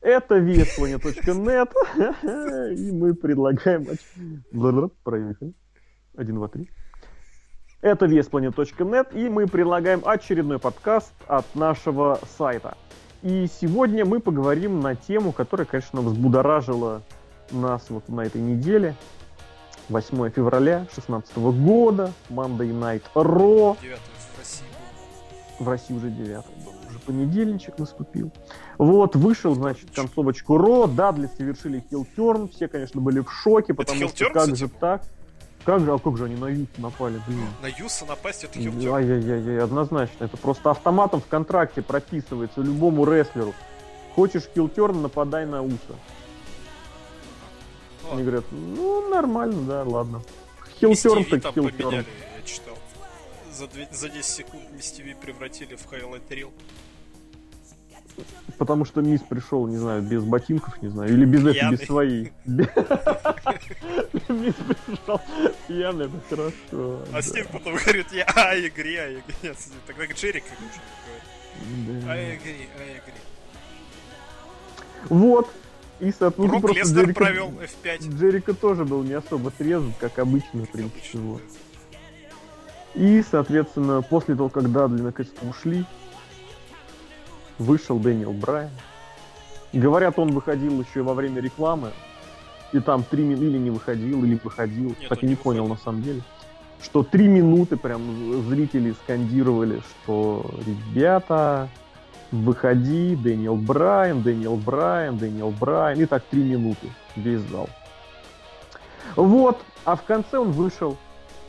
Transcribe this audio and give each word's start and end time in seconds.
Это 0.00 0.38
VSPlanet.net, 0.38 1.70
и 2.74 2.92
мы 2.92 3.14
предлагаем... 3.14 3.86
Проехали. 5.04 5.54
Один, 6.16 6.34
два, 6.34 6.48
три. 6.48 6.68
Это 7.80 8.06
VSPlanet.net, 8.06 9.14
и 9.14 9.28
мы 9.28 9.46
предлагаем 9.46 10.02
очередной 10.04 10.58
подкаст 10.58 11.12
от 11.28 11.46
нашего 11.54 12.18
сайта. 12.36 12.76
И 13.22 13.46
сегодня 13.60 14.04
мы 14.04 14.18
поговорим 14.18 14.80
на 14.80 14.96
тему, 14.96 15.30
которая, 15.30 15.66
конечно, 15.66 16.00
взбудоражила 16.00 17.02
нас 17.52 17.88
вот 17.88 18.08
на 18.08 18.22
этой 18.22 18.40
неделе. 18.40 18.96
8 19.88 20.30
февраля 20.30 20.78
2016 20.78 21.36
года, 21.38 22.12
Monday 22.28 22.72
Night 22.72 23.02
Raw. 23.14 23.76
9 23.80 23.98
в 23.98 24.38
России. 24.38 24.66
В 25.60 25.68
России 25.68 25.94
уже 25.94 26.10
9 26.10 26.28
уже 26.28 26.81
понедельничек 27.02 27.78
наступил. 27.78 28.32
Вот, 28.78 29.16
вышел, 29.16 29.54
значит, 29.54 29.90
концовочку 29.94 30.56
Ро, 30.56 30.86
Дадли 30.86 31.28
совершили 31.36 31.84
хилтерн, 31.90 32.48
все, 32.48 32.68
конечно, 32.68 33.00
были 33.00 33.20
в 33.20 33.30
шоке, 33.30 33.74
потому 33.74 34.08
что 34.08 34.30
как 34.30 34.56
же 34.56 34.68
так? 34.68 35.02
Как 35.64 35.80
же, 35.80 35.92
а 35.92 35.98
как 35.98 36.16
же 36.16 36.24
они 36.24 36.34
на 36.34 36.46
Юса 36.46 36.70
напали, 36.78 37.20
блин? 37.26 37.46
На 37.62 37.68
Юса 37.68 38.04
напасть 38.04 38.44
это 38.44 38.58
хилтерн? 38.58 38.94
Ай-яй-яй, 38.94 39.62
однозначно. 39.62 40.24
Это 40.24 40.36
просто 40.36 40.70
автоматом 40.70 41.20
в 41.20 41.26
контракте 41.26 41.82
прописывается 41.82 42.60
любому 42.60 43.04
рестлеру. 43.04 43.54
Хочешь 44.16 44.42
хилтерн, 44.54 45.02
нападай 45.02 45.46
на 45.46 45.62
Уса. 45.62 45.76
Ладно. 48.02 48.12
Они 48.12 48.22
говорят, 48.22 48.44
ну, 48.50 49.08
нормально, 49.08 49.62
да, 49.62 49.84
ладно. 49.84 50.22
Heel 50.80 51.02
turn 51.02 51.24
так 51.24 51.54
heel 51.54 51.72
turn. 51.72 51.94
я 51.94 52.04
читал. 52.44 52.76
За, 53.52 53.68
2, 53.68 53.84
за 53.92 54.08
10 54.08 54.24
секунд 54.24 54.64
Miz 54.72 54.97
TV 54.97 55.14
превратили 55.14 55.76
в 55.76 55.86
highlight 55.86 56.30
reel. 56.30 56.52
Потому 58.58 58.84
что 58.84 59.00
Миз 59.00 59.22
пришел, 59.22 59.66
не 59.66 59.76
знаю, 59.76 60.02
без 60.02 60.22
ботинков, 60.22 60.80
не 60.82 60.88
знаю, 60.88 61.12
или 61.12 61.24
без 61.24 61.44
этого, 61.44 61.70
без 61.70 61.86
своей. 61.86 62.32
Миз 62.44 62.68
пришел 64.54 65.20
пьяный, 65.66 66.06
это 66.06 66.20
хорошо. 66.28 67.00
А 67.12 67.22
с 67.22 67.32
ним 67.32 67.46
потом 67.50 67.76
говорит, 67.76 68.12
я 68.12 68.26
I 68.36 68.60
agree, 68.60 68.96
I 68.96 69.16
agree. 69.16 69.56
Тогда 69.86 70.06
Джерико 70.06 70.44
говорит. 70.44 70.80
I 72.08 72.36
agree, 72.36 72.68
I 72.78 72.98
agree. 72.98 73.20
Вот. 75.08 75.50
И, 76.00 76.10
соответственно, 76.10 76.48
Брок 76.48 76.62
просто 76.62 76.80
Лестер 76.80 77.04
Джерика, 77.04 77.24
провел 77.24 77.50
F5. 77.50 78.18
Джерика 78.18 78.54
тоже 78.54 78.84
был 78.84 79.04
не 79.04 79.12
особо 79.12 79.50
трезвым, 79.50 79.94
как 80.00 80.18
обычно, 80.18 80.64
в 80.64 80.70
принципе. 80.70 81.18
Вот. 81.18 81.42
И, 82.94 83.22
соответственно, 83.30 84.02
после 84.02 84.34
того, 84.34 84.48
как 84.48 84.70
Дадли 84.70 85.00
наконец-то 85.00 85.46
ушли, 85.46 85.84
вышел 87.58 87.98
Дэниел 87.98 88.32
Брайан. 88.32 88.70
Говорят, 89.72 90.18
он 90.18 90.32
выходил 90.32 90.80
еще 90.82 91.02
во 91.02 91.14
время 91.14 91.40
рекламы, 91.40 91.92
и 92.72 92.80
там 92.80 93.02
три 93.04 93.24
минуты 93.24 93.46
или 93.46 93.58
не 93.58 93.70
выходил, 93.70 94.24
или 94.24 94.38
выходил, 94.42 94.94
Нет, 95.00 95.08
так 95.08 95.22
и 95.22 95.26
не, 95.26 95.30
не 95.30 95.36
понял 95.36 95.66
на 95.66 95.76
самом 95.76 96.02
деле. 96.02 96.22
Что 96.82 97.02
три 97.02 97.28
минуты 97.28 97.76
прям 97.76 98.42
зрители 98.48 98.92
скандировали, 99.04 99.80
что 99.80 100.50
ребята, 100.66 101.68
выходи, 102.32 103.14
Дэниел 103.14 103.56
Брайан, 103.56 104.22
Дэниел 104.22 104.56
Брайан, 104.56 105.16
Дэниел 105.16 105.50
Брайан, 105.50 106.00
и 106.00 106.06
так 106.06 106.24
три 106.24 106.42
минуты 106.42 106.88
весь 107.14 107.40
зал. 107.42 107.68
Вот, 109.16 109.60
а 109.84 109.96
в 109.96 110.02
конце 110.02 110.38
он 110.38 110.52
вышел 110.52 110.96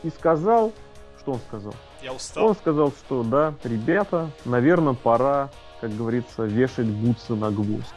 и 0.02 0.10
сказал, 0.10 0.72
что 1.18 1.32
он 1.32 1.40
сказал? 1.48 1.74
Я 2.02 2.12
устал. 2.12 2.48
Он 2.48 2.54
сказал, 2.54 2.92
что 2.92 3.22
да, 3.22 3.54
ребята, 3.64 4.30
наверное, 4.44 4.94
пора 4.94 5.50
как 5.84 5.94
говорится, 5.98 6.44
вешать 6.44 6.86
бутсы 6.86 7.34
на 7.34 7.50
гвоздь. 7.50 7.92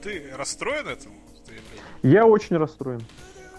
Ты 0.00 0.30
расстроен 0.36 0.86
этому? 0.86 1.16
Я 2.04 2.26
очень 2.26 2.56
расстроен. 2.56 3.02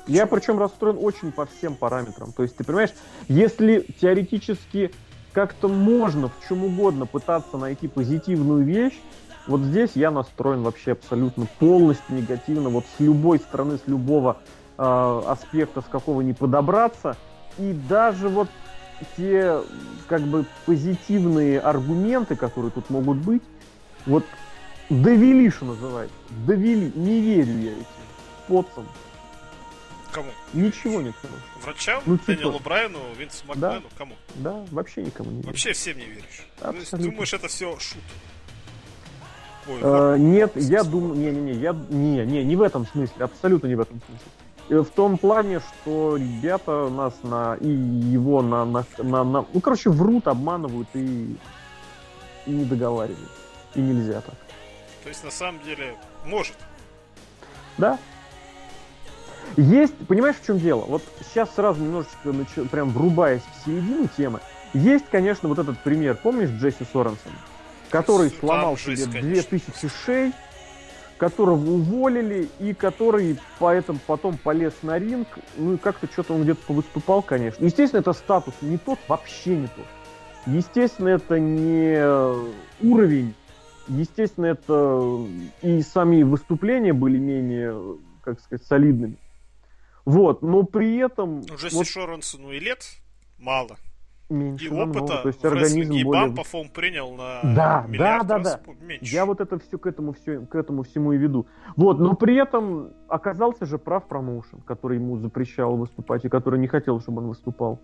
Я 0.08 0.27
причем 0.27 0.59
расстроен 0.59 0.97
очень 0.97 1.33
по 1.33 1.45
всем 1.45 1.76
параметрам. 1.76 2.31
То 2.31 2.43
есть, 2.43 2.55
ты 2.55 2.64
понимаешь, 2.64 2.92
если 3.27 3.86
теоретически 3.99 4.93
как-то 5.33 5.67
можно 5.67 6.30
в 6.30 6.48
чем 6.48 6.64
угодно 6.64 7.05
пытаться 7.05 7.58
найти 7.58 7.89
позитивную 7.89 8.64
вещь, 8.64 8.97
вот 9.45 9.59
здесь 9.59 9.92
я 9.95 10.09
настроен 10.09 10.61
вообще 10.61 10.93
абсолютно 10.93 11.47
полностью 11.59 12.15
негативно. 12.15 12.70
Вот 12.70 12.86
с 12.97 13.02
любой 13.02 13.39
стороны, 13.39 13.77
с 13.77 13.87
любого 13.87 14.37
э, 14.77 15.21
аспекта, 15.27 15.81
с 15.81 15.86
какого 15.86 16.21
не 16.21 16.31
подобраться. 16.31 17.17
И 17.58 17.73
даже 17.73 18.30
вот 18.30 18.47
те 19.17 19.62
как 20.08 20.22
бы 20.22 20.45
позитивные 20.66 21.60
аргументы, 21.60 22.36
которые 22.36 22.72
тут 22.72 22.89
могут 22.89 23.17
быть, 23.17 23.44
вот 24.06 24.26
довели, 24.89 25.50
что 25.50 25.66
называется, 25.66 26.16
довели, 26.45 26.92
не 26.95 27.22
верю 27.22 27.58
я 27.60 27.72
этим 27.72 27.86
поцам. 28.48 28.88
Кому? 30.12 30.30
Ничего 30.54 31.02
нет 31.02 31.16
хорошего. 31.22 31.42
Врачам? 31.62 32.04
Ну, 32.06 32.17
типа... 32.17 32.32
Дэниелу 32.34 32.60
Брайану, 32.60 33.00
Винсу 33.17 33.45
Макмену? 33.48 33.82
Да, 33.82 33.82
Кому? 33.98 34.16
Да, 34.36 34.66
вообще 34.72 35.04
никому 35.04 35.30
не 35.32 35.38
верю. 35.38 35.48
Вообще 35.48 35.72
всем 35.72 35.98
не 35.98 36.06
веришь. 36.06 36.45
Абсолютно. 36.60 36.98
Ты 36.98 37.04
думаешь, 37.06 37.33
это 37.33 37.48
все 37.48 37.80
шут? 37.80 38.02
Ой, 39.68 39.80
э, 39.82 40.16
нет, 40.18 40.52
я 40.56 40.83
думаю, 40.83 41.16
не-не-не, 41.16 41.54
я 41.54 41.73
не, 41.89 42.26
не, 42.26 42.44
не 42.44 42.56
в 42.56 42.62
этом 42.62 42.88
смысле, 42.88 43.26
абсолютно 43.26 43.68
не 43.68 43.76
в 43.76 43.80
этом 43.80 44.02
смысле. 44.08 44.26
Э, 44.71 44.80
в 44.80 44.89
том 44.89 45.17
плане, 45.17 45.59
что 45.59 46.15
ребята 46.15 46.87
нас 46.89 47.14
на 47.23 47.55
и 47.59 47.67
его 47.67 48.42
на, 48.42 48.64
на, 48.64 48.86
на, 48.99 49.23
на 49.26 49.45
ну 49.54 49.59
короче 49.61 49.89
врут, 49.89 50.30
обманывают 50.30 50.87
и, 50.93 51.36
и 52.45 52.52
не 52.52 52.64
договаривают. 52.64 53.32
И 53.76 53.82
нельзя 53.82 54.21
так. 54.21 54.36
То 55.04 55.09
есть 55.09 55.26
на 55.26 55.32
самом 55.32 55.61
деле 55.64 55.98
может. 56.26 56.55
Да. 57.77 57.99
Есть, 59.58 59.98
понимаешь, 60.08 60.37
в 60.42 60.45
чем 60.45 60.58
дело? 60.58 60.86
Вот 60.88 61.03
сейчас 61.20 61.53
сразу 61.53 61.82
немножечко 61.82 62.32
нач... 62.32 62.48
прям 62.70 62.92
врубаясь 62.92 63.42
в 63.42 63.65
середину 63.65 64.08
темы. 64.15 64.39
Есть, 64.73 65.05
конечно, 65.11 65.49
вот 65.49 65.59
этот 65.59 65.80
пример. 65.80 66.15
Помнишь 66.15 66.49
Джесси 66.49 66.86
Соренсон? 66.93 67.33
Который 67.89 68.30
сломал 68.30 68.77
себе 68.77 69.05
2000 69.05 69.89
шей, 70.05 70.32
которого 71.21 71.73
уволили 71.73 72.49
и 72.59 72.73
который 72.73 73.37
поэтому 73.59 73.99
потом 74.08 74.39
полез 74.39 74.73
на 74.82 74.98
ринг. 74.98 75.27
Ну 75.55 75.76
и 75.76 75.77
как-то 75.77 76.08
что-то 76.11 76.33
он 76.33 76.42
где-то 76.42 76.65
повыступал, 76.65 77.21
конечно. 77.21 77.64
Естественно, 77.64 77.99
это 77.99 78.14
статус 78.14 78.55
не 78.61 78.80
тот, 78.80 78.98
вообще 79.08 79.55
не 79.55 79.67
тот. 79.67 79.86
Естественно, 80.48 81.09
это 81.09 81.39
не 81.39 81.95
уровень. 82.82 83.36
Естественно, 83.87 84.48
это 84.48 85.23
и 85.61 85.83
сами 85.83 86.23
выступления 86.23 86.92
были 86.92 87.20
менее, 87.20 87.99
как 88.23 88.39
сказать, 88.42 88.65
солидными. 88.65 89.17
Вот, 90.05 90.42
но 90.42 90.64
при 90.64 90.98
этом... 90.98 91.42
Уже 91.53 91.70
вот... 91.70 91.86
Шоренсону 91.86 92.52
и 92.52 92.59
лет 92.59 92.83
мало 93.38 93.77
меньше 94.31 94.65
и 94.65 94.69
опыта. 94.69 95.21
То 95.21 95.27
есть 95.27 95.43
организм 95.43 95.93
и 95.93 96.03
более... 96.03 96.27
бампов 96.27 96.71
принял 96.71 97.11
на 97.14 97.42
да, 97.43 97.86
да, 97.89 98.23
да, 98.23 98.39
да. 98.39 98.59
меньше. 98.81 99.14
Я 99.14 99.25
вот 99.25 99.42
это 99.42 99.59
все 99.59 99.77
к 99.77 99.86
этому 99.86 100.14
все 100.14 100.39
к 100.42 100.55
этому 100.55 100.83
всему 100.83 101.14
и 101.14 101.17
веду. 101.17 101.45
Вот, 101.75 101.99
но 101.99 102.15
при 102.15 102.36
этом 102.36 102.91
оказался 103.08 103.65
же 103.65 103.77
прав 103.77 104.08
промоушен, 104.08 104.61
который 104.65 104.97
ему 104.97 105.17
запрещал 105.17 105.75
выступать 105.75 106.25
и 106.25 106.30
который 106.30 106.59
не 106.59 106.67
хотел, 106.67 106.99
чтобы 106.99 107.21
он 107.21 107.27
выступал. 107.30 107.80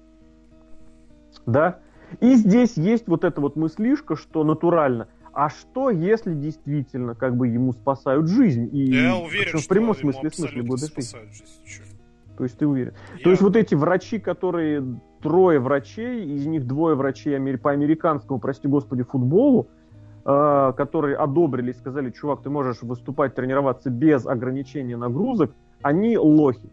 Да? 1.46 1.80
И 2.22 2.36
здесь 2.36 2.78
есть 2.78 3.07
вот 3.07 3.24
эта 3.24 3.41
вот 3.41 3.56
мыслишка, 3.56 4.16
что 4.16 4.44
натурально. 4.44 5.07
А 5.34 5.50
что, 5.50 5.91
если 5.91 6.34
действительно 6.34 7.13
как 7.13 7.36
бы 7.36 7.47
ему 7.47 7.74
спасают 7.74 8.28
жизнь? 8.28 8.69
И, 8.72 8.91
Я 8.91 9.18
уверен, 9.18 9.59
в 9.59 9.68
прямом 9.68 9.94
что 9.94 10.12
смысле, 10.12 10.31
смысле 10.31 10.63
будет 10.63 10.86
спасают 10.86 11.30
жизнь. 11.31 11.97
То 12.38 12.44
есть 12.44 12.58
ты 12.58 12.68
уверен? 12.68 12.94
Я... 13.18 13.24
То 13.24 13.30
есть 13.31 13.42
вот 13.42 13.56
эти 13.56 13.74
врачи, 13.74 14.20
которые 14.20 14.84
трое 15.22 15.59
врачей, 15.59 16.24
из 16.24 16.46
них 16.46 16.68
двое 16.68 16.96
врачей 16.96 17.58
по 17.58 17.72
американскому, 17.72 18.40
прости 18.40 18.68
господи, 18.68 19.03
футболу, 19.03 19.68
э, 20.24 20.74
которые 20.78 21.18
одобрили 21.18 21.72
и 21.72 21.74
сказали, 21.74 22.12
чувак, 22.12 22.44
ты 22.44 22.50
можешь 22.50 22.84
выступать, 22.84 23.34
тренироваться 23.34 23.89
без 23.89 24.28
ограничения 24.28 24.98
нагрузок, 24.98 25.51
они 25.81 26.18
лохи. 26.18 26.69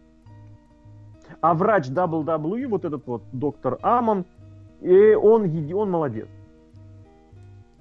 А 1.41 1.53
врач 1.55 1.87
WWE, 1.87 2.67
вот 2.67 2.85
этот 2.85 3.07
вот 3.07 3.23
доктор 3.31 3.79
Амон, 3.81 4.25
и 4.81 5.13
он, 5.15 5.49
он 5.73 5.89
молодец. 5.89 6.27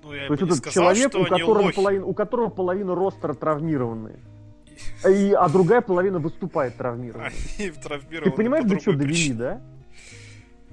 Ну, 0.03 0.13
я 0.13 0.27
То 0.27 0.33
есть 0.35 0.43
этот 0.43 0.57
сказал, 0.59 0.95
человек, 0.95 1.15
у 1.15 1.25
которого, 1.25 1.71
половина, 1.71 2.07
у 2.07 2.15
которого 2.15 2.49
половина 2.49 2.95
ростера 2.95 3.35
травмированные. 3.35 4.19
И, 5.09 5.33
а 5.33 5.49
другая 5.49 5.81
половина 5.81 6.19
выступает 6.19 6.77
травмированной. 6.77 7.33
Они 7.59 7.71
травмированы 7.83 8.31
Ты 8.31 8.37
понимаешь, 8.37 8.65
до 8.65 8.79
чего 8.79 8.95
довели, 8.95 9.33
да? 9.33 9.61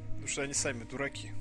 Потому 0.07 0.27
что 0.27 0.41
они 0.43 0.53
сами 0.53 0.83
дураки. 0.83 1.31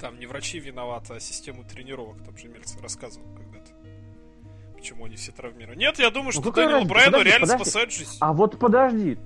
Там 0.00 0.18
не 0.18 0.26
врачи 0.26 0.58
виноваты, 0.58 1.14
а 1.14 1.20
систему 1.20 1.62
тренировок. 1.64 2.22
Там 2.24 2.36
же 2.36 2.48
Мельцер 2.48 2.80
рассказывал 2.82 3.26
когда-то. 3.36 3.70
Почему 4.74 5.04
они 5.04 5.16
все 5.16 5.30
травмированы. 5.30 5.78
Нет, 5.78 5.98
я 5.98 6.10
думаю, 6.10 6.28
ну, 6.28 6.32
что 6.32 6.42
ну, 6.42 6.52
Дэниелу 6.52 6.86
Брайану 6.86 7.12
подожди, 7.12 7.30
реально 7.30 7.46
подожди. 7.46 7.64
спасает 7.64 7.92
жизнь. 7.92 8.16
А 8.18 8.32
вот 8.32 8.58
подожди. 8.58 9.18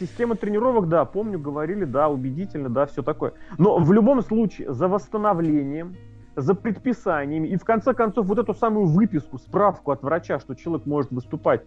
Система 0.00 0.36
тренировок, 0.36 0.88
да, 0.88 1.04
помню, 1.04 1.38
говорили, 1.38 1.84
да, 1.84 2.08
убедительно, 2.08 2.70
да, 2.70 2.86
все 2.86 3.02
такое. 3.02 3.34
Но 3.58 3.78
в 3.78 3.92
любом 3.92 4.22
случае, 4.22 4.72
за 4.72 4.88
восстановлением, 4.88 5.96
за 6.36 6.54
предписаниями, 6.54 7.48
и 7.48 7.56
в 7.56 7.64
конце 7.64 7.94
концов 7.94 8.26
вот 8.26 8.38
эту 8.38 8.54
самую 8.54 8.86
выписку, 8.86 9.38
справку 9.38 9.90
от 9.90 10.02
врача, 10.02 10.38
что 10.38 10.54
человек 10.54 10.86
может 10.86 11.10
выступать, 11.10 11.62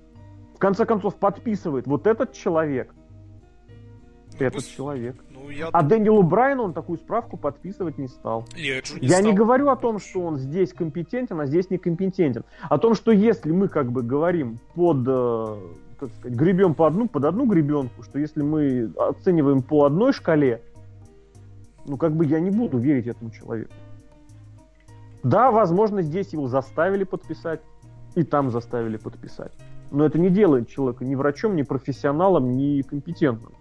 в 0.56 0.59
конце 0.59 0.85
концов 0.85 1.15
подписывает 1.15 1.88
вот 1.88 2.07
этот 2.07 2.33
человек. 2.33 2.94
Ну, 4.39 4.45
этот 4.45 4.56
пусть... 4.56 4.75
человек. 4.75 5.23
Ну, 5.29 5.50
я... 5.50 5.67
А 5.67 5.81
Дэниелу 5.83 6.23
Брайану 6.23 6.63
он 6.63 6.73
такую 6.73 6.97
справку 6.97 7.38
подписывать 7.38 7.97
не 7.97 8.07
стал. 8.07 8.45
Я, 8.56 8.75
не, 8.75 9.07
я 9.07 9.17
стал. 9.17 9.21
не 9.23 9.33
говорю 9.33 9.69
о 9.69 9.75
том, 9.75 10.00
что 10.00 10.21
он 10.21 10.38
здесь 10.38 10.73
компетентен, 10.73 11.39
а 11.39 11.45
здесь 11.45 11.69
некомпетентен. 11.69 12.44
О 12.69 12.77
том, 12.77 12.95
что 12.95 13.12
если 13.12 13.51
мы 13.51 13.67
как 13.67 13.91
бы 13.91 14.01
говорим 14.03 14.59
под 14.73 15.06
э, 15.07 15.56
как 16.00 16.09
сказать, 16.19 16.38
гребем 16.38 16.73
по 16.73 16.88
одну, 16.88 17.07
под 17.07 17.25
одну 17.25 17.45
гребенку, 17.45 18.03
что 18.03 18.19
если 18.19 18.41
мы 18.41 18.91
оцениваем 18.97 19.62
по 19.62 19.85
одной 19.85 20.12
шкале, 20.13 20.62
ну 21.85 21.97
как 21.97 22.13
бы 22.13 22.25
я 22.25 22.39
не 22.39 22.51
буду 22.51 22.77
верить 22.77 23.07
этому 23.07 23.31
человеку. 23.31 23.71
Да, 25.25 25.50
возможно, 25.50 26.04
здесь 26.04 26.33
его 26.33 26.48
заставили 26.48 27.04
подписать, 27.04 27.60
и 28.13 28.22
там 28.22 28.51
заставили 28.51 28.98
подписать. 28.98 29.51
Но 29.89 30.06
это 30.06 30.19
не 30.19 30.30
делает 30.30 30.69
человека 30.69 31.04
ни 31.04 31.16
врачом, 31.16 31.56
ни 31.56 31.63
профессионалом, 31.63 32.51
ни 32.51 32.83
компетентным. 32.83 33.54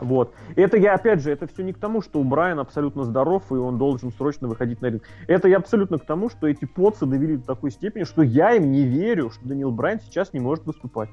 Вот. 0.00 0.34
Это 0.56 0.76
я, 0.76 0.94
опять 0.94 1.22
же, 1.22 1.30
это 1.30 1.46
все 1.46 1.62
не 1.62 1.72
к 1.72 1.78
тому, 1.78 2.02
что 2.02 2.18
у 2.18 2.24
Брайана 2.24 2.62
абсолютно 2.62 3.04
здоров, 3.04 3.52
и 3.52 3.54
он 3.54 3.78
должен 3.78 4.10
срочно 4.10 4.48
выходить 4.48 4.82
на 4.82 4.86
ринг. 4.86 5.04
Это 5.28 5.46
я 5.46 5.58
абсолютно 5.58 6.00
к 6.00 6.06
тому, 6.06 6.28
что 6.28 6.48
эти 6.48 6.64
поцы 6.64 7.06
довели 7.06 7.36
до 7.36 7.46
такой 7.46 7.70
степени, 7.70 8.02
что 8.02 8.22
я 8.22 8.56
им 8.56 8.72
не 8.72 8.84
верю, 8.84 9.30
что 9.30 9.46
Даниил 9.46 9.70
Брайан 9.70 10.00
сейчас 10.00 10.32
не 10.32 10.40
может 10.40 10.66
выступать. 10.66 11.10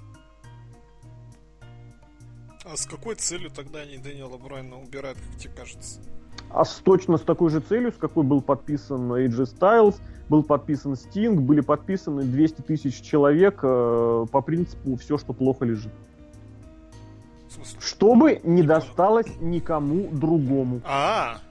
А 2.66 2.75
с 2.75 2.88
какой 2.88 3.13
целью 3.13 3.52
тогда 3.52 3.81
они 3.81 4.00
Дэниела 4.00 4.40
Брайана 4.40 4.80
убирают, 4.80 5.19
как 5.19 5.38
тебе 5.38 5.54
кажется? 5.54 6.02
А 6.53 6.65
с, 6.65 6.75
точно 6.83 7.18
с 7.18 7.21
такой 7.21 7.50
же 7.50 7.59
целью, 7.59 7.92
с 7.92 7.95
какой 7.95 8.24
был 8.24 8.42
подписан 8.42 9.12
AJ 9.13 9.57
Styles, 9.57 9.95
был 10.30 10.44
подписан 10.44 10.94
Sting, 10.94 11.36
были 11.36 11.62
подписаны 11.62 12.24
200 12.24 12.62
тысяч 12.62 13.01
человек 13.01 13.59
э, 13.63 14.25
по 14.31 14.42
принципу 14.42 14.95
«все, 14.95 15.18
что 15.18 15.33
плохо 15.33 15.65
лежит». 15.65 15.92
Чтобы 17.80 18.39
не, 18.44 18.62
не 18.62 18.63
досталось 18.63 19.27
никому 19.42 20.07
другому. 20.12 20.81
А, 20.86 21.36
-а, 21.36 21.38
а 21.38 21.42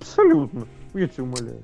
Абсолютно. 0.00 0.66
Я 0.94 1.06
тебя 1.06 1.24
умоляю. 1.24 1.62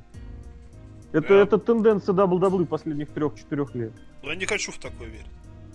Это, 1.12 1.34
я... 1.34 1.40
это 1.40 1.58
тенденция 1.58 2.14
WWE 2.14 2.66
последних 2.66 3.08
трех-четырех 3.10 3.74
лет. 3.74 3.92
Но 4.22 4.30
я 4.30 4.36
не 4.36 4.46
хочу 4.46 4.70
в 4.70 4.78
такое 4.78 5.08
верить. 5.08 5.26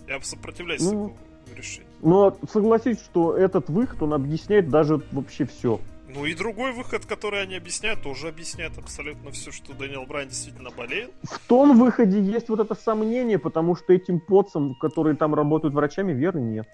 Я 0.08 0.20
сопротивляюсь 0.20 0.82
ну, 0.82 0.90
такому 0.90 1.16
решить. 1.56 1.86
Но 2.00 2.36
согласись, 2.50 3.00
что 3.00 3.36
этот 3.36 3.68
выход, 3.68 4.02
он 4.02 4.14
объясняет 4.14 4.68
даже 4.68 5.00
вообще 5.10 5.44
все. 5.44 5.80
Ну 6.14 6.26
и 6.26 6.34
другой 6.34 6.72
выход, 6.72 7.06
который 7.06 7.42
они 7.42 7.56
объясняют, 7.56 8.02
тоже 8.02 8.28
объясняет 8.28 8.76
абсолютно 8.76 9.30
все, 9.30 9.50
что 9.50 9.72
Дэниел 9.72 10.04
Брайан 10.04 10.28
действительно 10.28 10.70
болеет. 10.70 11.10
В 11.22 11.38
том 11.48 11.78
выходе 11.78 12.20
есть 12.20 12.48
вот 12.48 12.60
это 12.60 12.74
сомнение, 12.74 13.38
потому 13.38 13.74
что 13.76 13.92
этим 13.92 14.20
поцам, 14.20 14.74
которые 14.74 15.16
там 15.16 15.34
работают 15.34 15.74
врачами, 15.74 16.12
веры 16.12 16.40
нет. 16.40 16.66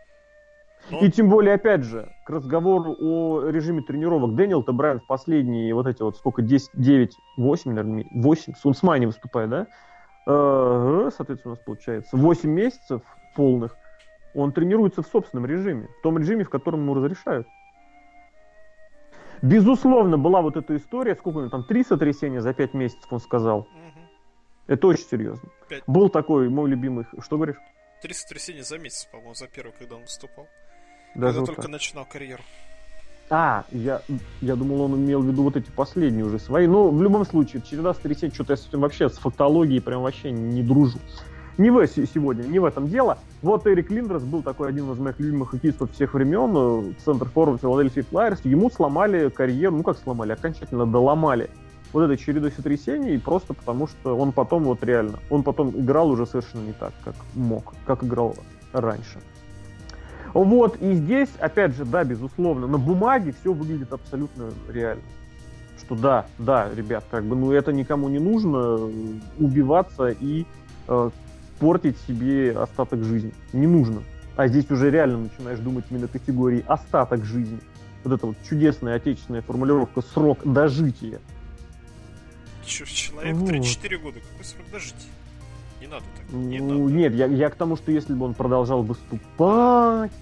Но... 0.90 1.00
И 1.00 1.10
тем 1.10 1.28
более, 1.28 1.54
опять 1.54 1.84
же, 1.84 2.12
к 2.24 2.30
разговору 2.30 2.96
о 2.98 3.48
режиме 3.48 3.82
тренировок. 3.82 4.34
Дэниел-то 4.34 4.72
Брайан 4.72 5.00
в 5.00 5.06
последние 5.06 5.74
вот 5.74 5.86
эти 5.86 6.02
вот 6.02 6.16
сколько, 6.16 6.42
10, 6.42 6.70
9, 6.74 7.16
8, 7.36 7.70
наверное, 7.70 8.06
8, 8.10 8.54
с 8.54 8.64
Унсмани 8.64 9.06
выступает, 9.06 9.50
да? 9.50 9.66
Э, 10.26 11.10
соответственно, 11.14 11.52
у 11.52 11.56
нас 11.56 11.64
получается 11.64 12.16
8 12.16 12.50
месяцев 12.50 13.02
полных– 13.36 13.76
он 14.34 14.52
тренируется 14.52 15.02
в 15.02 15.06
собственном 15.06 15.46
режиме, 15.46 15.88
в 15.98 16.02
том 16.02 16.18
режиме, 16.18 16.44
в 16.44 16.50
котором 16.50 16.80
ему 16.80 16.94
разрешают. 16.94 17.46
Безусловно, 19.42 20.18
была 20.18 20.42
вот 20.42 20.56
эта 20.56 20.76
история, 20.76 21.14
сколько 21.14 21.38
у 21.38 21.40
него 21.40 21.50
там, 21.50 21.64
три 21.64 21.84
сотрясения 21.84 22.40
за 22.40 22.52
пять 22.52 22.74
месяцев, 22.74 23.06
он 23.10 23.20
сказал. 23.20 23.60
Угу. 23.60 23.68
Это 24.68 24.86
очень 24.86 25.04
серьезно. 25.04 25.48
5. 25.68 25.82
Был 25.86 26.08
такой 26.08 26.48
мой 26.48 26.68
любимый, 26.68 27.06
что 27.20 27.36
говоришь? 27.36 27.56
Три 28.02 28.14
сотрясения 28.14 28.62
за 28.62 28.78
месяц, 28.78 29.06
по-моему, 29.06 29.34
за 29.34 29.48
первый, 29.48 29.72
когда 29.78 29.96
он 29.96 30.02
выступал. 30.02 30.46
Даже 31.14 31.38
когда 31.38 31.40
вот 31.40 31.46
только 31.46 31.62
так. 31.62 31.70
начинал 31.70 32.04
карьеру. 32.04 32.42
А, 33.30 33.64
я, 33.72 34.00
я 34.40 34.56
думал, 34.56 34.82
он 34.82 34.94
имел 34.96 35.20
в 35.20 35.26
виду 35.26 35.42
вот 35.42 35.56
эти 35.56 35.70
последние 35.70 36.24
уже 36.24 36.38
свои. 36.38 36.66
Но 36.66 36.90
в 36.90 37.02
любом 37.02 37.26
случае, 37.26 37.62
череда 37.62 37.92
сотрясений, 37.92 38.32
что-то 38.32 38.54
я 38.54 38.56
с 38.56 38.66
этим 38.66 38.80
вообще, 38.80 39.08
с 39.08 39.18
фактологией 39.18 39.82
прям 39.82 40.02
вообще 40.02 40.30
не 40.30 40.62
дружу. 40.62 40.98
Не 41.58 41.70
в 41.70 41.84
сегодня, 41.88 42.44
не 42.44 42.60
в 42.60 42.64
этом 42.64 42.86
дело. 42.86 43.18
Вот 43.42 43.66
Эрик 43.66 43.90
Линдрес 43.90 44.22
был 44.22 44.42
такой 44.42 44.68
один 44.68 44.90
из 44.92 44.98
моих 44.98 45.18
любимых 45.18 45.50
хоккеистов 45.50 45.90
всех 45.92 46.14
времен, 46.14 46.52
э, 46.54 46.92
центр 47.04 47.28
форвард 47.28 47.60
Филадельфии 47.60 48.02
Флайерс. 48.02 48.44
Ему 48.44 48.70
сломали 48.70 49.28
карьеру, 49.28 49.78
ну 49.78 49.82
как 49.82 49.98
сломали, 49.98 50.32
окончательно 50.32 50.86
доломали 50.86 51.50
вот 51.92 52.02
этой 52.02 52.16
чередой 52.16 52.52
сотрясений, 52.52 53.18
просто 53.18 53.54
потому 53.54 53.88
что 53.88 54.16
он 54.16 54.30
потом 54.30 54.64
вот 54.64 54.84
реально, 54.84 55.18
он 55.30 55.42
потом 55.42 55.70
играл 55.70 56.10
уже 56.10 56.26
совершенно 56.26 56.64
не 56.64 56.72
так, 56.74 56.92
как 57.04 57.14
мог, 57.34 57.74
как 57.84 58.04
играл 58.04 58.36
раньше. 58.72 59.18
Вот, 60.34 60.76
и 60.80 60.92
здесь, 60.92 61.30
опять 61.40 61.74
же, 61.74 61.84
да, 61.84 62.04
безусловно, 62.04 62.68
на 62.68 62.78
бумаге 62.78 63.34
все 63.40 63.52
выглядит 63.52 63.92
абсолютно 63.92 64.50
реально. 64.68 65.02
Что 65.78 65.96
да, 65.96 66.26
да, 66.38 66.68
ребят, 66.72 67.04
как 67.10 67.24
бы, 67.24 67.34
ну 67.34 67.50
это 67.50 67.72
никому 67.72 68.08
не 68.08 68.18
нужно 68.18 68.78
убиваться 69.38 70.10
и 70.10 70.44
э, 70.86 71.10
портить 71.58 71.96
себе 72.06 72.52
остаток 72.52 73.02
жизни. 73.04 73.32
Не 73.52 73.66
нужно. 73.66 74.02
А 74.36 74.46
здесь 74.48 74.70
уже 74.70 74.90
реально 74.90 75.18
начинаешь 75.18 75.58
думать 75.58 75.84
именно 75.90 76.08
категории 76.08 76.64
остаток 76.66 77.24
жизни. 77.24 77.58
Вот 78.04 78.14
эта 78.14 78.26
вот 78.26 78.36
чудесная 78.48 78.94
отечественная 78.94 79.42
формулировка 79.42 80.00
срок 80.00 80.38
дожития. 80.44 81.20
Человек 82.64 83.34
вот. 83.36 83.48
34 83.48 83.98
года, 83.98 84.20
какой 84.20 84.44
срок 84.44 84.66
дожития? 84.70 85.10
Не 85.80 85.86
надо 85.86 86.04
так. 86.16 86.32
Не 86.32 86.60
ну, 86.60 86.84
надо. 86.84 86.92
Нет, 86.92 87.14
я, 87.14 87.26
я 87.26 87.50
к 87.50 87.54
тому, 87.54 87.76
что 87.76 87.90
если 87.90 88.14
бы 88.14 88.26
он 88.26 88.34
продолжал 88.34 88.82
выступать, 88.82 90.12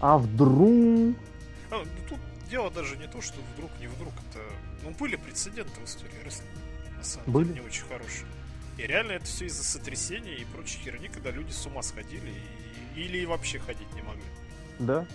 а 0.00 0.18
вдруг... 0.18 1.16
А, 1.70 1.78
ну, 1.78 1.84
тут 2.08 2.18
дело 2.50 2.70
даже 2.70 2.96
не 2.96 3.06
то, 3.06 3.20
что 3.20 3.38
вдруг, 3.54 3.70
не 3.80 3.86
вдруг. 3.86 4.12
Это... 4.30 4.40
Ну, 4.84 4.92
были 4.98 5.16
прецеденты 5.16 5.80
в 5.80 5.84
истории 5.84 6.24
рестлинга. 6.24 6.60
На 6.96 7.04
самом 7.04 7.32
были? 7.32 7.44
деле, 7.48 7.60
не 7.60 7.66
очень 7.66 7.84
хорошие. 7.84 8.26
И 8.76 8.82
реально 8.82 9.12
это 9.12 9.24
все 9.24 9.46
из-за 9.46 9.64
сотрясения 9.64 10.34
и 10.34 10.44
прочей 10.44 10.78
херни, 10.84 11.08
когда 11.08 11.30
люди 11.30 11.50
с 11.50 11.64
ума 11.66 11.82
сходили 11.82 12.32
и... 12.94 13.00
или 13.00 13.24
вообще 13.24 13.58
ходить 13.58 13.90
не 13.94 14.02
могли. 14.02 14.24
Да. 14.78 15.06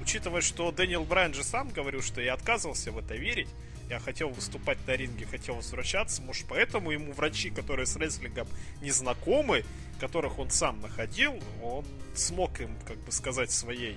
Учитывая, 0.00 0.42
что 0.42 0.70
Дэниел 0.70 1.04
Брайан 1.04 1.34
же 1.34 1.42
сам 1.42 1.70
говорил, 1.70 2.02
что 2.02 2.20
я 2.20 2.34
отказывался 2.34 2.92
в 2.92 2.98
это 2.98 3.14
верить, 3.16 3.48
я 3.88 3.98
хотел 3.98 4.30
выступать 4.30 4.78
на 4.86 4.92
ринге, 4.92 5.26
хотел 5.26 5.56
возвращаться, 5.56 6.22
может, 6.22 6.46
поэтому 6.46 6.90
ему 6.90 7.12
врачи, 7.12 7.50
которые 7.50 7.86
с 7.86 7.96
рестлингом 7.96 8.46
не 8.80 8.90
знакомы, 8.90 9.64
которых 10.00 10.38
он 10.38 10.50
сам 10.50 10.80
находил, 10.80 11.40
он 11.62 11.84
смог 12.14 12.60
им, 12.60 12.76
как 12.86 12.98
бы 12.98 13.12
сказать, 13.12 13.50
своей, 13.50 13.96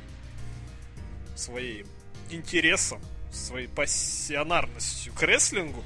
своей 1.35 1.85
интересом, 2.29 3.01
своей 3.31 3.67
пассионарностью 3.67 5.13
к 5.13 5.23
рестлингу, 5.23 5.83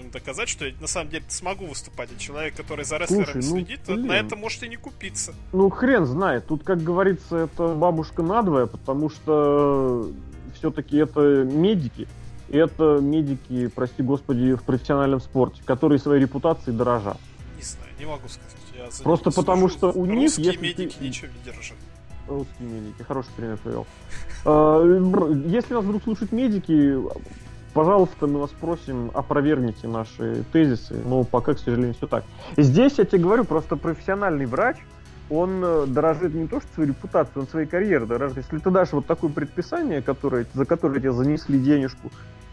им 0.00 0.10
доказать, 0.10 0.48
что 0.48 0.66
я 0.66 0.74
на 0.80 0.86
самом 0.86 1.10
деле 1.10 1.24
смогу 1.28 1.66
выступать. 1.66 2.10
А 2.14 2.18
человек, 2.18 2.54
который 2.56 2.84
за 2.84 2.96
рестлером 2.98 3.24
Слушай, 3.24 3.48
ну, 3.48 3.56
следит, 3.56 3.80
блин. 3.86 4.06
на 4.06 4.12
это 4.12 4.36
может 4.36 4.62
и 4.62 4.68
не 4.68 4.76
купиться. 4.76 5.34
Ну, 5.52 5.70
хрен 5.70 6.06
знает. 6.06 6.46
Тут, 6.46 6.64
как 6.64 6.82
говорится, 6.82 7.36
это 7.36 7.74
бабушка 7.74 8.22
надвое, 8.22 8.66
потому 8.66 9.10
что 9.10 10.10
все-таки 10.56 10.96
это 10.96 11.44
медики. 11.44 12.08
И 12.48 12.56
это 12.56 12.98
медики, 13.00 13.68
прости 13.68 14.02
господи, 14.02 14.54
в 14.54 14.62
профессиональном 14.62 15.20
спорте, 15.20 15.62
которые 15.64 15.98
своей 15.98 16.22
репутацией 16.22 16.76
дорожат. 16.76 17.18
Не 17.56 17.62
знаю, 17.62 17.90
не 17.98 18.06
могу 18.06 18.28
сказать. 18.28 18.54
Я 18.76 18.88
Просто 19.02 19.30
потому 19.30 19.68
что 19.68 19.90
у 19.92 20.04
них... 20.04 20.36
Русские 20.36 20.56
медики 20.58 20.96
ты... 20.98 21.04
ничего 21.04 21.28
не 21.28 21.52
держат. 21.52 21.76
Русские 22.28 22.68
медики, 22.68 23.02
хороший 23.02 23.30
пример 23.36 23.58
привел. 23.58 23.86
А, 24.46 24.82
если 25.46 25.72
нас 25.72 25.82
вдруг 25.84 26.02
слушают 26.02 26.30
медики, 26.30 26.98
пожалуйста, 27.74 28.26
мы 28.26 28.40
вас 28.40 28.50
просим, 28.50 29.10
опровергните 29.12 29.88
наши 29.88 30.44
тезисы, 30.52 30.96
но 31.04 31.24
пока, 31.24 31.54
к 31.54 31.58
сожалению, 31.58 31.94
все 31.94 32.06
так. 32.06 32.24
Здесь, 32.56 32.98
я 32.98 33.04
тебе 33.04 33.22
говорю, 33.22 33.44
просто 33.44 33.76
профессиональный 33.76 34.46
врач, 34.46 34.78
он 35.28 35.62
э, 35.64 35.86
дорожит 35.86 36.34
не 36.34 36.46
то, 36.46 36.60
что 36.60 36.68
своей 36.74 36.90
репутацией, 36.90 37.40
он 37.40 37.48
своей 37.48 37.66
карьерой 37.66 38.06
дорожит. 38.06 38.38
Если 38.38 38.58
ты 38.58 38.70
дашь 38.70 38.92
вот 38.92 39.06
такое 39.06 39.30
предписание, 39.30 40.02
которое, 40.02 40.46
за 40.54 40.64
которое 40.64 41.00
тебе 41.00 41.12
занесли 41.12 41.58
денежку, 41.58 42.10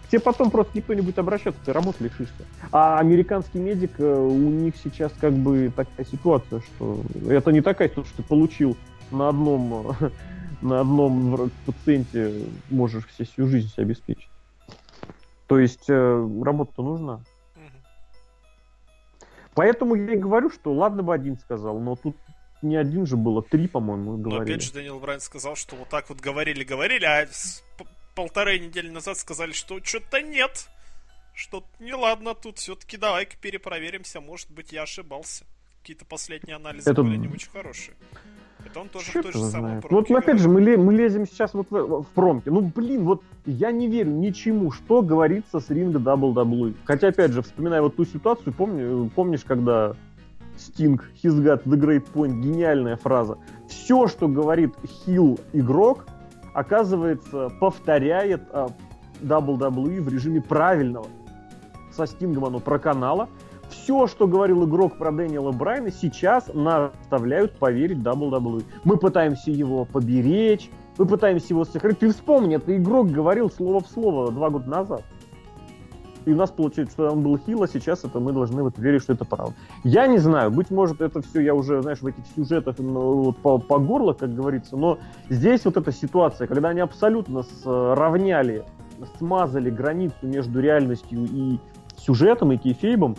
тебе 0.09 0.21
потом 0.21 0.51
просто 0.51 0.77
никто 0.77 0.93
не 0.93 1.01
будет 1.01 1.19
обращаться, 1.19 1.59
ты 1.63 1.73
работы 1.73 2.05
лишишься. 2.05 2.45
А 2.71 2.99
американский 2.99 3.59
медик, 3.59 3.91
э, 3.99 4.03
у 4.03 4.49
них 4.49 4.75
сейчас 4.81 5.11
как 5.19 5.33
бы 5.33 5.71
такая 5.75 6.05
ситуация, 6.05 6.61
что 6.61 7.01
это 7.29 7.51
не 7.51 7.61
такая 7.61 7.89
ситуация, 7.89 8.13
что 8.13 8.23
ты 8.23 8.27
получил 8.27 8.77
на 9.11 9.29
одном, 9.29 9.95
на 10.61 10.79
одном 10.79 11.51
пациенте 11.65 12.45
можешь 12.69 13.05
все 13.07 13.25
всю 13.25 13.47
жизнь 13.47 13.67
себе 13.67 13.83
обеспечить. 13.83 14.30
То 15.51 15.59
есть 15.59 15.89
э, 15.89 16.29
работа-то 16.45 16.81
нужна. 16.81 17.21
Поэтому 19.53 19.95
я 19.95 20.13
и 20.13 20.15
говорю, 20.15 20.49
что 20.49 20.71
ладно 20.71 21.03
бы 21.03 21.13
один 21.13 21.37
сказал, 21.37 21.77
но 21.77 21.97
тут 21.97 22.15
не 22.61 22.77
один 22.77 23.05
же 23.05 23.17
было, 23.17 23.43
три, 23.43 23.67
по-моему, 23.67 24.15
говорили. 24.15 24.37
Но 24.37 24.43
опять 24.43 24.63
же 24.63 24.71
Даниэл 24.71 24.97
Брайан 24.97 25.19
сказал, 25.19 25.57
что 25.57 25.75
вот 25.75 25.89
так 25.89 26.07
вот 26.07 26.21
говорили-говорили, 26.21 27.03
а 27.03 27.27
полторы 28.15 28.59
недели 28.59 28.87
назад 28.89 29.17
сказали, 29.17 29.51
что 29.51 29.83
что-то 29.83 30.21
нет. 30.21 30.69
Что-то 31.33 31.67
неладно 31.83 32.33
тут. 32.33 32.59
Все-таки 32.59 32.95
давай-ка 32.95 33.35
перепроверимся. 33.35 34.21
Может 34.21 34.49
быть, 34.51 34.71
я 34.71 34.83
ошибался. 34.83 35.43
Какие-то 35.81 36.05
последние 36.05 36.55
анализы 36.55 36.89
Это- 36.89 37.03
были 37.03 37.17
не 37.17 37.27
очень 37.27 37.49
хорошие. 37.51 37.93
Это 38.71 38.79
он 38.79 38.87
тоже 38.87 39.05
в 39.05 39.09
Черт 39.11 39.23
той 39.23 39.33
же 39.33 39.39
самой 39.39 39.49
знает. 39.49 39.83
промке 39.83 40.13
Вот 40.13 40.23
опять 40.23 40.39
же, 40.39 40.47
мы, 40.49 40.61
ле- 40.61 40.77
мы 40.77 40.93
лезем 40.93 41.27
сейчас 41.27 41.53
вот 41.53 41.67
в, 41.69 42.03
в 42.03 42.07
промки. 42.15 42.47
Ну, 42.49 42.61
блин, 42.61 43.03
вот 43.03 43.21
я 43.45 43.71
не 43.71 43.87
верю 43.87 44.11
ничему, 44.11 44.71
что 44.71 45.01
говорится 45.01 45.59
с 45.59 45.69
ринга 45.69 45.99
WWE. 45.99 46.75
Хотя, 46.85 47.09
опять 47.09 47.31
же, 47.31 47.41
вспоминая 47.41 47.81
вот 47.81 47.97
ту 47.97 48.05
ситуацию, 48.05 48.53
помни, 48.53 49.09
помнишь, 49.09 49.43
когда 49.43 49.93
Стинг, 50.57 51.09
he's 51.21 51.35
got 51.43 51.63
the 51.65 51.77
great 51.77 52.05
point, 52.13 52.39
гениальная 52.39 52.95
фраза. 52.95 53.37
Все, 53.67 54.07
что 54.07 54.27
говорит 54.27 54.73
хил 54.85 55.39
игрок, 55.51 56.05
оказывается, 56.53 57.49
повторяет 57.59 58.43
а, 58.51 58.69
WWE 59.21 60.01
в 60.01 60.07
режиме 60.07 60.41
правильного. 60.41 61.07
Со 61.91 62.05
Стингом 62.07 62.45
оно 62.45 62.59
про 62.59 62.79
канала. 62.79 63.27
Все, 63.71 64.05
что 64.07 64.27
говорил 64.27 64.65
игрок 64.65 64.97
про 64.97 65.11
Дэниела 65.11 65.51
Брайна, 65.51 65.91
сейчас 65.91 66.51
нас 66.53 66.91
заставляют 66.99 67.53
поверить 67.53 67.99
WWE. 67.99 68.63
Мы 68.83 68.97
пытаемся 68.97 69.49
его 69.49 69.85
поберечь, 69.85 70.69
мы 70.97 71.05
пытаемся 71.05 71.47
его 71.49 71.63
сохранить. 71.63 71.99
Ты 71.99 72.09
вспомни, 72.09 72.57
это 72.57 72.75
игрок 72.75 73.09
говорил 73.09 73.49
слово 73.49 73.79
в 73.79 73.87
слово 73.87 74.31
два 74.31 74.49
года 74.49 74.69
назад. 74.69 75.03
И 76.25 76.33
у 76.33 76.35
нас 76.35 76.51
получается, 76.51 76.93
что 76.93 77.11
он 77.11 77.23
был 77.23 77.37
хил, 77.37 77.63
а 77.63 77.67
сейчас 77.67 78.03
это 78.03 78.19
мы 78.19 78.31
должны 78.33 78.61
вот 78.61 78.77
верить, 78.77 79.01
что 79.01 79.13
это 79.13 79.25
правда. 79.25 79.55
Я 79.83 80.05
не 80.05 80.19
знаю, 80.19 80.51
быть 80.51 80.69
может, 80.69 81.01
это 81.01 81.21
все 81.21 81.41
я 81.41 81.55
уже, 81.55 81.81
знаешь, 81.81 82.01
в 82.01 82.07
этих 82.07 82.23
сюжетах 82.35 82.75
ну, 82.77 83.31
по, 83.31 83.57
по 83.57 83.79
горло, 83.79 84.13
как 84.13 84.35
говорится, 84.35 84.77
но 84.77 84.99
здесь 85.29 85.65
вот 85.65 85.77
эта 85.77 85.91
ситуация, 85.91 86.47
когда 86.47 86.69
они 86.69 86.81
абсолютно 86.81 87.41
сравняли, 87.41 88.63
смазали 89.17 89.71
границу 89.71 90.15
между 90.21 90.59
реальностью 90.59 91.25
и 91.25 91.57
сюжетом, 91.97 92.51
и 92.51 92.57
кейфейбом, 92.57 93.15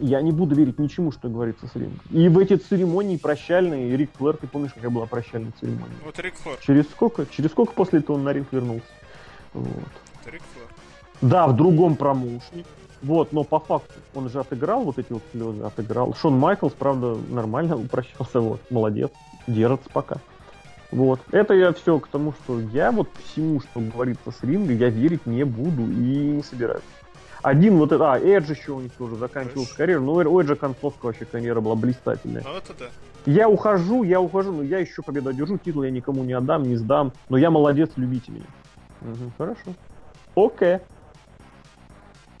я 0.00 0.20
не 0.22 0.32
буду 0.32 0.54
верить 0.54 0.78
ничему, 0.78 1.12
что 1.12 1.28
говорится 1.28 1.66
с 1.66 1.74
рингом. 1.74 2.00
И 2.10 2.28
в 2.28 2.38
эти 2.38 2.56
церемонии 2.56 3.16
прощальные, 3.16 3.96
Рик 3.96 4.10
Флэр, 4.18 4.36
ты 4.36 4.46
помнишь, 4.46 4.72
какая 4.74 4.90
была 4.90 5.06
прощальная 5.06 5.52
церемония? 5.60 5.94
Вот 6.04 6.18
Рик 6.18 6.34
Флэр. 6.36 6.58
Через 6.60 6.88
сколько? 6.90 7.26
Через 7.26 7.50
сколько 7.50 7.72
после 7.72 8.00
этого 8.00 8.16
он 8.16 8.24
на 8.24 8.32
ринг 8.32 8.48
вернулся? 8.50 8.86
Вот. 9.52 9.68
Это 10.22 10.30
Рик 10.30 10.42
Флэр. 10.54 11.30
Да, 11.30 11.46
в 11.46 11.56
другом 11.56 11.96
промоушне. 11.96 12.64
Вот, 13.02 13.32
но 13.32 13.44
по 13.44 13.58
факту 13.58 13.94
он 14.14 14.28
же 14.28 14.40
отыграл 14.40 14.84
вот 14.84 14.98
эти 14.98 15.12
вот 15.12 15.22
слезы, 15.32 15.62
отыграл. 15.62 16.14
Шон 16.14 16.38
Майклс, 16.38 16.72
правда, 16.72 17.16
нормально 17.28 17.76
упрощался, 17.78 18.40
вот, 18.40 18.60
молодец, 18.70 19.10
держится 19.46 19.88
пока. 19.90 20.16
Вот, 20.90 21.20
это 21.30 21.54
я 21.54 21.72
все 21.72 21.98
к 21.98 22.08
тому, 22.08 22.32
что 22.32 22.60
я 22.60 22.90
вот 22.90 23.08
всему, 23.24 23.60
что 23.60 23.80
говорится 23.80 24.32
с 24.32 24.42
ринга, 24.42 24.72
я 24.72 24.88
верить 24.88 25.24
не 25.24 25.44
буду 25.44 25.82
и 25.82 26.32
не 26.32 26.42
собираюсь. 26.42 26.82
Один 27.42 27.78
вот 27.78 27.92
это, 27.92 28.12
а, 28.12 28.18
Эдж 28.18 28.50
еще 28.50 28.72
у 28.72 28.80
них 28.80 28.92
тоже 28.92 29.16
заканчивал 29.16 29.66
карьеру, 29.76 30.02
ну, 30.02 30.12
у 30.12 30.40
Эджа 30.40 30.56
концовка 30.56 31.06
вообще 31.06 31.24
карьера 31.24 31.60
была 31.60 31.74
блистательная. 31.74 32.42
Ну 32.42 32.54
это 32.54 32.74
да. 32.74 32.86
Я 33.26 33.48
ухожу, 33.48 34.02
я 34.02 34.20
ухожу, 34.20 34.52
но 34.52 34.62
я 34.62 34.78
еще 34.78 35.02
победу 35.02 35.30
одержу, 35.30 35.58
титул 35.58 35.82
я 35.82 35.90
никому 35.90 36.24
не 36.24 36.32
отдам, 36.32 36.62
не 36.62 36.76
сдам, 36.76 37.12
но 37.28 37.38
я 37.38 37.50
молодец, 37.50 37.90
любите 37.96 38.32
меня. 38.32 38.44
Мгм, 39.00 39.32
хорошо. 39.38 39.74
Окей. 40.34 40.78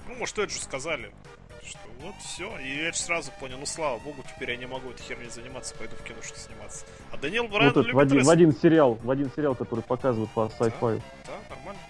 Ну, 0.08 0.16
может, 0.18 0.38
Эджу 0.38 0.60
сказали, 0.60 1.10
что 1.64 1.78
вот 2.02 2.14
все. 2.18 2.50
И 2.58 2.80
Эдж 2.80 2.96
сразу 2.96 3.30
понял, 3.40 3.56
ну 3.58 3.66
слава 3.66 3.98
богу, 3.98 4.22
теперь 4.34 4.50
я 4.50 4.56
не 4.56 4.66
могу 4.66 4.90
этой 4.90 5.02
херней 5.02 5.30
заниматься, 5.30 5.74
пойду 5.76 5.96
в 5.96 6.02
киношку 6.02 6.36
сниматься. 6.36 6.84
А 7.10 7.16
Даниэл 7.16 7.48
Брайан 7.48 7.72
Вот 7.72 7.80
это 7.80 7.80
любит 7.80 7.94
в, 7.94 7.98
один, 7.98 8.24
в 8.24 8.30
один 8.30 8.52
сериал, 8.52 8.98
в 9.02 9.10
один 9.10 9.30
сериал, 9.34 9.54
который 9.54 9.82
показывают 9.82 10.30
по 10.32 10.50
sci-fi. 10.58 11.00
Да, 11.26 11.32
нормально. 11.54 11.80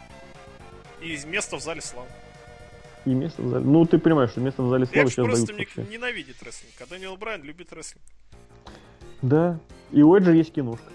И 1.00 1.19
место 1.26 1.57
в 1.57 1.61
зале 1.61 1.81
славы. 1.81 2.09
И 3.07 3.11
место 3.11 3.42
в 3.42 3.49
зале. 3.49 3.64
Ну, 3.64 3.85
ты 3.87 3.99
понимаешь, 3.99 4.30
что 4.30 4.40
место 4.40 4.62
в 4.62 4.69
зале 4.69 4.85
Эдж 4.85 5.09
сейчас 5.09 5.14
просто 5.14 5.54
дают 5.54 5.76
вообще. 5.76 5.92
ненавидит 5.92 6.42
рестлинг, 6.42 6.75
а 6.80 6.87
Даниэл 6.87 7.16
Брайан 7.16 7.42
любит 7.42 7.73
рестлинг. 7.73 8.04
Да. 9.23 9.59
И 9.90 10.02
у 10.02 10.14
Эджа 10.16 10.33
есть 10.33 10.52
киношка. 10.52 10.90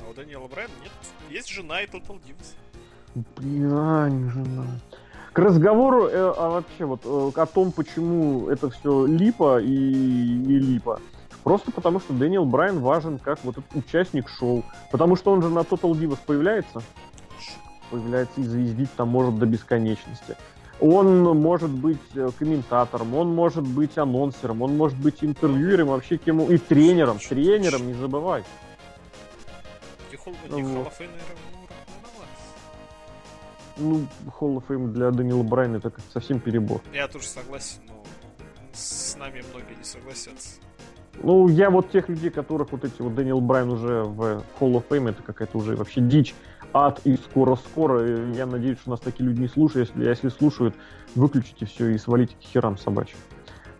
А 0.00 0.10
у 0.10 0.14
Даниэла 0.14 0.46
Брайана 0.48 0.72
нет. 0.82 0.92
Есть 1.30 1.48
жена 1.48 1.82
и 1.82 1.86
Total 1.86 2.20
Divas. 2.20 2.54
Бля, 3.14 4.08
не 4.10 4.30
жена. 4.30 4.66
К 5.32 5.38
разговору 5.40 6.06
э, 6.06 6.32
а 6.36 6.50
вообще 6.50 6.84
вот 6.84 7.00
э, 7.04 7.40
о 7.40 7.46
том, 7.46 7.72
почему 7.72 8.48
это 8.48 8.70
все 8.70 9.06
липа 9.06 9.60
и, 9.60 9.66
и 9.66 10.58
липа. 10.58 11.00
Просто 11.42 11.72
потому, 11.72 12.00
что 12.00 12.12
Дэниел 12.12 12.44
Брайан 12.44 12.80
важен 12.80 13.18
как 13.18 13.42
вот 13.44 13.58
этот 13.58 13.74
участник 13.74 14.28
шоу. 14.28 14.64
Потому 14.92 15.16
что 15.16 15.32
он 15.32 15.42
же 15.42 15.48
на 15.48 15.60
Total 15.60 15.92
Divas 15.92 16.18
появляется. 16.24 16.82
Появляется 17.90 18.40
и 18.40 18.44
звездить 18.44 18.92
там 18.96 19.08
может 19.08 19.38
до 19.38 19.46
бесконечности. 19.46 20.36
Он 20.80 21.22
может 21.22 21.70
быть 21.70 21.98
э, 22.14 22.30
комментатором, 22.38 23.14
он 23.14 23.34
может 23.34 23.64
быть 23.64 23.96
анонсером, 23.96 24.62
он 24.62 24.76
может 24.76 24.98
быть 24.98 25.22
интервьюером, 25.22 25.88
вообще 25.88 26.16
кем 26.16 26.40
и 26.42 26.58
тренером. 26.58 27.18
Тренером, 27.18 27.86
не 27.86 27.94
забывай. 27.94 28.44
Ну 30.48 30.84
вот. 30.84 30.92
Ну, 33.76 34.06
Hall 34.26 34.56
of 34.56 34.64
Fame 34.68 34.92
для 34.92 35.10
Дэниела 35.10 35.42
Брайана 35.42 35.76
это 35.76 35.90
как 35.90 36.04
совсем 36.12 36.38
перебор. 36.38 36.80
Я 36.92 37.08
тоже 37.08 37.26
согласен, 37.26 37.80
но 37.88 38.04
с 38.72 39.16
нами 39.16 39.42
многие 39.52 39.76
не 39.76 39.84
согласятся. 39.84 40.60
Ну, 41.22 41.48
я 41.48 41.70
вот 41.70 41.90
тех 41.90 42.08
людей, 42.08 42.30
которых 42.30 42.72
вот 42.72 42.84
эти 42.84 43.00
вот 43.00 43.14
Дэниел 43.14 43.40
Брайан 43.40 43.70
уже 43.70 44.02
в 44.02 44.44
Hall 44.60 44.74
of 44.74 44.84
Fame, 44.88 45.10
это 45.10 45.22
какая-то 45.22 45.58
уже 45.58 45.76
вообще 45.76 46.00
дичь, 46.00 46.34
ад 46.74 47.00
и 47.04 47.16
скоро-скоро. 47.16 48.32
Я 48.34 48.46
надеюсь, 48.46 48.78
что 48.80 48.90
нас 48.90 49.00
такие 49.00 49.24
люди 49.28 49.40
не 49.40 49.48
слушают. 49.48 49.88
Если, 49.96 50.08
если 50.08 50.28
слушают, 50.28 50.74
выключите 51.14 51.64
все 51.66 51.88
и 51.90 51.98
свалите 51.98 52.34
к 52.36 52.40
херам 52.42 52.76
собачьим. 52.76 53.16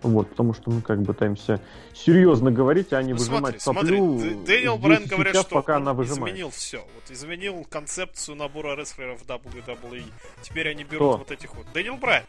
Вот, 0.03 0.29
потому 0.29 0.53
что 0.53 0.71
мы 0.71 0.83
как 0.83 1.01
бы 1.01 1.07
пытаемся 1.15 1.61
серьезно 1.95 2.51
говорить, 2.51 2.93
а 2.93 3.03
не 3.03 3.15
Ну, 3.15 3.19
выжимать 3.19 3.61
смотри, 3.63 3.89
соплю. 3.89 4.19
смотри, 4.21 4.35
Дэниел 4.45 4.77
Брайан 4.77 5.05
и 5.05 5.07
говорят, 5.07 5.33
сейчас, 5.35 5.47
что 5.47 5.55
пока 5.55 5.77
он 5.77 5.83
она 5.83 5.95
выжимает. 5.95 6.35
изменил 6.35 6.51
все. 6.51 6.79
Вот 6.95 7.11
изменил 7.11 7.67
концепцию 7.71 8.37
набора 8.37 8.77
рестлеров 8.77 9.23
WWE. 9.27 10.03
Теперь 10.43 10.69
они 10.69 10.85
берут 10.85 11.09
Кто? 11.15 11.17
вот 11.19 11.31
этих 11.31 11.55
вот. 11.55 11.67
Дэниел 11.73 11.97
Брайан. 11.97 12.25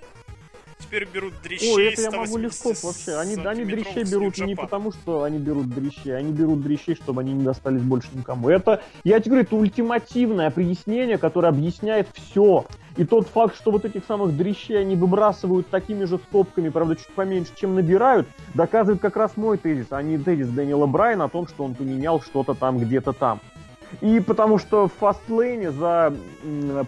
Теперь 0.79 1.07
берут 1.07 1.33
дрищей 1.41 1.73
Ой, 1.73 1.87
это 1.87 2.01
я 2.01 2.11
могу 2.11 2.27
180 2.27 2.65
легко 2.65 2.87
вообще. 2.87 3.15
Они, 3.15 3.35
они 3.35 3.65
дрищей 3.65 4.03
берут 4.03 4.37
не 4.37 4.55
потому, 4.55 4.91
что 4.91 5.23
они 5.23 5.39
берут 5.39 5.69
дрищей, 5.69 6.15
они 6.15 6.31
берут 6.31 6.61
дрищей, 6.61 6.95
чтобы 6.95 7.21
они 7.21 7.33
не 7.33 7.43
достались 7.43 7.81
больше 7.81 8.09
никому. 8.13 8.49
Это, 8.49 8.83
я 9.03 9.19
тебе 9.19 9.31
говорю, 9.31 9.45
это 9.45 9.55
ультимативное 9.55 10.47
объяснение, 10.47 11.17
которое 11.17 11.47
объясняет 11.47 12.07
все. 12.13 12.65
И 12.97 13.03
тот 13.03 13.27
факт, 13.27 13.55
что 13.55 13.71
вот 13.71 13.83
этих 13.83 14.05
самых 14.05 14.37
дрищей 14.37 14.79
они 14.79 14.95
выбрасывают 14.95 15.67
такими 15.69 16.05
же 16.05 16.17
стопками, 16.17 16.69
правда, 16.69 16.95
чуть 16.95 17.09
поменьше, 17.09 17.51
чем 17.55 17.75
набирают, 17.75 18.27
доказывает 18.53 19.01
как 19.01 19.17
раз 19.17 19.35
мой 19.35 19.57
тезис, 19.57 19.87
а 19.89 20.01
не 20.01 20.17
тезис 20.17 20.47
Дэниела 20.47 20.85
Брайана 20.85 21.25
о 21.25 21.29
том, 21.29 21.47
что 21.47 21.63
он 21.63 21.75
поменял 21.75 22.21
что-то 22.21 22.53
там 22.53 22.77
где-то 22.77 23.13
там. 23.13 23.41
И 24.01 24.19
потому 24.19 24.57
что 24.57 24.87
в 24.87 24.93
Fastlane 24.93 25.62
е 25.62 25.71
за 25.71 26.13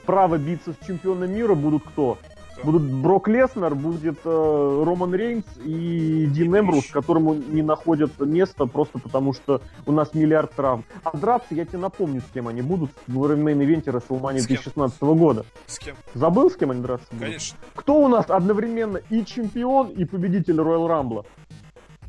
право 0.05 0.37
биться 0.37 0.73
с 0.73 0.85
чемпионом 0.85 1.31
мира 1.31 1.55
будут 1.55 1.83
кто? 1.83 2.17
Будут 2.63 2.83
Брок 2.83 3.27
Леснер, 3.27 3.75
будет 3.75 4.19
э, 4.25 4.83
Роман 4.85 5.13
Рейнс 5.13 5.45
и 5.63 6.25
Дин 6.27 6.57
Эмброуз, 6.57 6.87
которому 6.87 7.35
не 7.35 7.61
находят 7.61 8.19
места 8.19 8.65
просто 8.65 8.99
потому, 8.99 9.33
что 9.33 9.61
у 9.85 9.91
нас 9.91 10.13
миллиард 10.13 10.51
травм. 10.53 10.83
А 11.03 11.15
драться, 11.15 11.53
я 11.53 11.65
тебе 11.65 11.77
напомню, 11.77 12.21
с 12.21 12.31
кем 12.33 12.47
они 12.47 12.61
будут 12.61 12.91
в 13.05 13.15
main 13.17 13.47
event 13.47 13.84
е 13.84 13.91
WrestleMania 13.91 14.39
С 14.39 14.47
кем? 14.47 14.55
2016 14.57 15.01
года. 15.01 15.45
С 15.67 15.79
кем? 15.79 15.95
Забыл, 16.13 16.49
с 16.49 16.55
кем 16.55 16.71
они 16.71 16.81
драться 16.81 17.07
будут? 17.11 17.25
Конечно. 17.25 17.57
Кто 17.75 18.01
у 18.01 18.07
нас 18.07 18.29
одновременно 18.29 18.97
и 19.09 19.23
чемпион, 19.23 19.89
и 19.89 20.05
победитель 20.05 20.59
Royal 20.59 20.87
Rumble 20.87 21.16
а? 21.16 21.25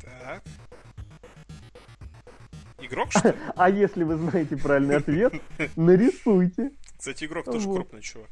Так. 0.01 0.43
Игрок, 2.81 3.11
что 3.11 3.29
ли? 3.29 3.35
А 3.55 3.69
если 3.69 4.03
вы 4.03 4.15
знаете 4.15 4.57
правильный 4.57 4.97
ответ, 4.97 5.33
нарисуйте. 5.75 6.71
Кстати, 6.97 7.25
игрок 7.25 7.45
тоже 7.45 7.67
крупный 7.67 8.01
чувак. 8.01 8.29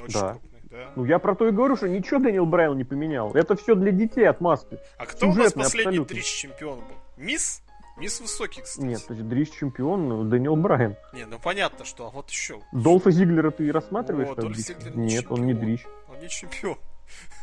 Очень 0.00 0.20
крупный, 0.20 0.51
да. 0.72 0.90
Ну, 0.96 1.04
я 1.04 1.18
про 1.18 1.34
то 1.34 1.46
и 1.46 1.50
говорю, 1.50 1.76
что 1.76 1.86
ничего 1.86 2.18
Дэниел 2.18 2.46
Брайан 2.46 2.76
не 2.78 2.84
поменял. 2.84 3.30
Это 3.34 3.54
все 3.56 3.74
для 3.74 3.92
детей 3.92 4.26
отмазки. 4.26 4.78
А 4.96 5.04
кто 5.04 5.26
у 5.26 5.28
нас 5.28 5.36
сюжетный 5.36 5.64
последний 5.64 5.98
абсолютно. 5.98 6.14
дрищ 6.14 6.40
чемпион 6.40 6.78
был? 6.78 6.96
Миз? 7.18 7.62
Миз 7.98 8.20
высокий, 8.20 8.62
кстати. 8.62 8.86
Нет, 8.86 9.06
то 9.06 9.12
есть 9.12 9.28
Дрищ 9.28 9.50
чемпион, 9.50 10.08
ну, 10.08 10.24
Дэниел 10.24 10.56
Брайан. 10.56 10.96
Не, 11.12 11.26
ну 11.26 11.38
понятно, 11.38 11.84
что, 11.84 12.06
а 12.06 12.10
вот 12.10 12.30
еще. 12.30 12.60
Долфа 12.72 13.10
Зиглера 13.10 13.50
ты 13.50 13.70
рассматриваешь 13.70 14.30
О, 14.30 14.34
Дольф 14.34 14.54
Дрищ? 14.54 14.66
Зиглер 14.66 14.96
не 14.96 15.06
Нет, 15.08 15.26
он 15.28 15.44
не 15.44 15.52
чемпион. 15.52 15.66
Дрищ. 15.66 15.86
Он 16.08 16.20
не 16.20 16.28
чемпион. 16.28 16.76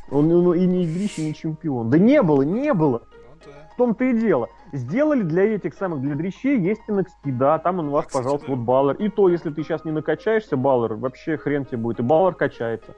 Он 0.10 0.28
ну, 0.28 0.54
и 0.54 0.66
не 0.66 0.88
Дрищ, 0.88 1.20
и 1.20 1.26
не 1.28 1.36
чемпион. 1.36 1.92
Да 1.92 2.00
не 2.00 2.24
было, 2.24 2.42
не 2.42 2.74
было. 2.74 3.04
Ну 3.12 3.38
да. 3.46 3.70
В 3.72 3.78
том-то 3.78 4.06
и 4.06 4.20
дело. 4.20 4.50
Сделали 4.74 5.22
для 5.22 5.44
этих 5.44 5.76
самых, 5.76 6.02
для 6.02 6.16
дрищей 6.16 6.60
есть 6.60 6.82
NXT, 6.88 7.32
да, 7.38 7.58
там 7.58 7.80
он 7.80 7.88
у 7.88 7.92
вас, 7.92 8.06
А, 8.06 8.08
кстати, 8.08 8.24
пожалуйста, 8.24 8.48
да. 8.48 8.56
вот 8.56 8.64
Баллар. 8.64 8.96
И 8.98 9.10
то, 9.10 9.30
если 9.30 9.52
ты 9.52 9.64
сейчас 9.64 9.86
не 9.86 9.92
накачаешься, 9.92 10.58
Баллар, 10.58 10.96
вообще 10.96 11.38
хрен 11.38 11.66
тебе 11.66 11.78
будет. 11.78 12.00
И 12.00 12.04
Баллар 12.04 12.34
качается. 12.34 12.96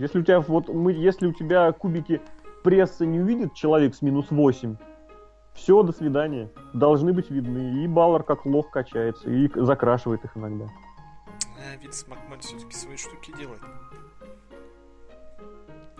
Если 0.00 0.18
у 0.18 0.22
тебя 0.22 0.40
вот 0.40 0.68
мы, 0.68 0.92
если 0.92 1.26
у 1.26 1.32
тебя 1.34 1.70
кубики 1.72 2.22
пресса 2.64 3.04
не 3.04 3.20
увидит 3.20 3.52
человек 3.52 3.94
с 3.94 4.00
минус 4.00 4.30
8, 4.30 4.76
все, 5.52 5.82
до 5.82 5.92
свидания. 5.92 6.50
Должны 6.72 7.12
быть 7.12 7.28
видны. 7.28 7.84
И 7.84 7.86
Баллар 7.86 8.22
как 8.22 8.46
лох 8.46 8.70
качается 8.70 9.28
и 9.28 9.50
закрашивает 9.54 10.24
их 10.24 10.34
иногда. 10.38 10.68
А, 11.58 11.76
Винс 11.76 12.06
Макмен 12.08 12.40
все-таки 12.40 12.74
свои 12.74 12.96
штуки 12.96 13.30
делает. 13.36 13.60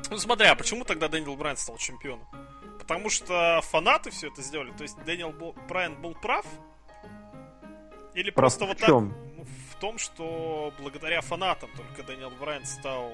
Ну 0.09 0.16
смотри, 0.16 0.47
а 0.47 0.54
почему 0.54 0.85
тогда 0.85 1.09
Дэниел 1.09 1.37
Брайан 1.37 1.59
стал 1.59 1.76
чемпионом? 1.76 2.26
Потому 2.78 3.11
что 3.11 3.61
фанаты 3.64 4.09
все 4.11 4.28
это 4.28 4.40
сделали. 4.40 4.73
То 4.73 4.83
есть 4.83 4.97
Дэниел 5.04 5.33
был, 5.33 5.54
Брайан 5.69 6.00
был 6.00 6.14
прав? 6.14 6.47
Или 8.14 8.30
Прав 8.30 8.50
просто 8.50 8.64
в 8.64 8.69
вот 8.69 8.78
чем? 8.78 9.11
так? 9.11 9.19
Ну, 9.37 9.45
в 9.45 9.75
том, 9.78 9.99
что 9.99 10.73
благодаря 10.80 11.21
фанатам 11.21 11.69
только 11.76 12.02
Дэниел 12.02 12.33
Брайан 12.40 12.64
стал 12.64 13.12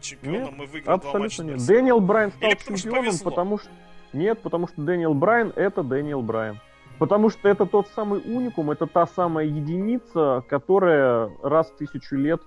чемпионом 0.00 0.62
и 0.62 0.66
выиграл 0.66 0.98
два 0.98 1.12
матча. 1.18 1.26
Абсолютно 1.26 1.50
нет. 1.52 1.60
на 1.60 1.66
Дэниэл 1.66 2.00
Брайан 2.00 2.32
стал 2.32 2.48
Или 2.50 2.56
потому 2.56 2.76
что 2.76 2.82
чемпионом, 2.84 3.04
повезло? 3.06 3.30
потому 3.30 3.58
что... 3.58 3.68
Нет, 4.12 4.42
потому 4.42 4.68
что 4.68 4.82
Дэниел 4.82 5.14
Брайан 5.14 5.52
это 5.56 5.82
Дэниел 5.82 6.22
Брайан. 6.22 6.58
Потому 6.98 7.30
что 7.30 7.48
это 7.48 7.64
тот 7.64 7.88
самый 7.94 8.20
уникум, 8.20 8.70
это 8.70 8.86
та 8.86 9.06
самая 9.06 9.46
единица, 9.46 10.44
которая 10.48 11.30
раз 11.42 11.70
в 11.70 11.76
тысячу 11.76 12.16
лет 12.16 12.42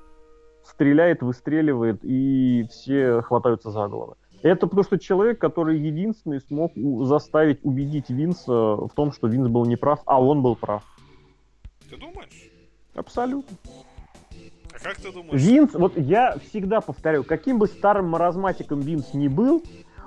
стреляет, 0.64 1.22
выстреливает, 1.22 2.00
и 2.04 2.68
все 2.70 3.22
хватаются 3.22 3.72
за 3.72 3.88
головы. 3.88 4.16
Это 4.44 4.68
потому 4.68 4.84
что 4.84 5.00
человек, 5.00 5.40
который 5.40 5.80
единственный 5.80 6.42
смог 6.42 6.74
заставить 7.08 7.60
убедить 7.64 8.10
Винса 8.10 8.52
в 8.52 8.92
том, 8.94 9.14
что 9.14 9.28
Винс 9.28 9.48
был 9.48 9.66
неправ, 9.66 10.02
а 10.06 10.22
он 10.22 10.42
был 10.42 10.56
прав. 10.56 10.84
Ты 11.90 11.98
думаешь? 11.98 12.52
Абсолютно. 12.94 13.58
Как 14.84 14.98
ты 14.98 15.12
думаешь? 15.12 15.42
Винс, 15.42 15.74
вот 15.74 15.98
я 15.98 16.36
всегда 16.50 16.82
повторяю, 16.82 17.24
каким 17.24 17.58
бы 17.58 17.68
старым 17.68 18.10
маразматиком 18.10 18.82
Винс 18.82 19.14
ни 19.14 19.30
был, 19.30 19.64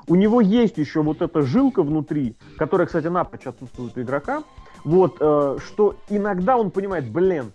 у 0.06 0.14
него 0.14 0.40
есть 0.40 0.76
еще 0.76 1.02
вот 1.02 1.23
эта 1.23 1.42
жилка 1.42 1.83
внутри, 1.83 2.37
которая, 2.59 2.87
кстати, 2.87 3.06
напрочь 3.06 3.47
отсутствует 3.47 3.97
у 3.97 4.02
игрока, 4.02 4.45
вот, 4.85 5.16
э, 5.18 5.56
что 5.64 5.97
иногда 6.11 6.56
он 6.56 6.71
понимает, 6.71 7.11
блин, 7.11 7.52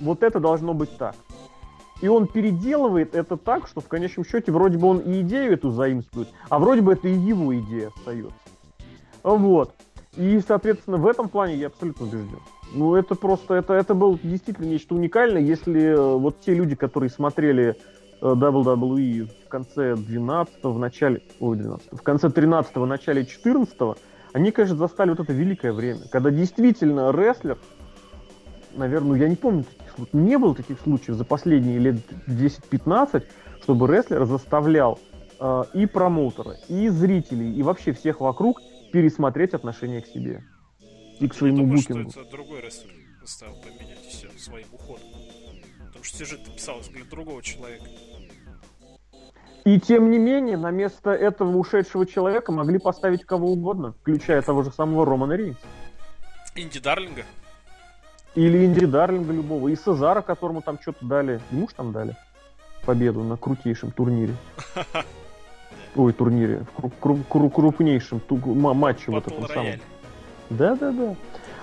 вот 0.00 0.22
это 0.22 0.40
должно 0.40 0.74
быть 0.74 0.96
так. 0.96 1.14
И 2.00 2.08
он 2.08 2.26
переделывает 2.26 3.14
это 3.14 3.36
так, 3.36 3.68
что 3.68 3.80
в 3.80 3.88
конечном 3.88 4.24
счете 4.24 4.50
вроде 4.52 4.78
бы 4.78 4.88
он 4.88 4.98
и 5.00 5.20
идею 5.20 5.52
эту 5.52 5.70
заимствует, 5.70 6.28
а 6.48 6.58
вроде 6.58 6.80
бы 6.80 6.92
это 6.94 7.08
и 7.08 7.14
его 7.14 7.56
идея 7.58 7.88
остается. 7.94 8.38
Вот. 9.22 9.74
И, 10.16 10.40
соответственно, 10.46 10.96
в 10.96 11.06
этом 11.06 11.28
плане 11.28 11.56
я 11.56 11.66
абсолютно 11.66 12.06
убежден. 12.06 12.40
Ну, 12.72 12.94
это 12.94 13.14
просто, 13.14 13.54
это, 13.54 13.74
это 13.74 13.94
было 13.94 14.18
действительно 14.22 14.66
нечто 14.66 14.94
уникальное, 14.94 15.40
если 15.40 15.80
э, 15.80 16.16
вот 16.16 16.40
те 16.40 16.54
люди, 16.54 16.76
которые 16.76 17.08
смотрели 17.08 17.76
э, 18.20 18.24
WWE 18.24 19.28
в 19.46 19.48
конце 19.48 19.96
12 19.96 20.64
в 20.64 20.78
начале, 20.78 21.22
ой, 21.40 21.56
12 21.56 21.88
в 21.92 22.02
конце 22.02 22.28
13 22.28 22.76
в 22.76 22.86
начале 22.86 23.24
14 23.24 23.76
они, 24.34 24.50
конечно, 24.50 24.76
застали 24.76 25.10
вот 25.10 25.20
это 25.20 25.32
великое 25.32 25.72
время, 25.72 26.00
когда 26.10 26.30
действительно 26.30 27.10
рестлер, 27.10 27.58
наверное, 28.76 29.08
ну, 29.08 29.14
я 29.14 29.28
не 29.28 29.36
помню 29.36 29.64
таких 29.64 29.94
случаев, 29.94 30.14
не 30.14 30.38
было 30.38 30.54
таких 30.54 30.80
случаев 30.80 31.16
за 31.16 31.24
последние 31.24 31.78
лет 31.78 31.96
10-15, 32.26 33.24
чтобы 33.62 33.86
рестлер 33.86 34.26
заставлял 34.26 34.98
э, 35.40 35.64
и 35.72 35.86
промоутера, 35.86 36.56
и 36.68 36.90
зрителей, 36.90 37.54
и 37.54 37.62
вообще 37.62 37.92
всех 37.92 38.20
вокруг 38.20 38.60
пересмотреть 38.92 39.54
отношение 39.54 40.02
к 40.02 40.06
себе 40.06 40.44
и 41.20 41.28
к 41.28 41.34
своему 41.34 41.58
думаешь, 41.58 41.86
букингу. 41.86 42.10
что 42.10 42.20
это 42.22 42.30
другой 42.30 42.60
рестлер 42.60 42.92
заставил 43.20 43.54
поменять 43.56 43.98
все 44.08 44.28
своим 44.38 44.66
уходом? 44.72 45.06
Потому 45.86 46.04
что 46.04 46.18
сюжет 46.18 46.44
писалось 46.54 46.88
для 46.88 47.04
другого 47.04 47.42
человека. 47.42 47.84
И 49.64 49.80
тем 49.80 50.10
не 50.10 50.18
менее, 50.18 50.56
на 50.56 50.70
место 50.70 51.10
этого 51.10 51.56
ушедшего 51.56 52.06
человека 52.06 52.52
могли 52.52 52.78
поставить 52.78 53.24
кого 53.24 53.52
угодно, 53.52 53.94
включая 54.00 54.40
того 54.42 54.62
же 54.62 54.70
самого 54.72 55.04
Романа 55.04 55.32
Рейнса. 55.34 55.60
Инди 56.54 56.80
Дарлинга? 56.80 57.24
Или 58.34 58.64
Инди 58.64 58.86
Дарлинга 58.86 59.32
любого, 59.32 59.68
и 59.68 59.76
Сезара, 59.76 60.22
которому 60.22 60.62
там 60.62 60.78
что-то 60.80 61.04
дали. 61.04 61.40
Ему 61.50 61.68
ж 61.68 61.72
там 61.74 61.92
дали 61.92 62.16
победу 62.86 63.22
на 63.24 63.36
крутейшем 63.36 63.90
турнире. 63.90 64.34
Ой, 65.96 66.12
турнире. 66.12 66.64
В 66.76 66.80
кру- 66.80 66.92
кру- 67.00 67.24
кру- 67.28 67.50
крупнейшем 67.50 68.20
ту- 68.20 68.36
ма- 68.36 68.74
матче 68.74 69.10
вот 69.10 69.24
Батл 69.24 69.44
этом 69.44 69.54
самом. 69.54 69.72
Рояль. 70.50 70.58
Да, 70.58 70.74
да, 70.76 70.92
да. 70.92 71.16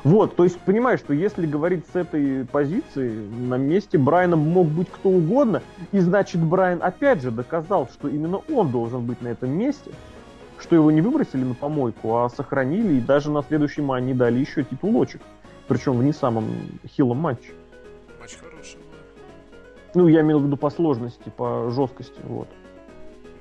Вот, 0.04 0.36
то 0.36 0.44
есть, 0.44 0.60
понимаешь, 0.60 1.00
что 1.00 1.14
если 1.14 1.48
говорить 1.48 1.84
с 1.92 1.96
этой 1.96 2.46
позиции, 2.46 3.10
на 3.10 3.56
месте 3.56 3.98
Брайана 3.98 4.36
мог 4.36 4.68
быть 4.68 4.88
кто 4.92 5.10
угодно, 5.10 5.64
и 5.92 6.00
значит 6.00 6.42
Брайан 6.42 6.84
опять 6.84 7.24
же 7.24 7.32
доказал, 7.32 7.90
что 7.92 8.08
именно 8.08 8.40
он 8.54 8.70
должен 8.70 9.04
быть 9.04 9.20
на 9.24 9.30
этом 9.30 9.50
месте, 9.50 9.90
что 10.60 10.76
его 10.76 10.92
не 10.92 11.02
выбросили 11.02 11.44
на 11.44 11.56
помойку, 11.56 12.18
а 12.18 12.30
сохранили, 12.30 12.98
и 12.98 13.02
даже 13.02 13.32
на 13.32 13.42
следующий 13.42 13.82
мане 13.82 14.14
дали 14.14 14.38
еще 14.38 14.64
титулочек, 14.64 15.22
причем 15.68 15.98
в 15.98 16.04
не 16.04 16.14
самом 16.14 16.46
хилом 16.86 17.18
матче. 17.18 17.54
Матч 18.20 18.38
хороший. 18.38 18.78
Ну, 19.96 20.08
я 20.08 20.22
имел 20.22 20.38
в 20.38 20.46
виду 20.46 20.56
по 20.56 20.70
сложности, 20.70 21.32
по 21.36 21.72
жесткости, 21.72 22.20
вот. 22.24 22.48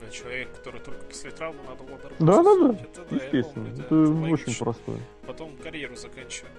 Да, 0.00 0.10
человек, 0.10 0.48
который 0.56 0.80
только 0.80 1.03
после 1.14 1.30
травмы 1.30 1.60
надо 1.68 1.84
было 1.84 1.98
дорогу 1.98 2.14
Да, 2.18 2.42
да, 2.42 2.72
да, 2.72 2.78
Это 3.02 3.14
естественно, 3.14 3.68
да, 3.70 3.84
это, 3.84 3.94
очень 3.94 4.30
логично. 4.30 4.64
простое. 4.64 4.98
Потом 5.26 5.56
карьеру 5.62 5.96
заканчиваем. 5.96 6.52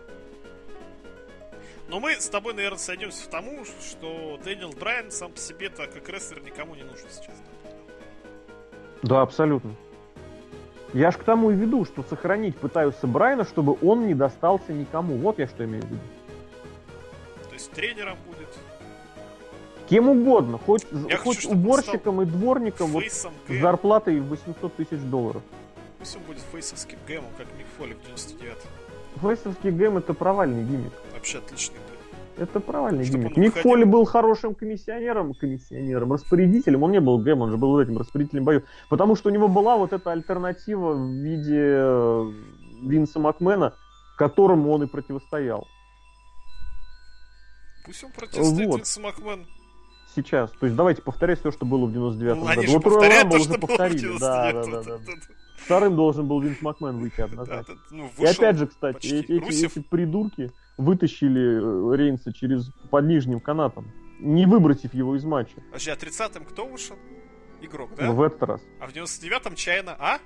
Но 1.89 2.00
мы 2.00 2.13
с 2.13 2.30
тобой, 2.30 2.54
наверное, 2.54 2.80
сойдемся 2.80 3.26
в 3.26 3.28
тому, 3.28 3.63
что 3.65 4.39
Дэниел 4.44 4.72
Брайан 4.72 5.12
сам 5.12 5.32
по 5.34 5.38
себе-то 5.38 5.88
как 5.88 6.08
рестлер 6.10 6.41
никому 6.41 6.74
не 6.76 6.84
нужен 6.84 7.08
сейчас. 7.12 7.36
Да, 9.04 9.22
абсолютно. 9.22 9.76
Я 10.94 11.12
ж 11.12 11.18
к 11.18 11.24
тому 11.24 11.52
и 11.52 11.56
веду, 11.56 11.84
что 11.86 12.02
сохранить 12.04 12.56
пытаются 12.58 13.06
Брайана, 13.06 13.44
чтобы 13.44 13.78
он 13.82 14.08
не 14.08 14.15
достался 14.15 14.72
никому. 14.72 15.18
Вот 15.18 15.38
я 15.38 15.48
что 15.48 15.65
имею 15.65 15.84
в 15.84 15.88
виду. 15.88 16.00
То 17.50 17.54
есть 17.54 17.72
тренером 17.72 18.18
будет, 18.26 18.48
Кем 19.89 20.10
угодно, 20.10 20.58
хоть, 20.58 20.86
Я 21.10 21.17
хоть 21.17 21.38
хочу, 21.38 21.50
чтобы 21.50 21.62
уборщиком 21.62 22.21
и 22.21 22.26
дворником 22.26 22.91
вот, 22.91 23.04
с 23.04 23.28
Гэм. 23.48 23.62
зарплатой 23.62 24.19
в 24.19 24.28
800 24.30 24.76
тысяч 24.76 25.00
долларов. 25.00 25.43
Пусть 26.00 26.15
он 26.17 26.24
будет 26.24 26.41
фейсовским 26.52 26.98
гэмом, 27.08 27.30
как 27.38 27.48
Мик 27.58 27.67
Фоли 27.78 27.93
в 27.93 28.06
99 28.06 28.58
Фейсовский 29.21 29.71
гэм 29.71 29.98
это 29.98 30.13
провальный 30.13 30.63
гиммик. 30.63 30.91
Вообще 31.13 31.38
отличный 31.38 31.78
был. 31.78 32.43
Это 32.43 32.60
провальный 32.60 33.06
Чтоб 33.06 33.17
гиммик. 33.21 33.38
Мик 33.38 33.56
выходил. 33.56 33.71
Фоли 33.71 33.84
был 33.86 34.06
хорошим 34.06 34.56
комиссионером, 34.56 35.34
комиссионером, 35.34 36.12
распорядителем. 36.12 36.84
Он 36.84 36.91
не 36.91 37.00
был 37.00 37.17
гэм, 37.19 37.41
он 37.41 37.52
же 37.52 37.58
был 37.58 37.80
этим 37.80 37.98
распорядителем 37.98 38.43
боев. 38.43 38.63
Потому 38.89 39.15
что 39.15 39.30
у 39.30 39.32
него 39.32 39.48
была 39.48 39.78
вот 39.78 39.93
эта 39.93 40.12
альтернатива 40.12 40.93
в 40.93 41.10
виде 41.10 41.62
э, 41.62 42.32
Винса 42.82 43.19
Макмена, 43.19 43.74
которому 44.17 44.71
он 44.74 44.84
и 44.84 44.88
противостоял. 44.88 45.65
Пусть 47.86 48.04
он 48.04 48.12
противостоит 48.12 48.67
Вот. 48.67 48.78
Винсу 48.78 49.02
Макмен. 49.02 49.45
Сейчас. 50.15 50.51
То 50.51 50.65
есть 50.65 50.75
давайте 50.75 51.01
повторять 51.01 51.39
все, 51.39 51.51
что 51.51 51.65
было 51.65 51.86
в 51.86 51.91
99 51.91 52.36
Ну, 52.38 52.47
они 52.47 52.56
году. 52.56 52.67
же 52.67 52.78
Вот 52.80 52.86
Rumble 52.86 53.30
то, 53.30 53.36
уже 53.38 53.54
повторили. 53.60 54.17
Да, 54.19 54.51
да, 54.54 54.63
99 54.63 54.86
да, 54.86 54.97
да. 54.97 55.34
Вторым 55.58 55.95
должен 55.95 56.28
был 56.28 56.39
Винс 56.41 56.62
Макмен 56.62 56.97
выйти 56.99 57.21
однозначно. 57.21 57.75
да. 57.75 57.82
Ну, 57.91 58.10
И 58.17 58.25
опять 58.25 58.58
же, 58.58 58.67
кстати, 58.67 58.93
почти. 58.93 59.15
эти, 59.17 59.32
эти- 59.34 59.65
эти 59.65 59.80
придурки 59.80 60.51
вытащили 60.78 61.91
э, 61.93 61.95
Рейнса 61.97 62.32
через 62.34 62.69
под 62.91 63.06
нижним 63.06 63.39
канатом, 63.39 63.91
не 64.19 64.45
выбросив 64.45 64.93
его 64.93 65.15
из 65.15 65.23
матча 65.25 65.56
Подожди, 65.71 65.91
а 65.91 65.95
30-м 65.95 66.45
кто 66.45 66.65
вышел? 66.65 66.95
Игрок, 67.62 67.89
да? 67.97 68.12
в 68.12 68.21
этот 68.21 68.43
раз. 68.43 68.62
А 68.80 68.88
в 68.88 68.93
99-м 68.93 69.56
Чайна, 69.56 69.95
а? 69.99 70.19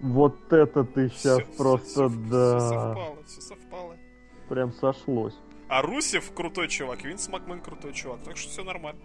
Вот 0.00 0.52
это 0.52 0.84
ты 0.84 1.10
сейчас 1.10 1.38
Всё- 1.42 1.56
просто, 1.56 2.08
всё 2.08 2.18
да, 2.30 2.60
совпало, 2.60 3.16
все 3.26 3.40
совпало. 3.40 3.96
прям 4.48 4.72
сошлось. 4.72 5.34
А 5.72 5.80
Русев 5.80 6.34
крутой 6.34 6.68
чувак, 6.68 7.02
Винс 7.02 7.30
Макмен 7.30 7.62
крутой 7.62 7.94
чувак, 7.94 8.20
так 8.22 8.36
что 8.36 8.50
все 8.50 8.62
нормально. 8.62 9.00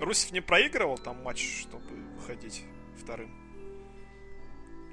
Русев 0.00 0.32
не 0.32 0.40
проигрывал 0.40 0.96
там 0.96 1.22
матч, 1.22 1.60
чтобы 1.60 1.84
выходить 2.16 2.64
вторым. 2.96 3.30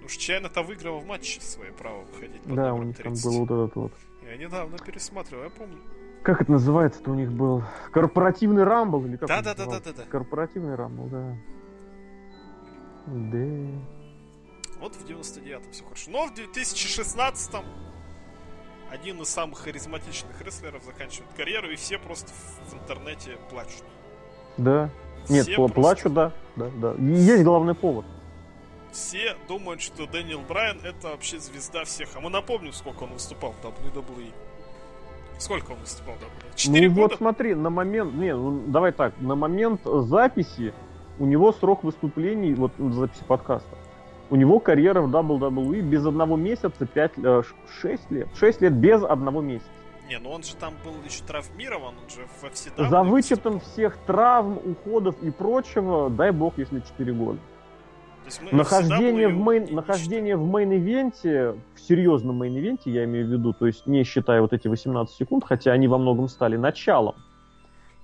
Уж 0.04 0.17
Чайна-то 0.17 0.62
выигрывал 0.62 1.00
в 1.00 1.06
матче 1.06 1.39
свое 1.39 1.72
право 1.72 2.02
выходить 2.02 2.41
Да, 2.43 2.74
у 2.74 2.84
них 2.84 2.98
там 2.98 3.13
30. 3.13 3.26
был 3.26 3.45
вот 3.45 3.52
этот 3.52 3.76
вот. 3.78 3.93
Я 4.30 4.36
недавно 4.36 4.78
пересматривал, 4.78 5.45
я 5.45 5.50
помню. 5.50 5.78
Как 6.24 6.41
это 6.41 6.52
называется-то 6.52 7.12
у 7.12 7.15
них 7.15 7.32
был? 7.32 7.63
Корпоративный 7.93 8.65
рамбл 8.65 9.06
или 9.06 9.15
как? 9.15 9.22
он 9.22 9.28
Да-да-да-да-да-да. 9.38 9.78
назывался? 9.91 10.12
Корпоративный 10.12 10.76
рамбл, 10.76 11.06
да. 11.06 11.38
Да. 13.08 13.82
Вот 14.82 14.93
в 14.93 15.06
99-м 15.06 15.72
все 15.72 15.84
хорошо. 15.86 16.12
Но 16.12 16.28
в 16.28 16.34
2016-м 16.34 17.63
один 18.91 19.21
из 19.21 19.30
самых 19.30 19.60
харизматичных 19.60 20.41
рестлеров 20.41 20.84
заканчивает 20.84 21.30
карьеру, 21.36 21.69
и 21.69 21.75
все 21.75 21.97
просто 21.97 22.32
в 22.69 22.73
интернете 22.73 23.38
плачут. 23.49 23.84
Да. 24.58 24.89
Нет, 25.30 25.45
Все 25.45 25.54
пла- 25.54 25.71
просто- 25.71 25.73
плачу, 25.82 26.10
да. 26.10 26.32
Да, 26.56 26.69
да. 26.75 26.93
Есть 26.99 27.43
главный 27.43 27.75
повод. 27.75 28.06
Все 28.91 29.36
думают, 29.47 29.82
что 29.82 30.08
Дэниел 30.08 30.41
Брайан 30.41 30.80
это 30.84 31.10
вообще 31.10 31.39
звезда 31.39 31.84
всех. 31.86 32.10
А 32.15 32.19
мы 32.19 32.30
напомним, 32.30 32.73
сколько 32.73 33.04
он 33.04 33.13
выступал 33.13 33.54
в 33.54 33.63
WWE. 33.63 34.32
Сколько 35.38 35.71
он 35.71 35.80
выступал 35.80 36.15
в 36.15 36.17
WWE? 36.17 36.56
Четыре 36.56 36.89
ну 36.89 36.95
года? 36.95 37.10
вот 37.10 37.17
смотри, 37.17 37.54
на 37.54 37.69
момент, 37.69 38.13
не, 38.15 38.36
ну, 38.36 38.63
давай 38.67 38.91
так, 38.91 39.13
на 39.21 39.36
момент 39.36 39.82
записи 39.86 40.73
у 41.19 41.25
него 41.25 41.54
срок 41.54 41.84
выступлений, 41.84 42.54
вот 42.56 42.71
записи 42.78 43.23
подкаста, 43.28 43.78
у 44.29 44.35
него 44.35 44.59
карьера 44.59 45.01
в 45.01 45.13
WWE 45.13 45.81
без 45.81 46.05
одного 46.05 46.35
месяца 46.35 46.85
5, 46.85 47.11
6 47.81 48.11
лет. 48.11 48.27
6 48.35 48.61
лет 48.61 48.73
без 48.73 49.03
одного 49.03 49.41
месяца. 49.41 49.69
Не, 50.07 50.17
ну 50.17 50.31
он 50.31 50.43
же 50.43 50.55
там 50.55 50.73
был 50.83 50.93
еще 51.05 51.23
травмирован, 51.23 51.93
он 52.01 52.09
же 52.09 52.25
во 52.41 52.49
все 52.49 52.71
За 52.77 53.03
вычетом 53.03 53.59
всех 53.59 53.97
травм, 54.07 54.57
уходов 54.57 55.15
и 55.21 55.29
прочего, 55.29 56.09
дай 56.09 56.31
бог, 56.31 56.55
если 56.57 56.79
4 56.79 57.13
года. 57.13 57.39
Нахождение, 58.51 59.27
в 59.27 59.37
мейн, 59.37 59.73
нахождение 59.73 60.35
в 60.35 60.43
мейн-ивенте, 60.43 61.59
в 61.75 61.79
серьезном 61.79 62.43
мейн-ивенте, 62.43 62.91
я 62.91 63.05
имею 63.05 63.27
в 63.27 63.29
виду, 63.29 63.53
то 63.53 63.65
есть 63.65 63.87
не 63.87 64.03
считая 64.03 64.41
вот 64.41 64.53
эти 64.53 64.67
18 64.67 65.15
секунд, 65.15 65.45
хотя 65.45 65.71
они 65.71 65.87
во 65.87 65.97
многом 65.97 66.27
стали 66.27 66.57
началом 66.57 67.15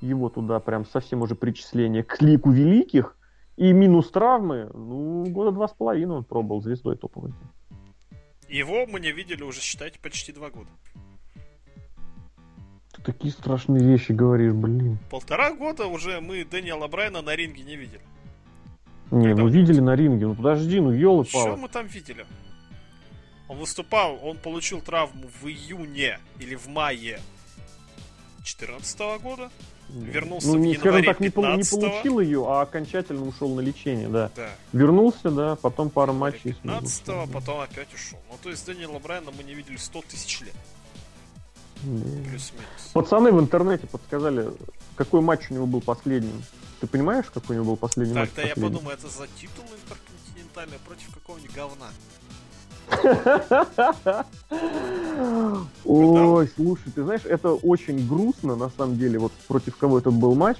его 0.01 0.29
туда 0.29 0.59
прям 0.59 0.85
совсем 0.85 1.21
уже 1.21 1.35
причисление 1.35 2.03
к 2.03 2.21
лику 2.21 2.51
великих, 2.51 3.15
и 3.57 3.71
минус 3.71 4.11
травмы, 4.11 4.69
ну, 4.73 5.25
года 5.25 5.51
два 5.51 5.67
с 5.67 5.73
половиной 5.73 6.17
он 6.17 6.23
пробовал 6.23 6.61
звездой 6.61 6.97
топовой. 6.97 7.33
Его 8.49 8.85
мы 8.85 8.99
не 8.99 9.11
видели 9.11 9.43
уже, 9.43 9.61
считайте, 9.61 9.99
почти 9.99 10.31
два 10.31 10.49
года. 10.49 10.69
Ты 12.93 13.01
такие 13.01 13.31
страшные 13.31 13.83
вещи 13.83 14.11
говоришь, 14.11 14.53
блин. 14.53 14.97
Полтора 15.09 15.53
года 15.53 15.87
уже 15.87 16.21
мы 16.21 16.45
Дэниела 16.45 16.87
Брайна 16.87 17.21
на 17.21 17.35
ринге 17.35 17.63
не 17.63 17.75
видели. 17.75 18.01
Не, 19.11 19.27
Когда 19.27 19.43
ну 19.43 19.47
видели 19.49 19.79
на 19.79 19.95
ринге, 19.95 20.27
ну 20.27 20.35
подожди, 20.35 20.79
ну 20.79 20.91
елы 20.91 21.25
Что 21.25 21.55
мы 21.55 21.69
там 21.69 21.87
видели? 21.87 22.25
Он 23.47 23.57
выступал, 23.57 24.19
он 24.23 24.37
получил 24.37 24.81
травму 24.81 25.27
в 25.41 25.47
июне 25.47 26.19
или 26.39 26.55
в 26.55 26.67
мае 26.67 27.19
2014 28.37 29.21
года. 29.21 29.51
Вернулся 29.89 30.47
ну, 30.47 30.55
не, 30.55 30.75
в 30.75 30.79
скажем 30.79 31.03
так, 31.05 31.19
не, 31.19 31.29
пол, 31.29 31.45
не 31.45 31.63
получил 31.63 32.19
ее, 32.19 32.45
а 32.47 32.61
окончательно 32.61 33.25
ушел 33.25 33.53
на 33.53 33.61
лечение, 33.61 34.07
да. 34.07 34.31
да. 34.35 34.49
Вернулся, 34.73 35.29
да, 35.29 35.55
потом 35.55 35.89
пара 35.89 36.11
матчей. 36.11 36.53
15 36.53 37.07
-го, 37.07 37.31
потом 37.31 37.61
опять 37.61 37.93
ушел. 37.93 38.19
Ну, 38.29 38.37
то 38.41 38.49
есть 38.49 38.65
Дэниела 38.65 38.99
Брайана 38.99 39.31
мы 39.31 39.43
не 39.43 39.53
видели 39.53 39.77
100 39.77 40.01
тысяч 40.09 40.41
лет. 40.41 40.55
Плюс-минус. 41.81 42.91
Пацаны 42.93 43.31
в 43.31 43.39
интернете 43.39 43.85
подсказали, 43.85 44.49
какой 44.95 45.21
матч 45.21 45.51
у 45.51 45.53
него 45.53 45.67
был 45.67 45.81
последним. 45.81 46.43
Ты 46.81 46.87
понимаешь, 46.87 47.25
какой 47.33 47.55
у 47.55 47.59
него 47.59 47.71
был 47.71 47.77
последний 47.77 48.13
так, 48.13 48.23
матч? 48.23 48.29
Так, 48.31 48.43
да, 48.43 48.49
я 48.49 48.55
подумаю, 48.55 48.97
это 48.97 49.07
за 49.07 49.27
титул 49.39 49.65
интерконтинентальный 49.65 50.79
против 50.79 51.13
какого-нибудь 51.13 51.55
говна. 51.55 51.89
Ой, 55.85 56.49
слушай, 56.55 56.91
ты 56.93 57.03
знаешь, 57.03 57.25
это 57.25 57.53
очень 57.53 58.07
грустно, 58.07 58.55
на 58.55 58.69
самом 58.69 58.97
деле, 58.97 59.19
вот 59.19 59.31
против 59.47 59.77
кого 59.77 59.99
это 59.99 60.11
был 60.11 60.35
матч. 60.35 60.57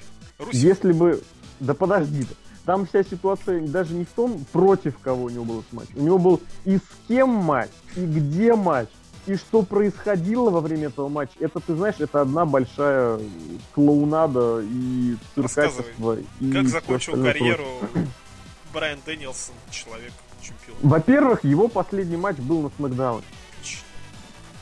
Если 0.52 0.92
бы... 0.92 1.22
Да 1.60 1.74
подожди 1.74 2.28
Там 2.66 2.86
вся 2.86 3.04
ситуация 3.04 3.62
даже 3.62 3.94
не 3.94 4.04
в 4.04 4.10
том, 4.10 4.46
против 4.52 5.00
кого 5.00 5.26
у 5.26 5.30
него 5.30 5.46
был 5.46 5.64
матч. 5.72 5.88
У 5.96 6.02
него 6.02 6.18
был 6.18 6.42
и 6.66 6.78
с 6.78 7.08
кем 7.08 7.30
матч, 7.30 7.70
и 7.96 8.06
где 8.06 8.56
матч, 8.56 8.90
и 9.26 9.36
что 9.36 9.64
происходило 9.64 10.50
во 10.50 10.62
время 10.62 10.88
этого 10.88 11.10
матча. 11.10 11.34
Это, 11.40 11.60
ты 11.60 11.76
знаешь, 11.76 11.96
это 12.00 12.22
одна 12.22 12.46
большая 12.46 13.20
клоунада 13.74 14.62
и 14.64 15.16
циркачество. 15.34 16.18
И 16.40 16.52
как 16.52 16.68
закончил 16.68 17.14
карьеру 17.14 17.66
Брайан 18.74 19.00
Дэнилсон, 19.06 19.56
человек 19.72 20.12
чемпион? 20.46 20.78
Во-первых, 20.82 21.44
его 21.44 21.68
последний 21.68 22.18
матч 22.18 22.38
был 22.38 22.62
на 22.62 22.70
Смакдауне. 22.76 23.26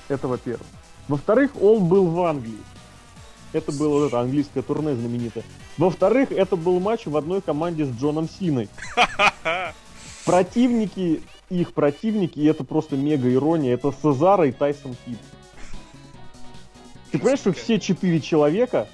Это 0.08 0.28
во-первых. 0.28 0.67
Во-вторых, 1.08 1.52
он 1.62 1.88
был 1.88 2.08
в 2.08 2.24
Англии. 2.24 2.60
Это 3.52 3.72
было 3.72 4.00
вот 4.00 4.08
это 4.08 4.19
английское 4.19 4.62
турне 4.62 4.96
знаменитое. 4.96 5.43
Во-вторых, 5.78 6.32
это 6.32 6.56
был 6.56 6.80
матч 6.80 7.06
в 7.06 7.15
одной 7.15 7.41
команде 7.41 7.86
с 7.86 7.89
Джоном 7.89 8.28
Синой. 8.28 8.69
Противники, 10.26 11.22
их 11.50 11.74
противники, 11.74 12.39
и 12.39 12.46
это 12.46 12.63
просто 12.63 12.96
мега 12.96 13.32
ирония, 13.32 13.74
это 13.74 13.93
Сезара 14.02 14.48
и 14.48 14.52
Тайсон 14.52 14.96
Кид. 15.06 15.17
Ты 17.12 17.19
понимаешь, 17.19 17.39
что 17.39 17.54
все 17.54 17.80
четыре 17.80 18.22
человека 18.22 18.88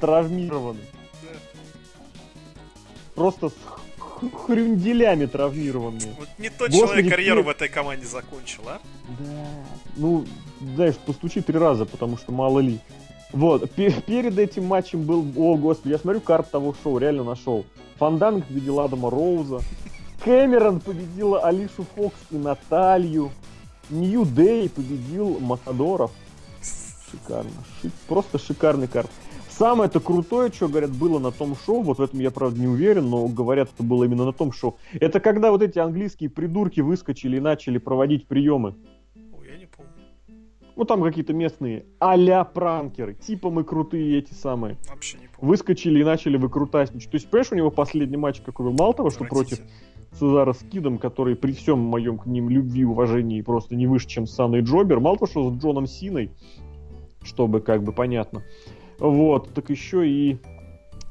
травмированы? 0.00 0.80
Просто 3.14 3.50
с 3.50 3.54
хрюнделями 4.46 5.26
травмированные. 5.26 6.14
Вот 6.18 6.28
не 6.38 6.50
тот 6.50 6.70
Господи, 6.70 6.86
человек 6.86 7.10
карьеру 7.10 7.42
в 7.42 7.48
этой 7.48 7.68
команде 7.68 8.06
закончил, 8.06 8.62
а? 8.66 8.80
Да. 9.18 9.46
Ну, 9.96 10.24
знаешь, 10.74 10.96
постучи 10.96 11.40
три 11.40 11.58
раза, 11.58 11.84
потому 11.84 12.16
что 12.16 12.32
мало 12.32 12.60
ли. 12.60 12.78
Вот, 13.32 13.70
перед 13.70 14.38
этим 14.38 14.66
матчем 14.66 15.02
был, 15.02 15.26
о 15.36 15.56
господи, 15.56 15.92
я 15.92 15.98
смотрю 15.98 16.20
карту 16.20 16.50
того 16.52 16.74
шоу, 16.82 16.98
реально 16.98 17.24
нашел. 17.24 17.66
Фанданг 17.98 18.46
победил 18.46 18.80
Адама 18.80 19.10
Роуза, 19.10 19.60
Кэмерон 20.24 20.80
победила 20.80 21.40
Алишу 21.40 21.86
Фокс 21.94 22.16
и 22.30 22.36
Наталью, 22.36 23.30
Нью 23.90 24.24
Дэй 24.24 24.68
победил 24.68 25.38
Матадоров. 25.40 26.12
Шикарно, 27.10 27.50
шик, 27.80 27.92
просто 28.08 28.38
шикарный 28.38 28.88
карт. 28.88 29.10
Самое 29.58 29.88
это 29.88 30.00
крутое, 30.00 30.52
что, 30.52 30.68
говорят, 30.68 30.90
было 30.90 31.18
на 31.18 31.30
том 31.30 31.56
шоу, 31.56 31.80
вот 31.80 31.98
в 31.98 32.02
этом 32.02 32.20
я, 32.20 32.30
правда, 32.30 32.60
не 32.60 32.66
уверен, 32.66 33.08
но 33.08 33.26
говорят, 33.26 33.70
это 33.72 33.82
было 33.82 34.04
именно 34.04 34.26
на 34.26 34.34
том 34.34 34.52
шоу. 34.52 34.76
Это 34.92 35.18
когда 35.18 35.50
вот 35.50 35.62
эти 35.62 35.78
английские 35.78 36.28
придурки 36.28 36.80
выскочили 36.80 37.38
и 37.38 37.40
начали 37.40 37.78
проводить 37.78 38.28
приемы. 38.28 38.74
Ой, 39.32 39.48
я 39.50 39.56
не 39.56 39.64
помню. 39.64 39.92
Ну, 40.76 40.84
там 40.84 41.02
какие-то 41.02 41.32
местные 41.32 41.86
а 42.00 42.44
пранкеры. 42.44 43.14
Типа 43.14 43.48
мы 43.48 43.64
крутые 43.64 44.18
эти 44.18 44.34
самые. 44.34 44.76
Вообще 44.90 45.16
не 45.16 45.28
помню. 45.28 45.50
Выскочили 45.50 46.00
и 46.00 46.04
начали 46.04 46.36
выкрутасничать. 46.36 47.10
То 47.10 47.14
есть, 47.14 47.30
понимаешь, 47.30 47.52
у 47.52 47.54
него 47.54 47.70
последний 47.70 48.18
матч 48.18 48.42
какой 48.42 48.66
был? 48.66 48.72
Мало 48.74 48.92
того, 48.92 49.08
что 49.08 49.24
против 49.24 49.60
Цезара 50.12 50.52
с 50.52 50.58
Кидом, 50.58 50.98
который 50.98 51.34
при 51.34 51.52
всем 51.52 51.78
моем 51.78 52.18
к 52.18 52.26
ним 52.26 52.50
любви, 52.50 52.84
уважении 52.84 53.40
просто 53.40 53.74
не 53.74 53.86
выше, 53.86 54.06
чем 54.06 54.26
Санна 54.26 54.56
и 54.56 54.60
Джобер. 54.60 55.00
Мало 55.00 55.16
того, 55.16 55.30
что 55.30 55.50
с 55.50 55.54
Джоном 55.56 55.86
Синой, 55.86 56.30
чтобы 57.22 57.62
как 57.62 57.82
бы 57.82 57.92
понятно. 57.92 58.42
Вот, 58.98 59.52
так 59.54 59.70
еще 59.70 60.08
и... 60.08 60.38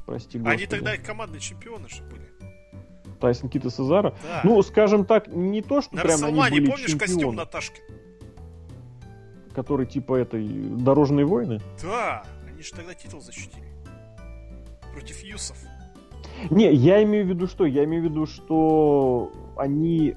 Прости, 0.06 0.38
господи. 0.38 0.56
Они 0.56 0.66
тогда 0.66 0.96
командные 0.96 1.40
чемпионы 1.40 1.88
же 1.88 2.02
были. 2.04 2.26
Тайсон 3.20 3.48
Кита 3.48 3.70
Сезара. 3.70 4.14
Да. 4.22 4.40
Ну, 4.44 4.62
скажем 4.62 5.04
так, 5.04 5.28
не 5.28 5.62
то, 5.62 5.80
что 5.80 5.96
на 5.96 6.02
прям 6.02 6.24
они 6.24 6.60
были 6.60 6.70
помнишь 6.70 6.90
чемпионы, 6.90 7.14
костюм 7.14 7.34
Наташки? 7.34 7.80
Который 9.54 9.86
типа 9.86 10.16
этой 10.16 10.46
Дорожные 10.46 11.24
войны? 11.26 11.60
Да, 11.82 12.24
они 12.48 12.62
же 12.62 12.72
тогда 12.72 12.94
титул 12.94 13.20
защитили. 13.20 13.64
Против 14.92 15.22
Юсов. 15.22 15.56
Не, 16.50 16.72
я 16.72 17.02
имею 17.02 17.24
в 17.24 17.28
виду 17.28 17.46
что? 17.46 17.64
Я 17.64 17.84
имею 17.84 18.02
в 18.02 18.06
виду, 18.06 18.26
что 18.26 19.32
они 19.56 20.16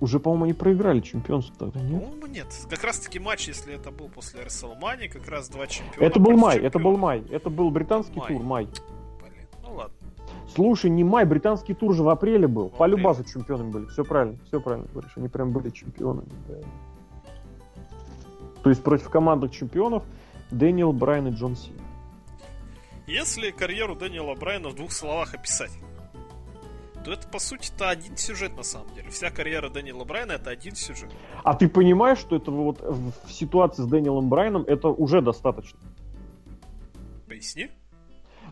уже, 0.00 0.20
по-моему, 0.20 0.44
они 0.44 0.52
проиграли 0.54 1.00
чемпионство 1.00 1.54
тогда, 1.56 1.80
нет? 1.80 2.02
По-моему, 2.02 2.26
нет. 2.26 2.46
Как 2.70 2.84
раз 2.84 3.00
таки 3.00 3.18
матч, 3.18 3.48
если 3.48 3.74
это 3.74 3.90
был 3.90 4.08
после 4.08 4.42
WrestleMania, 4.42 5.08
как 5.08 5.26
раз 5.28 5.48
два 5.48 5.66
чемпиона. 5.66 6.06
Это 6.06 6.20
был 6.20 6.36
май, 6.36 6.54
чемпионов. 6.54 6.74
это 6.74 6.78
был 6.78 6.96
май. 6.96 7.24
Это 7.30 7.50
был 7.50 7.70
британский 7.70 8.18
май. 8.18 8.28
тур, 8.28 8.42
май. 8.42 8.68
Блин, 9.20 9.46
ну 9.62 9.74
ладно. 9.74 9.94
Слушай, 10.54 10.90
не 10.90 11.04
май, 11.04 11.24
британский 11.24 11.74
тур 11.74 11.94
же 11.94 12.02
в 12.02 12.08
апреле 12.08 12.46
был. 12.46 12.68
В 12.68 12.76
По 12.76 12.86
любазу 12.86 13.24
чемпионами 13.24 13.70
были. 13.70 13.86
Все 13.86 14.04
правильно, 14.04 14.38
все 14.46 14.60
правильно 14.60 14.88
говоришь. 14.92 15.12
Они 15.16 15.28
прям 15.28 15.50
были 15.52 15.70
чемпионами. 15.70 16.28
Да. 16.48 16.54
То 18.62 18.70
есть 18.70 18.82
против 18.82 19.08
командных 19.10 19.50
чемпионов 19.50 20.04
Дэниел 20.50 20.92
Брайан 20.92 21.28
и 21.28 21.30
Джон 21.30 21.56
Си. 21.56 21.72
Если 23.06 23.50
карьеру 23.50 23.94
Дэниела 23.94 24.34
Брайана 24.34 24.68
в 24.68 24.74
двух 24.74 24.92
словах 24.92 25.34
описать, 25.34 25.72
то 27.04 27.12
это, 27.12 27.26
по 27.28 27.38
сути-то, 27.38 27.88
один 27.88 28.16
сюжет 28.16 28.56
на 28.56 28.62
самом 28.62 28.92
деле. 28.94 29.10
Вся 29.10 29.30
карьера 29.30 29.68
Дэниела 29.68 30.04
Брайана 30.04 30.32
это 30.32 30.50
один 30.50 30.74
сюжет. 30.74 31.10
А 31.44 31.54
ты 31.54 31.68
понимаешь, 31.68 32.18
что 32.18 32.36
это 32.36 32.50
вот 32.50 32.80
в 32.80 33.32
ситуации 33.32 33.82
с 33.82 33.86
Дэниелом 33.86 34.28
Брайаном 34.28 34.64
это 34.66 34.88
уже 34.88 35.20
достаточно? 35.20 35.78
Поясни. 37.26 37.70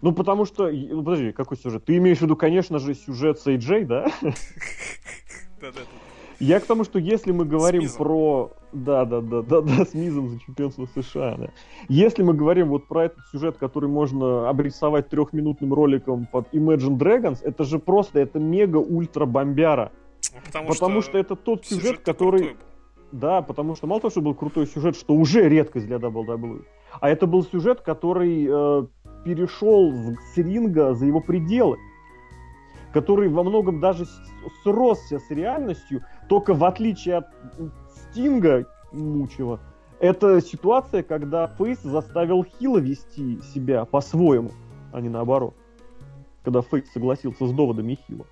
Ну, 0.02 0.12
потому 0.12 0.44
что... 0.44 0.70
Ну, 0.70 1.02
подожди, 1.02 1.32
какой 1.32 1.56
сюжет? 1.56 1.84
Ты 1.84 1.96
имеешь 1.96 2.18
в 2.18 2.22
виду, 2.22 2.36
конечно 2.36 2.78
же, 2.78 2.94
сюжет 2.94 3.40
с 3.40 3.46
AJ, 3.46 3.86
да? 3.86 4.04
Да-да-да. 5.60 6.05
Я 6.38 6.60
к 6.60 6.66
тому, 6.66 6.84
что 6.84 6.98
если 6.98 7.32
мы 7.32 7.44
говорим 7.44 7.88
про... 7.96 8.52
Да, 8.72 9.04
да, 9.04 9.20
да, 9.20 9.42
да, 9.42 9.60
да, 9.62 9.84
с 9.86 9.94
Мизом 9.94 10.28
за 10.28 10.40
чемпионство 10.40 10.86
США, 10.94 11.36
да. 11.38 11.48
Если 11.88 12.22
мы 12.22 12.34
говорим 12.34 12.68
вот 12.68 12.86
про 12.88 13.06
этот 13.06 13.20
сюжет, 13.32 13.56
который 13.56 13.88
можно 13.88 14.48
обрисовать 14.48 15.08
трехминутным 15.08 15.72
роликом 15.72 16.26
под 16.26 16.52
Imagine 16.52 16.98
Dragons, 16.98 17.38
это 17.42 17.64
же 17.64 17.78
просто, 17.78 18.20
это 18.20 18.38
мега-ультра-бомбяра. 18.38 19.92
Ну, 20.32 20.40
потому, 20.44 20.68
потому 20.68 21.00
что, 21.00 21.10
что 21.10 21.18
это 21.18 21.36
тот 21.36 21.64
сюжет, 21.64 21.82
сюжет 21.82 22.00
который... 22.00 22.56
Да, 23.12 23.40
потому 23.40 23.76
что 23.76 23.86
мало 23.86 24.00
того, 24.00 24.10
что 24.10 24.20
был 24.20 24.34
крутой 24.34 24.66
сюжет, 24.66 24.96
что 24.96 25.14
уже 25.14 25.48
редкость 25.48 25.86
для 25.86 25.96
WWE, 25.96 26.64
а 27.00 27.08
это 27.08 27.26
был 27.26 27.44
сюжет, 27.44 27.80
который 27.80 28.46
э, 28.46 28.86
перешел 29.24 29.94
с 30.34 30.36
ринга 30.36 30.92
за 30.92 31.06
его 31.06 31.20
пределы 31.20 31.78
который 32.96 33.28
во 33.28 33.42
многом 33.42 33.78
даже 33.78 34.06
сросся 34.62 35.18
с 35.18 35.30
реальностью, 35.30 36.02
только 36.28 36.54
в 36.54 36.64
отличие 36.64 37.16
от 37.16 37.26
Стинга 38.10 38.66
мучила, 38.92 39.60
это 40.00 40.40
ситуация, 40.40 41.02
когда 41.02 41.46
Фейс 41.58 41.80
заставил 41.82 42.44
Хила 42.44 42.78
вести 42.78 43.40
себя 43.54 43.84
по-своему, 43.84 44.50
а 44.92 45.00
не 45.00 45.08
наоборот. 45.08 45.54
Когда 46.44 46.60
Фейс 46.62 46.90
согласился 46.92 47.46
с 47.46 47.52
доводами 47.52 47.98
Хила. 48.06 48.26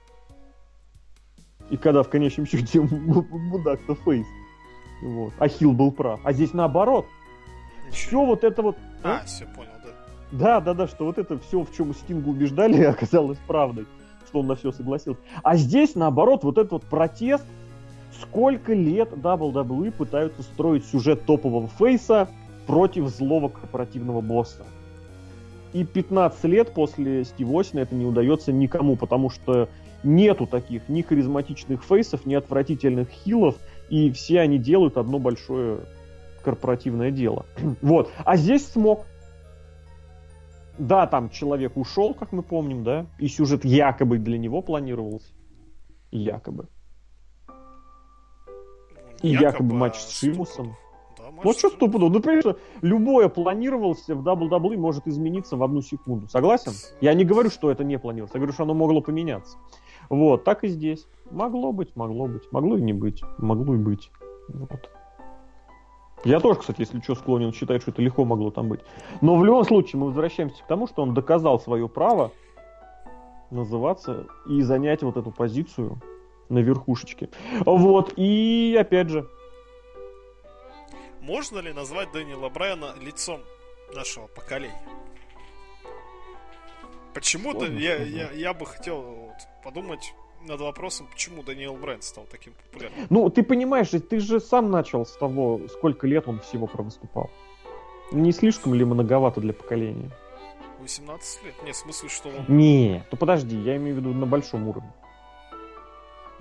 И 1.70 1.76
когда 1.76 2.02
в 2.02 2.10
конечном 2.10 2.46
счете 2.46 2.80
мудак-то 3.30 3.94
Фейс. 3.94 4.26
Вот. 5.02 5.32
А 5.38 5.48
Хил 5.48 5.72
был 5.72 5.90
прав. 5.90 6.20
А 6.24 6.32
здесь 6.32 6.52
наоборот. 6.52 7.06
все 7.90 8.24
вот 8.24 8.44
это 8.44 8.62
вот... 8.62 8.76
А, 9.02 9.20
а, 9.20 9.24
все, 9.24 9.46
понял, 9.46 9.70
да. 9.82 9.90
Да, 10.32 10.60
да, 10.60 10.74
да, 10.74 10.86
что 10.86 11.06
вот 11.06 11.18
это 11.18 11.38
все, 11.38 11.62
в 11.62 11.72
чем 11.72 11.94
Стингу 11.94 12.30
убеждали, 12.30 12.82
оказалось 12.84 13.38
правдой, 13.46 13.86
что 14.26 14.40
он 14.40 14.48
на 14.48 14.54
все 14.54 14.70
согласился. 14.70 15.20
А 15.42 15.56
здесь, 15.56 15.94
наоборот, 15.94 16.44
вот 16.44 16.58
этот 16.58 16.72
вот 16.72 16.84
протест, 16.84 17.46
сколько 18.20 18.72
лет 18.72 19.10
WWE 19.12 19.90
пытаются 19.92 20.42
строить 20.42 20.84
сюжет 20.86 21.24
топового 21.26 21.68
фейса 21.68 22.28
против 22.66 23.08
злого 23.08 23.48
корпоративного 23.48 24.20
босса. 24.20 24.64
И 25.72 25.84
15 25.84 26.44
лет 26.44 26.72
после 26.72 27.24
Стива 27.24 27.60
Осина 27.60 27.80
это 27.80 27.94
не 27.94 28.04
удается 28.06 28.52
никому, 28.52 28.96
потому 28.96 29.28
что 29.28 29.68
нету 30.04 30.46
таких 30.46 30.88
ни 30.88 31.02
харизматичных 31.02 31.82
фейсов, 31.82 32.26
ни 32.26 32.34
отвратительных 32.34 33.08
хилов, 33.08 33.56
и 33.88 34.10
все 34.12 34.40
они 34.40 34.58
делают 34.58 34.96
одно 34.96 35.18
большое 35.18 35.80
корпоративное 36.42 37.10
дело. 37.10 37.46
вот. 37.82 38.10
А 38.24 38.36
здесь 38.36 38.66
смог. 38.66 39.04
Да, 40.78 41.06
там 41.06 41.30
человек 41.30 41.76
ушел, 41.76 42.14
как 42.14 42.32
мы 42.32 42.42
помним, 42.42 42.82
да, 42.82 43.06
и 43.18 43.28
сюжет 43.28 43.64
якобы 43.64 44.18
для 44.18 44.38
него 44.38 44.60
планировался. 44.60 45.28
Якобы. 46.10 46.68
И 49.24 49.30
якобы, 49.30 49.44
якобы 49.44 49.74
матч 49.74 49.96
с 49.96 50.18
Шимусом. 50.18 50.76
Да, 51.16 51.30
матч 51.30 51.44
ну 51.44 51.52
что 51.54 51.70
стопудово? 51.70 52.10
Ну, 52.10 52.20
понимаешь, 52.20 52.56
любое 52.82 53.28
планировался 53.28 54.14
в 54.14 54.26
WWE 54.26 54.76
может 54.76 55.06
измениться 55.06 55.56
в 55.56 55.62
одну 55.62 55.80
секунду. 55.80 56.28
Согласен? 56.28 56.72
Я 57.00 57.14
не 57.14 57.24
говорю, 57.24 57.48
что 57.48 57.70
это 57.70 57.84
не 57.84 57.98
планировалось. 57.98 58.34
Я 58.34 58.40
говорю, 58.40 58.52
что 58.52 58.64
оно 58.64 58.74
могло 58.74 59.00
поменяться. 59.00 59.56
Вот, 60.10 60.44
так 60.44 60.64
и 60.64 60.68
здесь. 60.68 61.06
Могло 61.30 61.72
быть, 61.72 61.96
могло 61.96 62.26
быть. 62.26 62.42
Могло 62.52 62.76
и 62.76 62.82
не 62.82 62.92
быть. 62.92 63.22
Могло 63.38 63.74
и 63.74 63.78
быть. 63.78 64.10
Вот. 64.48 64.90
Я 66.24 66.40
тоже, 66.40 66.60
кстати, 66.60 66.80
если 66.80 67.00
что, 67.00 67.14
склонен 67.14 67.52
считать, 67.52 67.80
что 67.80 67.92
это 67.92 68.02
легко 68.02 68.26
могло 68.26 68.50
там 68.50 68.68
быть. 68.68 68.80
Но 69.22 69.36
в 69.36 69.44
любом 69.44 69.64
случае 69.64 70.00
мы 70.00 70.06
возвращаемся 70.08 70.62
к 70.62 70.66
тому, 70.66 70.86
что 70.86 71.02
он 71.02 71.14
доказал 71.14 71.58
свое 71.58 71.88
право 71.88 72.30
называться 73.50 74.26
и 74.46 74.60
занять 74.60 75.02
вот 75.02 75.16
эту 75.16 75.30
позицию 75.30 75.98
на 76.48 76.58
верхушечке. 76.58 77.30
Вот, 77.60 78.14
и 78.16 78.76
опять 78.78 79.08
же... 79.08 79.28
Можно 81.20 81.60
ли 81.60 81.72
назвать 81.72 82.12
Дэниела 82.12 82.50
Брайана 82.50 82.94
лицом 83.00 83.40
нашего 83.94 84.26
поколения? 84.26 84.82
Почему-то 87.14 87.66
я, 87.66 87.96
я, 88.02 88.30
я 88.32 88.52
бы 88.52 88.66
хотел 88.66 89.00
вот, 89.00 89.36
подумать 89.62 90.14
над 90.46 90.60
вопросом, 90.60 91.06
почему 91.10 91.42
Даниэл 91.42 91.76
Брайан 91.76 92.02
стал 92.02 92.26
таким 92.30 92.52
популярным. 92.54 93.06
Ну, 93.08 93.30
ты 93.30 93.42
понимаешь, 93.42 93.88
ты 93.88 94.20
же 94.20 94.40
сам 94.40 94.70
начал 94.70 95.06
с 95.06 95.12
того, 95.12 95.60
сколько 95.68 96.06
лет 96.06 96.28
он 96.28 96.40
всего 96.40 96.66
провыступал. 96.66 97.30
Не 98.12 98.32
слишком 98.32 98.74
ли 98.74 98.84
многовато 98.84 99.40
для 99.40 99.52
поколения? 99.52 100.10
18 100.80 101.44
лет? 101.44 101.54
Нет, 101.64 101.74
в 101.74 101.78
смысле, 101.78 102.08
что 102.08 102.28
он... 102.28 102.44
Не, 102.48 103.04
то 103.10 103.16
подожди, 103.16 103.56
я 103.56 103.76
имею 103.76 103.96
в 103.96 103.98
виду 104.00 104.12
на 104.12 104.26
большом 104.26 104.68
уровне. 104.68 104.92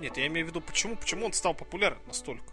Нет, 0.04 0.18
я 0.18 0.26
имею 0.26 0.44
в 0.44 0.50
виду, 0.50 0.60
почему, 0.60 0.96
почему 0.96 1.24
он 1.24 1.32
стал 1.32 1.54
популярен 1.54 1.96
настолько? 2.06 2.44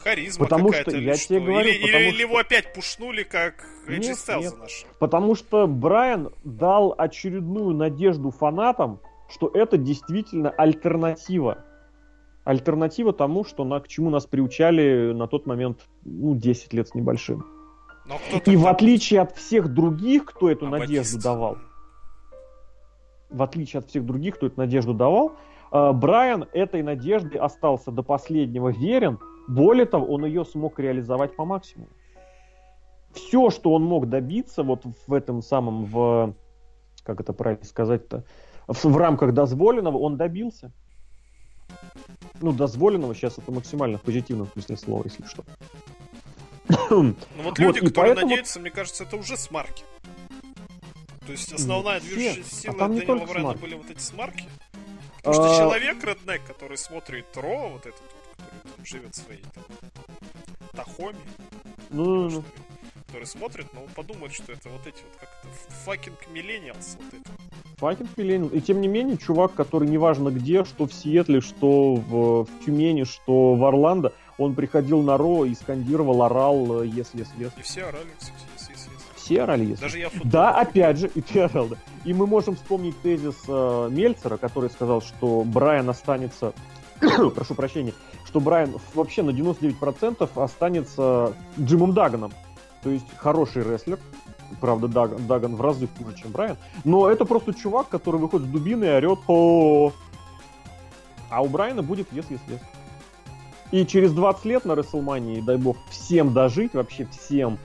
Харизма 0.00 0.46
потому 0.46 0.72
что, 0.72 0.90
я 0.96 1.14
что? 1.14 1.28
тебе 1.28 1.40
говорю, 1.40 1.68
или, 1.68 1.76
или, 1.76 2.08
или 2.08 2.22
его 2.22 2.38
опять 2.38 2.74
пушнули, 2.74 3.22
как 3.22 3.64
Эджи 3.86 4.16
Стайлза 4.16 4.56
наш? 4.56 4.84
Потому 4.98 5.36
что 5.36 5.68
Брайан 5.68 6.32
дал 6.42 6.92
очередную 6.98 7.72
надежду 7.76 8.32
фанатам, 8.32 8.98
что 9.28 9.48
это 9.54 9.76
действительно 9.76 10.50
альтернатива. 10.50 11.64
Альтернатива 12.42 13.12
тому, 13.12 13.44
что 13.44 13.62
на, 13.62 13.78
к 13.78 13.86
чему 13.86 14.10
нас 14.10 14.26
приучали 14.26 15.12
на 15.12 15.28
тот 15.28 15.46
момент, 15.46 15.86
ну, 16.04 16.34
10 16.34 16.72
лет 16.72 16.88
с 16.88 16.96
небольшим. 16.96 17.46
И 18.44 18.56
в 18.56 18.66
отличие 18.66 19.20
от 19.20 19.36
всех 19.36 19.68
других, 19.72 20.24
кто 20.24 20.50
эту 20.50 20.66
а 20.66 20.70
надежду 20.70 21.14
Батист. 21.14 21.22
давал, 21.22 21.58
в 23.30 23.40
отличие 23.40 23.78
от 23.78 23.88
всех 23.88 24.04
других, 24.04 24.34
кто 24.34 24.46
эту 24.46 24.58
надежду 24.58 24.94
давал, 24.94 25.36
Брайан 25.70 26.46
этой 26.52 26.82
надежде 26.82 27.38
остался 27.38 27.90
до 27.90 28.02
последнего 28.02 28.70
верен. 28.70 29.18
Более 29.46 29.86
того, 29.86 30.06
он 30.06 30.24
ее 30.24 30.44
смог 30.44 30.78
реализовать 30.78 31.36
по 31.36 31.44
максимуму. 31.44 31.90
Все, 33.12 33.50
что 33.50 33.72
он 33.72 33.84
мог 33.84 34.08
добиться 34.08 34.62
вот 34.62 34.84
в 35.06 35.12
этом 35.12 35.42
самом, 35.42 35.84
в, 35.84 36.34
как 37.02 37.20
это 37.20 37.32
правильно 37.32 37.64
сказать-то, 37.64 38.24
в, 38.68 38.84
в 38.84 38.96
рамках 38.96 39.34
дозволенного, 39.34 39.98
он 39.98 40.16
добился. 40.16 40.72
Ну, 42.40 42.52
дозволенного 42.52 43.14
сейчас 43.14 43.38
это 43.38 43.50
максимально 43.52 43.98
в 43.98 44.02
позитивном 44.02 44.46
смысле 44.48 44.76
слова, 44.76 45.02
если 45.04 45.24
что. 45.24 45.44
Ну 46.90 47.14
вот 47.42 47.58
люди, 47.58 47.80
вот, 47.80 47.88
которые 47.88 48.14
поэтому... 48.14 48.30
надеются, 48.30 48.60
мне 48.60 48.70
кажется, 48.70 49.04
это 49.04 49.16
уже 49.16 49.36
smark 49.36 49.70
и. 49.70 49.84
То 51.26 51.32
есть 51.32 51.52
основная 51.52 52.00
движущая 52.00 52.44
сила 52.44 52.74
а 52.78 52.88
Дэниела 52.88 53.26
Брайана 53.26 53.54
были 53.54 53.74
вот 53.74 53.90
эти 53.90 54.00
смарки. 54.00 54.44
Потому 55.22 55.34
что 55.34 55.54
а... 55.54 55.58
человек, 55.58 56.02
redneck, 56.04 56.42
который 56.46 56.78
смотрит 56.78 57.26
Raw, 57.36 57.68
вот 57.68 57.86
этот, 57.86 58.00
который 58.00 58.74
там 58.76 58.86
живет 58.86 59.14
своей 59.14 59.42
там, 59.54 59.64
Тахоми, 60.72 61.18
ну, 61.90 62.04
ну, 62.04 62.30
ну. 62.30 62.44
который 63.06 63.26
смотрит, 63.26 63.66
но 63.74 63.82
он 63.82 63.88
подумает, 63.90 64.32
что 64.32 64.52
это 64.52 64.70
вот 64.70 64.86
эти 64.86 65.02
вот 65.02 65.16
как 65.20 65.28
то 65.42 65.48
fucking 65.84 66.26
millennials 66.30 66.96
вот 66.98 67.20
это. 67.20 67.30
Fucking 67.76 68.16
millennials. 68.16 68.52
И 68.54 68.60
тем 68.62 68.80
не 68.80 68.88
менее, 68.88 69.18
чувак, 69.18 69.54
который 69.54 69.88
неважно 69.88 70.30
где, 70.30 70.64
что 70.64 70.86
в 70.86 70.94
Сиэтле, 70.94 71.42
что 71.42 71.96
в, 71.96 72.44
в 72.44 72.64
Тюмени, 72.64 73.04
что 73.04 73.54
в 73.54 73.64
Орландо, 73.64 74.14
он 74.38 74.54
приходил 74.54 75.02
на 75.02 75.18
Raw 75.18 75.44
и 75.44 75.54
скандировал, 75.54 76.22
орал, 76.22 76.82
если, 76.82 77.18
если, 77.18 77.44
если. 77.44 77.60
И 77.60 77.62
все 77.62 77.84
орали, 77.84 78.08
кстати 78.18 78.49
орали, 79.36 79.64
если. 79.64 79.82
Даже 79.82 79.98
я 79.98 80.10
Да, 80.24 80.50
опять 80.52 80.98
же, 80.98 81.10
и 81.14 81.38
орал, 81.38 81.68
да. 81.68 81.76
И 82.04 82.12
мы 82.12 82.26
можем 82.26 82.56
вспомнить 82.56 83.00
тезис 83.02 83.36
э, 83.46 83.88
Мельцера, 83.90 84.36
который 84.36 84.70
сказал, 84.70 85.02
что 85.02 85.42
Брайан 85.44 85.88
останется, 85.90 86.52
прошу 87.00 87.54
прощения, 87.54 87.92
что 88.24 88.40
Брайан 88.40 88.76
вообще 88.94 89.22
на 89.22 89.30
99% 89.30 90.42
останется 90.42 91.34
Джимом 91.58 91.92
Даганом. 91.92 92.32
То 92.82 92.90
есть 92.90 93.06
хороший 93.16 93.62
рестлер, 93.62 93.98
правда, 94.60 94.88
Даган, 94.88 95.26
Даган 95.26 95.56
в 95.56 95.60
разы 95.60 95.88
хуже, 95.98 96.16
чем 96.16 96.32
Брайан, 96.32 96.56
но 96.84 97.10
это 97.10 97.24
просто 97.24 97.52
чувак, 97.52 97.88
который 97.88 98.20
выходит 98.20 98.46
с 98.48 98.50
дубиной 98.50 98.88
и 98.88 98.92
орет 98.92 99.18
о 99.26 99.92
А 101.28 101.42
у 101.42 101.48
Брайана 101.48 101.82
будет 101.82 102.08
если 102.12 102.34
если 102.34 102.60
И 103.70 103.86
через 103.86 104.12
20 104.12 104.44
лет 104.46 104.64
на 104.64 104.74
Рестлмании, 104.74 105.40
дай 105.40 105.56
бог, 105.56 105.76
всем 105.90 106.32
дожить, 106.32 106.74
вообще 106.74 107.06
всем, 107.06 107.58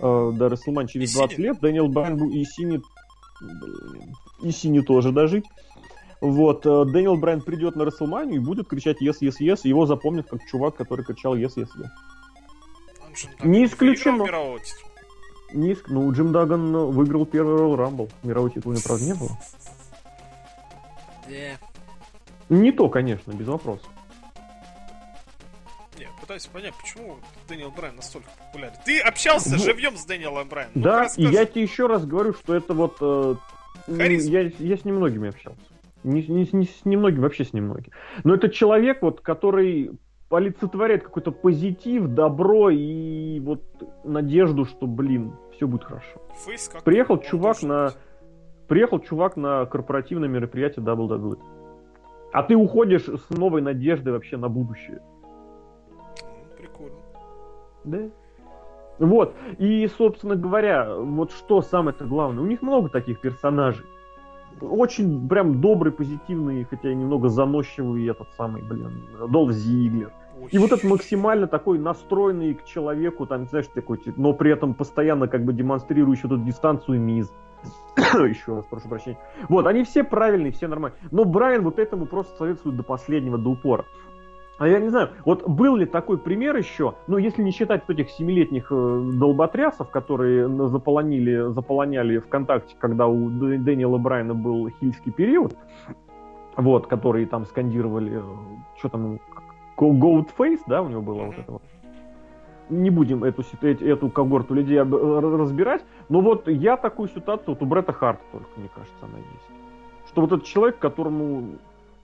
э, 0.00 0.32
до 0.34 0.48
Расселман 0.48 0.86
через 0.86 1.12
и 1.12 1.14
20 1.14 1.36
Сини. 1.36 1.46
лет. 1.46 1.60
Дэниел 1.60 1.88
Брайан 1.88 2.16
был 2.16 2.30
и 2.30 2.44
Сини... 2.44 2.80
И 4.42 4.50
Сини 4.50 4.80
тоже 4.80 5.12
дожить. 5.12 5.44
Вот, 6.20 6.66
э, 6.66 6.84
Дэниел 6.86 7.16
Брайан 7.16 7.40
придет 7.40 7.76
на 7.76 7.84
Расселманию 7.84 8.36
и 8.36 8.44
будет 8.44 8.68
кричать 8.68 9.02
yes, 9.02 9.16
yes, 9.20 9.34
yes, 9.40 9.60
его 9.64 9.86
запомнят 9.86 10.28
как 10.28 10.40
чувак, 10.50 10.76
который 10.76 11.04
кричал 11.04 11.36
yes, 11.36 11.52
yes, 11.56 11.68
yes. 11.78 11.88
Не 13.42 13.64
исключено. 13.64 14.24
Не 15.52 15.72
иск... 15.72 15.88
Ну, 15.88 16.12
Джим 16.12 16.32
Даган 16.32 16.74
э, 16.74 16.84
выиграл 16.86 17.26
первый 17.26 17.56
Royal 17.56 17.76
Rumble. 17.76 18.10
Мировой 18.22 18.50
титул, 18.50 18.74
правда, 18.84 19.04
не 19.04 19.14
было. 19.14 19.30
Yeah. 21.28 21.56
Не 22.48 22.72
то, 22.72 22.88
конечно, 22.88 23.32
без 23.32 23.46
вопросов 23.46 23.88
пытаюсь 26.28 26.46
понять, 26.46 26.74
почему 26.78 27.16
Дэниел 27.48 27.70
Брайан 27.70 27.96
настолько 27.96 28.28
популярен. 28.38 28.74
Ты 28.84 29.00
общался 29.00 29.52
ну, 29.52 29.58
живьем 29.58 29.96
с 29.96 30.04
Дэниелом 30.04 30.46
Брайаном. 30.46 30.72
Ну, 30.74 30.82
да, 30.82 31.08
и 31.16 31.24
я 31.24 31.46
тебе 31.46 31.62
еще 31.62 31.86
раз 31.86 32.04
говорю, 32.04 32.34
что 32.34 32.54
это 32.54 32.74
вот... 32.74 32.98
Э, 33.00 33.36
я, 33.86 34.42
я 34.58 34.76
с 34.76 34.84
немногими 34.84 35.30
общался. 35.30 35.58
Не, 36.04 36.22
не, 36.26 36.46
не 36.52 36.66
с 36.66 36.84
немногими, 36.84 37.20
вообще 37.20 37.46
с 37.46 37.54
немногими. 37.54 37.94
Но 38.24 38.34
это 38.34 38.50
человек, 38.50 39.00
вот, 39.00 39.22
который 39.22 39.92
олицетворяет 40.28 41.02
какой-то 41.02 41.32
позитив, 41.32 42.08
добро 42.08 42.68
и 42.68 43.40
вот 43.40 43.62
надежду, 44.04 44.66
что, 44.66 44.86
блин, 44.86 45.32
все 45.54 45.66
будет 45.66 45.84
хорошо. 45.84 46.20
Фейс 46.44 46.70
Приехал 46.84 47.16
чувак 47.18 47.62
на... 47.62 47.94
Приехал 48.68 49.00
чувак 49.00 49.36
на 49.38 49.64
корпоративное 49.64 50.28
мероприятие 50.28 50.84
WWE. 50.84 51.38
А 52.34 52.42
ты 52.42 52.54
уходишь 52.54 53.04
с 53.04 53.30
новой 53.30 53.62
надеждой 53.62 54.12
вообще 54.12 54.36
на 54.36 54.50
будущее. 54.50 55.00
Да. 57.90 58.08
Вот. 58.98 59.34
И, 59.58 59.86
собственно 59.96 60.36
говоря, 60.36 60.94
вот 60.96 61.32
что 61.32 61.62
самое-то 61.62 62.04
главное. 62.04 62.42
У 62.42 62.46
них 62.46 62.62
много 62.62 62.88
таких 62.88 63.20
персонажей. 63.20 63.86
Очень 64.60 65.28
прям 65.28 65.60
добрый, 65.60 65.92
позитивный, 65.92 66.64
хотя 66.64 66.90
и 66.90 66.94
немного 66.94 67.28
заносчивый 67.28 68.08
этот 68.08 68.28
самый, 68.36 68.62
блин, 68.62 69.04
Долф 69.30 69.52
Зиглер. 69.52 70.12
Ой. 70.40 70.48
И 70.50 70.58
вот 70.58 70.72
этот 70.72 70.84
максимально 70.84 71.46
такой 71.46 71.78
настроенный 71.78 72.54
к 72.54 72.64
человеку, 72.64 73.26
там, 73.26 73.46
знаешь, 73.46 73.66
такой, 73.72 74.00
но 74.16 74.32
при 74.32 74.50
этом 74.50 74.74
постоянно 74.74 75.28
как 75.28 75.44
бы 75.44 75.52
демонстрирующий 75.52 76.26
эту 76.26 76.38
дистанцию 76.38 77.00
миз. 77.00 77.32
Еще 77.96 78.56
раз, 78.56 78.64
прошу 78.66 78.88
прощения. 78.88 79.18
Вот, 79.48 79.66
они 79.66 79.84
все 79.84 80.04
правильные, 80.04 80.52
все 80.52 80.68
нормальные. 80.68 81.00
Но 81.10 81.24
Брайан 81.24 81.62
вот 81.62 81.78
этому 81.78 82.06
просто 82.06 82.36
советует 82.36 82.76
до 82.76 82.82
последнего, 82.82 83.38
до 83.38 83.50
упора. 83.50 83.84
А 84.58 84.66
я 84.66 84.80
не 84.80 84.88
знаю, 84.88 85.10
вот 85.24 85.48
был 85.48 85.76
ли 85.76 85.86
такой 85.86 86.18
пример 86.18 86.56
еще, 86.56 86.94
ну, 87.06 87.16
если 87.16 87.42
не 87.42 87.52
считать 87.52 87.84
вот 87.86 87.96
этих 87.96 88.10
семилетних 88.10 88.72
э, 88.72 89.10
долботрясов, 89.14 89.88
которые 89.88 90.48
заполонили, 90.68 91.52
заполоняли 91.52 92.18
ВКонтакте, 92.18 92.74
когда 92.76 93.06
у 93.06 93.30
Дэниела 93.30 93.98
Брайана 93.98 94.34
был 94.34 94.68
хильский 94.80 95.12
период, 95.12 95.56
вот, 96.56 96.88
которые 96.88 97.26
там 97.26 97.44
скандировали, 97.46 98.18
э, 98.18 98.22
что 98.78 98.88
там, 98.88 99.20
Goat 99.76 100.30
да, 100.66 100.82
у 100.82 100.88
него 100.88 101.02
было 101.02 101.22
вот 101.22 101.38
это 101.38 101.52
вот. 101.52 101.62
Не 102.68 102.90
будем 102.90 103.22
эту, 103.22 103.44
эту, 103.62 103.84
эту 103.86 104.10
когорту 104.10 104.54
людей 104.54 104.80
разбирать, 104.80 105.84
но 106.08 106.20
вот 106.20 106.48
я 106.48 106.76
такую 106.76 107.08
ситуацию, 107.08 107.54
вот 107.54 107.62
у 107.62 107.66
Бретта 107.66 107.92
Харта 107.92 108.22
только, 108.32 108.48
мне 108.56 108.68
кажется, 108.74 108.98
она 109.02 109.18
есть. 109.18 110.08
Что 110.08 110.20
вот 110.20 110.32
этот 110.32 110.44
человек, 110.44 110.80
которому 110.80 111.58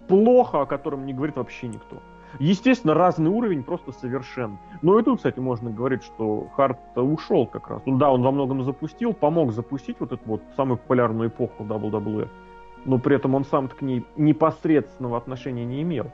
плохо, 0.07 0.63
о 0.63 0.67
котором 0.67 1.05
не 1.05 1.13
говорит 1.13 1.37
вообще 1.37 1.67
никто. 1.67 1.97
Естественно, 2.39 2.95
разный 2.95 3.31
уровень 3.31 3.63
просто 3.63 3.93
совершенно. 3.93 4.59
Но 4.83 4.99
и 4.99 5.03
тут, 5.03 5.19
кстати, 5.19 5.39
можно 5.39 5.71
говорить, 5.71 6.03
что 6.03 6.49
Харт 6.57 6.79
ушел 6.97 7.47
как 7.47 7.69
раз. 7.69 7.83
Ну 7.87 7.97
да, 7.99 8.11
он 8.11 8.23
во 8.23 8.33
многом 8.33 8.63
запустил, 8.65 9.13
помог 9.13 9.53
запустить 9.53 9.97
вот 10.01 10.13
эту 10.13 10.23
вот 10.27 10.43
самую 10.57 10.79
популярную 10.79 11.29
эпоху 11.29 11.65
WWE. 11.65 12.29
Но 12.85 12.99
при 12.99 13.17
этом 13.17 13.35
он 13.35 13.45
сам 13.45 13.69
к 13.69 13.81
ней 13.83 14.05
непосредственного 14.17 15.17
отношения 15.17 15.65
не 15.65 15.83
имел. 15.83 16.11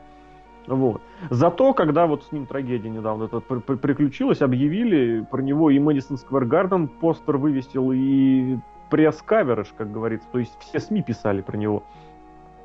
Вот. 0.67 1.03
Зато, 1.31 1.73
когда 1.73 2.07
вот 2.07 2.23
с 2.25 2.33
ним 2.33 2.47
трагедия 2.47 2.91
недавно 2.91 3.25
это 3.25 3.41
приключилась, 3.41 4.43
объявили 4.43 5.27
про 5.31 5.43
него 5.43 5.71
и 5.71 5.79
Мэдисон 5.79 6.17
Сквер 6.17 6.45
Гарден 6.45 6.87
постер 6.87 7.39
вывесил, 7.39 7.91
и 7.93 8.59
пресс-каверыш, 8.91 9.69
как 9.77 9.91
говорится. 9.91 10.29
То 10.31 10.39
есть 10.39 10.57
все 10.61 10.79
СМИ 10.81 11.03
писали 11.03 11.41
про 11.41 11.57
него. 11.57 11.83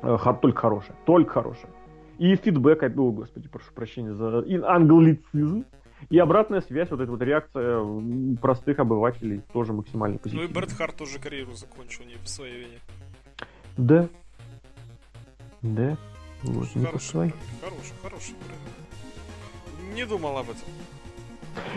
Э, 0.02 0.16
только 0.40 0.60
хорошее. 0.60 0.94
Только 1.04 1.32
хорошее. 1.32 1.72
И 2.18 2.36
фидбэк, 2.36 2.82
о, 2.82 3.10
господи, 3.12 3.48
прошу 3.48 3.72
прощения 3.74 4.14
за 4.14 4.38
англицизм, 4.68 5.64
и 6.10 6.18
обратная 6.18 6.60
связь, 6.60 6.90
вот 6.90 7.00
эта 7.00 7.10
вот 7.10 7.22
реакция 7.22 7.82
простых 8.40 8.78
обывателей 8.78 9.42
тоже 9.52 9.72
максимально 9.72 10.18
позитивная. 10.18 10.46
Ну 10.46 10.50
и 10.50 10.54
Брэд 10.54 10.72
Харт 10.72 10.96
тоже 10.96 11.18
карьеру 11.18 11.52
закончил 11.54 12.04
не 12.04 12.14
по 12.14 12.28
своей 12.28 12.60
вине. 12.60 12.78
Да. 13.76 14.08
Да. 15.62 15.96
Вот, 16.42 16.74
не 16.74 16.84
хороший, 16.84 16.92
по 16.92 16.98
своей. 16.98 17.32
Хороший, 17.60 17.94
хороший 18.02 18.34
Не 19.94 20.06
думал 20.06 20.38
об 20.38 20.50
этом. 20.50 20.68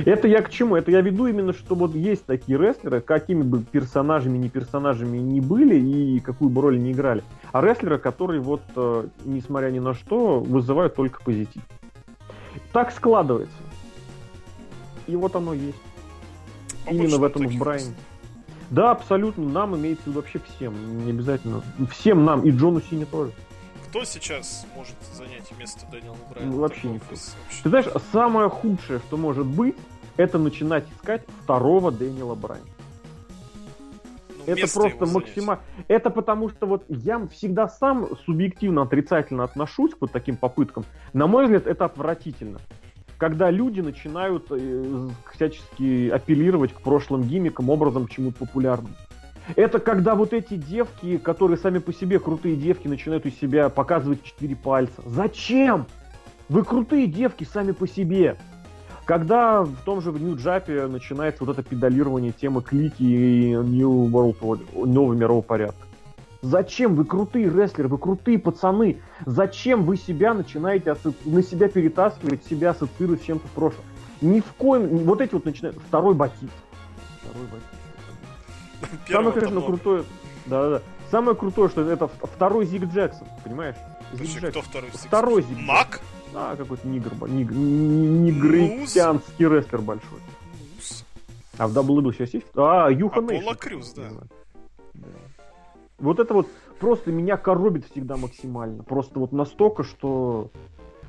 Это 0.06 0.28
я 0.28 0.42
к 0.42 0.50
чему? 0.50 0.76
Это 0.76 0.92
я 0.92 1.02
веду 1.02 1.28
именно, 1.28 1.54
что 1.54 1.74
вот 1.74 1.96
есть 1.96 2.26
такие 2.26 2.58
рестлеры, 2.58 3.00
какими 3.00 3.44
бы 3.44 3.64
персонажами, 3.64 4.38
не 4.38 4.50
персонажами 4.50 5.18
ни 5.18 5.40
были 5.40 5.80
и 5.80 6.20
какую 6.20 6.50
бы 6.50 6.62
роль 6.62 6.80
ни 6.80 6.92
играли. 6.92 7.24
А 7.52 7.62
рестлеры, 7.62 7.98
которые 7.98 8.42
вот, 8.42 8.62
э, 8.76 9.08
несмотря 9.26 9.70
ни 9.72 9.80
на 9.80 9.94
что, 9.94 10.40
вызывают 10.40 10.96
только 10.96 11.22
позитив. 11.24 11.64
Так 12.72 12.92
складывается. 12.92 13.56
И 15.08 15.16
вот 15.16 15.36
оно 15.36 15.54
есть. 15.54 15.78
Побольше 16.86 17.04
именно 17.04 17.18
в 17.18 17.24
этом 17.24 17.48
в 17.48 17.58
Брайане. 17.58 17.96
Да, 18.70 18.92
абсолютно. 18.92 19.50
Нам 19.50 19.76
имеется 19.76 20.04
в 20.04 20.08
виду 20.08 20.20
вообще 20.20 20.40
всем. 20.40 21.06
Не 21.06 21.12
обязательно. 21.12 21.64
Всем 21.92 22.24
нам. 22.24 22.44
И 22.44 22.52
Джону 22.52 22.82
Сине 22.82 23.06
тоже. 23.06 23.32
Кто 23.88 24.04
сейчас 24.04 24.68
может 24.76 24.96
занять 25.16 25.52
место 25.58 25.88
Дэниела 25.92 26.16
Брайана? 26.30 26.52
Ну, 26.52 26.60
вообще 26.60 26.88
никто. 26.88 27.10
Вообще... 27.10 27.64
Ты 27.64 27.70
знаешь, 27.70 27.88
самое 28.12 28.48
худшее, 28.50 29.00
что 29.00 29.18
может 29.18 29.48
быть, 29.48 29.76
это 30.18 30.38
начинать 30.38 30.86
искать 30.96 31.24
второго 31.42 31.92
Дэниела 31.92 32.36
Брайана. 32.36 32.68
Это 34.50 34.74
просто 34.74 35.06
максимально... 35.06 35.64
Это 35.88 36.10
потому 36.10 36.50
что 36.50 36.66
вот 36.66 36.86
я 36.88 37.26
всегда 37.28 37.68
сам 37.68 38.08
субъективно 38.26 38.84
отрицательно 38.84 39.44
отношусь 39.44 39.94
к 39.94 40.02
вот 40.02 40.12
таким 40.12 40.38
попыткам. 40.38 40.86
На 41.14 41.28
мой 41.28 41.46
взгляд, 41.46 41.68
это 41.68 41.86
отвратительно 41.86 42.60
когда 43.18 43.52
люди 43.52 43.82
начинают 43.82 44.46
э, 44.50 45.10
всячески 45.34 46.10
апеллировать 46.10 46.74
к 46.74 46.80
прошлым 46.80 47.24
гимикам, 47.24 47.70
образом 47.70 48.08
к 48.08 48.12
чему-то 48.12 48.46
популярному. 48.46 48.96
Это 49.56 49.80
когда 49.80 50.16
вот 50.16 50.34
эти 50.34 50.56
девки, 50.56 51.18
которые 51.18 51.58
сами 51.58 51.80
по 51.80 51.92
себе 51.92 52.20
крутые 52.20 52.56
девки, 52.56 52.88
начинают 52.88 53.26
у 53.26 53.30
себя 53.30 53.70
показывать 53.70 54.24
четыре 54.24 54.56
пальца. 54.56 55.02
Зачем? 55.06 55.86
Вы 56.48 56.64
крутые 56.64 57.08
девки 57.08 57.44
сами 57.44 57.72
по 57.72 57.88
себе. 57.88 58.38
Когда 59.10 59.64
в 59.64 59.76
том 59.86 60.02
же 60.02 60.12
Нью-Джапе 60.12 60.86
начинается 60.86 61.44
вот 61.44 61.58
это 61.58 61.68
педалирование 61.68 62.32
темы 62.32 62.62
клики 62.62 63.02
и 63.02 63.56
New 63.56 64.08
World, 64.08 64.86
нового 64.86 65.16
мирового 65.16 65.42
порядка. 65.42 65.88
Зачем? 66.44 66.94
Вы 66.94 67.06
крутые 67.06 67.50
рестлеры, 67.50 67.90
вы 67.90 67.98
крутые 67.98 68.38
пацаны. 68.38 69.02
Зачем 69.26 69.84
вы 69.84 69.98
себя 69.98 70.36
начинаете 70.36 70.92
асо... 70.92 71.12
на 71.26 71.42
себя 71.42 71.70
перетаскивать, 71.70 72.46
себя 72.46 72.70
ассоциировать 72.70 73.24
с 73.24 73.26
чем-то 73.26 73.48
в 73.48 73.52
прошлом? 73.54 73.84
Ни 74.22 74.42
в 74.42 74.54
коем... 74.60 75.00
Вот 75.00 75.22
эти 75.22 75.34
вот 75.34 75.44
начинают... 75.44 75.80
Второй 75.88 76.14
Батист. 76.14 76.54
Второй 77.24 77.48
Батист. 77.48 79.08
Самое, 79.10 79.32
конечно, 79.32 79.62
крутое... 79.62 80.04
Да-да-да. 80.46 80.84
Самое 81.10 81.36
крутое, 81.36 81.70
что 81.70 81.82
это 81.82 82.08
второй 82.08 82.68
Зиг 82.68 82.84
Джексон, 82.84 83.28
понимаешь? 83.44 83.76
Зиг 84.14 84.28
Джексон. 84.28 84.52
кто 84.52 84.62
второй 84.62 84.90
Второй 84.92 85.42
Зиг 85.42 85.58
Мак? 85.58 86.00
А, 86.34 86.56
какой-то 86.56 86.88
нигр, 86.88 87.12
нигр, 87.28 87.54
нигритянский 87.54 89.48
рестлер 89.48 89.82
большой. 89.82 90.20
А 91.58 91.68
в 91.68 91.78
WWE 91.78 92.14
сейчас 92.14 92.34
есть? 92.34 92.48
А, 92.56 92.90
Юхан 92.90 93.26
Аполло 93.26 93.56
Крюс, 93.56 93.94
да. 93.94 94.10
Вот 96.00 96.20
это 96.20 96.34
вот 96.34 96.48
просто 96.80 97.12
меня 97.12 97.36
коробит 97.36 97.86
всегда 97.92 98.16
максимально. 98.16 98.84
Просто 98.84 99.20
вот 99.20 99.32
настолько, 99.32 99.84
что... 99.84 100.50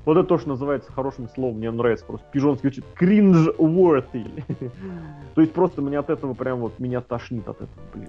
Вот 0.05 0.17
это 0.17 0.27
то, 0.27 0.39
что 0.39 0.49
называется 0.49 0.91
хорошим 0.91 1.29
словом, 1.29 1.59
мне 1.59 1.71
нравится 1.71 2.07
просто. 2.07 2.27
Пижонский 2.33 2.71
звучит 2.71 2.85
cringe-worthy. 2.99 4.43
то 5.35 5.41
есть 5.41 5.53
просто 5.53 5.83
меня 5.83 6.01
от 6.01 6.11
этого 6.11 6.33
прям 6.35 6.61
вот, 6.61 6.79
меня 6.79 7.01
тошнит 7.03 7.47
от 7.47 7.57
этого, 7.57 7.83
блин. 7.95 8.09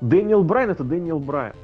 Дэниел 0.00 0.42
Брайан 0.42 0.70
это 0.70 0.82
Дэниел 0.82 1.18
Брайан. 1.18 1.54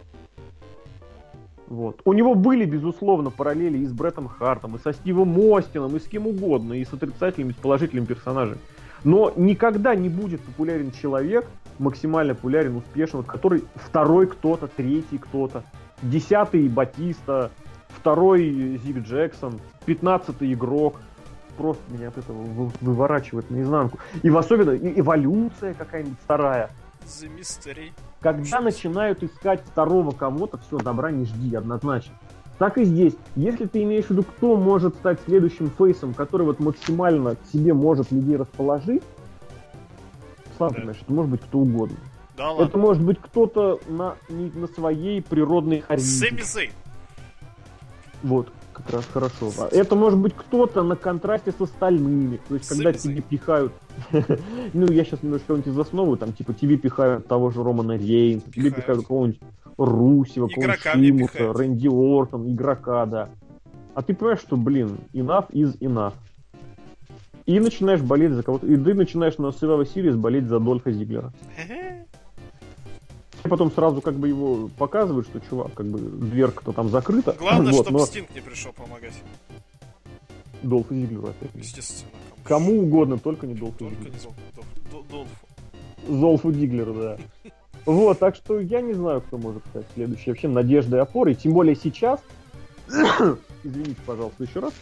Вот. 1.71 2.03
У 2.05 2.13
него 2.13 2.35
были, 2.35 2.65
безусловно, 2.65 3.31
параллели 3.31 3.79
и 3.79 3.87
с 3.87 3.93
Бреттом 3.93 4.27
Хартом, 4.27 4.75
и 4.75 4.81
со 4.81 4.93
Стивом 4.93 5.39
Остином, 5.55 5.95
и 5.95 6.01
с 6.01 6.05
кем 6.05 6.27
угодно, 6.27 6.73
и 6.73 6.85
с 6.85 6.93
отрицательными, 6.93 7.53
и 7.53 7.55
с 7.55 7.57
положительными 7.57 8.07
персонажами. 8.07 8.59
Но 9.05 9.33
никогда 9.37 9.95
не 9.95 10.09
будет 10.09 10.41
популярен 10.41 10.91
человек, 10.91 11.47
максимально 11.79 12.35
популярен, 12.35 12.77
успешен, 12.77 13.23
который 13.23 13.63
второй 13.77 14.27
кто-то, 14.27 14.67
третий 14.67 15.19
кто-то, 15.19 15.63
десятый 16.03 16.69
Батиста, 16.69 17.53
второй 17.89 18.81
Зиг 18.85 18.99
Джексон, 19.07 19.61
пятнадцатый 19.87 20.53
игрок. 20.53 20.97
Просто 21.57 21.83
меня 21.93 22.09
от 22.09 22.19
этого 22.19 22.43
выворачивает 22.81 23.49
наизнанку. 23.49 23.99
И 24.25 24.31
в 24.31 24.37
особенно 24.37 24.73
и 24.73 24.99
эволюция 24.99 25.75
какая-нибудь 25.75 26.19
вторая. 26.25 26.71
The 27.05 27.39
Mystery. 27.39 27.93
Когда 28.21 28.61
начинают 28.61 29.23
искать 29.23 29.63
второго 29.65 30.13
кого-то, 30.13 30.59
все, 30.59 30.79
добра 30.79 31.11
не 31.11 31.25
жди, 31.25 31.55
однозначно. 31.55 32.15
Так 32.59 32.77
и 32.77 32.85
здесь. 32.85 33.15
Если 33.37 33.67
ты 33.67 33.83
имеешь 33.83 34.05
в 34.07 34.11
виду, 34.11 34.23
кто 34.23 34.57
может 34.57 34.95
стать 34.97 35.19
следующим 35.25 35.71
фейсом, 35.71 36.13
который 36.13 36.45
вот 36.45 36.61
максимально 36.61 37.37
к 37.37 37.47
себе 37.51 37.73
может 37.73 38.13
людей 38.13 38.37
расположить, 38.37 39.03
сам 40.59 40.75
понимаешь, 40.75 40.99
это 41.01 41.13
может 41.13 41.31
быть 41.31 41.41
кто 41.41 41.61
угодно. 41.61 41.97
Да 42.37 42.51
ладно. 42.51 42.65
Это 42.69 42.79
может 42.79 43.03
быть 43.03 43.19
кто-то 43.19 43.81
на, 43.89 44.17
не, 44.29 44.51
на 44.51 44.67
своей 44.67 45.23
природной 45.23 45.81
харизме. 45.81 46.43
Сэмми 46.45 46.71
Вот, 48.23 48.53
как 48.81 48.95
раз 48.95 49.07
хорошо. 49.13 49.53
А 49.59 49.69
это 49.71 49.95
может 49.97 50.19
быть 50.19 50.35
кто-то 50.35 50.83
на 50.83 50.97
контрасте 50.97 51.53
с 51.53 51.61
остальными. 51.61 52.41
То 52.49 52.55
есть, 52.55 52.69
когда 52.69 52.93
тебе 52.93 53.21
пихают... 53.21 53.73
ну, 54.73 54.91
я 54.91 55.05
сейчас 55.05 55.23
немножко 55.23 55.49
кого-нибудь 55.49 55.73
из 55.73 55.79
основы, 55.79 56.17
там, 56.17 56.33
типа, 56.33 56.55
тебе 56.55 56.77
пихают 56.77 57.27
того 57.27 57.51
же 57.51 57.63
Романа 57.63 57.97
Рейнса, 57.97 58.51
тебе 58.53 58.71
пихают 58.71 59.07
кого-нибудь 59.07 59.41
Русева, 59.77 60.49
какого-нибудь 60.49 60.81
Шимуса, 60.81 61.53
Рэнди 61.53 61.89
Ортон, 61.89 62.51
игрока, 62.51 63.07
да. 63.07 63.29
А 63.95 64.03
ты 64.03 64.15
понимаешь, 64.15 64.41
что, 64.41 64.57
блин, 64.57 64.99
enough 65.13 65.51
is 65.51 65.79
enough. 65.79 66.15
И 67.47 67.59
начинаешь 67.59 68.01
болеть 68.01 68.33
за 68.33 68.43
кого-то. 68.43 68.67
И 68.67 68.77
ты 68.77 68.95
начинаешь 68.95 69.39
на 69.39 69.47
Survivor 69.47 69.83
Series 69.83 70.17
болеть 70.17 70.47
за 70.47 70.61
Дольфа 70.61 70.93
Зиглера. 70.93 71.33
Потом 73.51 73.73
сразу 73.73 74.01
как 74.01 74.15
бы 74.15 74.29
его 74.29 74.71
показывают, 74.79 75.27
что 75.27 75.41
чувак, 75.41 75.75
как 75.75 75.87
бы 75.87 75.99
дверка-то 75.99 76.73
там 76.73 76.89
закрыта. 76.89 77.35
Главное, 77.37 77.73
вот, 77.73 77.85
чтобы 77.85 77.99
но... 77.99 78.07
Стинг 78.07 78.33
не 78.33 78.41
пришел 78.41 78.73
помогать. 78.73 79.13
Долфа 80.63 80.95
Зиглеру 80.95 81.29
опять. 81.29 81.51
Естественно. 81.55 82.11
Кому 82.45 82.81
угодно, 82.81 83.19
только 83.19 83.49
не 83.49 83.55
Долфу 83.55 83.79
Только 83.79 83.97
Зиглеру. 83.97 84.15
не 84.15 85.03
Долфу. 85.11 85.37
Золфу 86.09 86.53
Диглеру, 86.53 86.95
да. 86.95 87.19
Вот, 87.87 88.19
так 88.21 88.37
что 88.37 88.61
я 88.61 88.83
не 88.83 88.93
знаю, 88.93 89.21
кто 89.21 89.37
может 89.37 89.65
стать 89.71 89.87
следующий 89.95 90.31
вообще 90.31 90.47
надеждой 90.47 90.97
и 90.97 91.03
опорой. 91.03 91.35
Тем 91.35 91.53
более 91.53 91.75
сейчас, 91.75 92.21
извините, 93.65 93.97
пожалуйста, 94.07 94.45
еще 94.45 94.61
раз, 94.61 94.73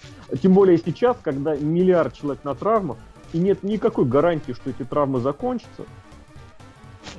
тем 0.43 0.53
более 0.53 0.77
сейчас, 0.77 1.17
когда 1.23 1.57
миллиард 1.57 2.13
человек 2.13 2.45
на 2.45 2.55
травмах, 2.55 2.99
и 3.33 3.39
нет 3.39 3.63
никакой 3.63 4.05
гарантии, 4.05 4.53
что 4.53 4.69
эти 4.69 4.85
травмы 4.85 5.21
закончатся. 5.21 5.85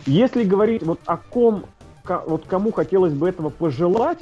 Если 0.05 0.43
говорить 0.43 0.83
вот 0.83 0.99
о 1.05 1.17
ком, 1.17 1.65
вот 2.05 2.45
кому 2.45 2.71
хотелось 2.71 3.13
бы 3.13 3.29
этого 3.29 3.49
пожелать, 3.49 4.19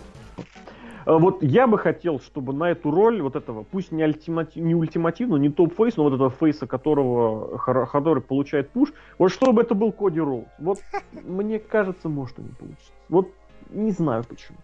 А 1.08 1.20
вот 1.20 1.42
я 1.42 1.68
бы 1.68 1.78
хотел, 1.78 2.20
чтобы 2.20 2.52
на 2.52 2.66
эту 2.72 2.92
роль 2.92 3.22
вот 3.22 3.38
этого, 3.38 3.64
пусть 3.64 3.94
не, 3.94 4.04
ультимати, 4.04 4.60
не 4.60 4.76
ультимативно, 4.76 5.38
не 5.38 5.50
топ-фейс, 5.50 5.96
но 5.96 6.04
вот 6.04 6.14
этого 6.14 6.30
фейса, 6.30 6.68
которого, 6.68 7.58
который 7.86 8.22
получает 8.22 8.72
пуш, 8.72 8.92
вот 9.18 9.30
чтобы 9.32 9.62
это 9.62 9.74
был 9.74 9.94
Коди 9.94 10.20
Роуз. 10.20 10.44
Вот 10.60 10.80
мне 11.24 11.60
кажется, 11.60 12.10
может 12.10 12.38
и 12.40 12.42
не 12.42 12.50
получится. 12.50 12.92
Вот 13.08 13.30
не 13.70 13.92
знаю 13.92 14.26
почему. 14.26 14.58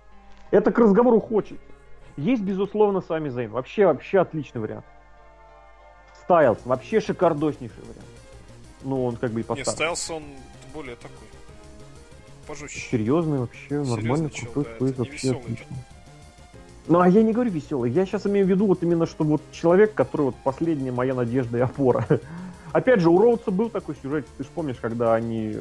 Это 0.52 0.74
к 0.74 0.80
разговору 0.80 1.22
хочет. 1.22 1.60
Есть, 2.18 2.44
безусловно, 2.44 3.00
сами 3.00 3.30
Зейн. 3.30 3.50
Вообще, 3.50 3.86
вообще 3.86 4.20
отличный 4.20 4.60
вариант. 4.60 4.86
Стайлз, 6.24 6.60
вообще 6.66 7.00
шикардоснейший 7.00 7.84
вариант. 7.84 8.08
Ну, 8.84 9.06
он 9.06 9.16
как 9.16 9.32
бы 9.32 9.40
и 9.40 9.44
поставил. 9.44 9.72
Не, 9.72 9.76
Стайлз, 9.76 10.12
он 10.12 10.24
более 10.74 10.96
такой 10.96 11.28
пожестче. 12.48 12.80
Серьезный 12.92 13.40
вообще, 13.40 13.82
нормальный, 13.82 14.30
крутой 14.30 14.66
да, 14.66 14.78
фейс, 14.80 14.98
вообще 14.98 15.32
отлично. 15.32 15.76
Ну, 16.88 17.00
а 17.00 17.08
я 17.08 17.24
не 17.24 17.32
говорю 17.32 17.52
веселый. 17.52 17.92
Я 17.92 18.06
сейчас 18.06 18.28
имею 18.28 18.46
в 18.46 18.50
виду 18.50 18.68
вот 18.68 18.84
именно, 18.84 19.06
что 19.06 19.24
вот 19.24 19.42
человек, 19.52 19.94
который 19.94 20.24
вот 20.24 20.36
последняя 20.44 20.92
моя 20.92 21.14
надежда 21.14 21.58
и 21.58 21.62
опора. 21.62 22.06
Опять 22.74 23.00
же, 23.00 23.10
у 23.10 23.18
Роудса 23.18 23.52
был 23.52 23.70
такой 23.70 23.96
сюжет, 24.02 24.26
ты 24.38 24.44
же 24.44 24.50
помнишь, 24.54 24.78
когда 24.82 25.14
они 25.14 25.54
э, 25.54 25.60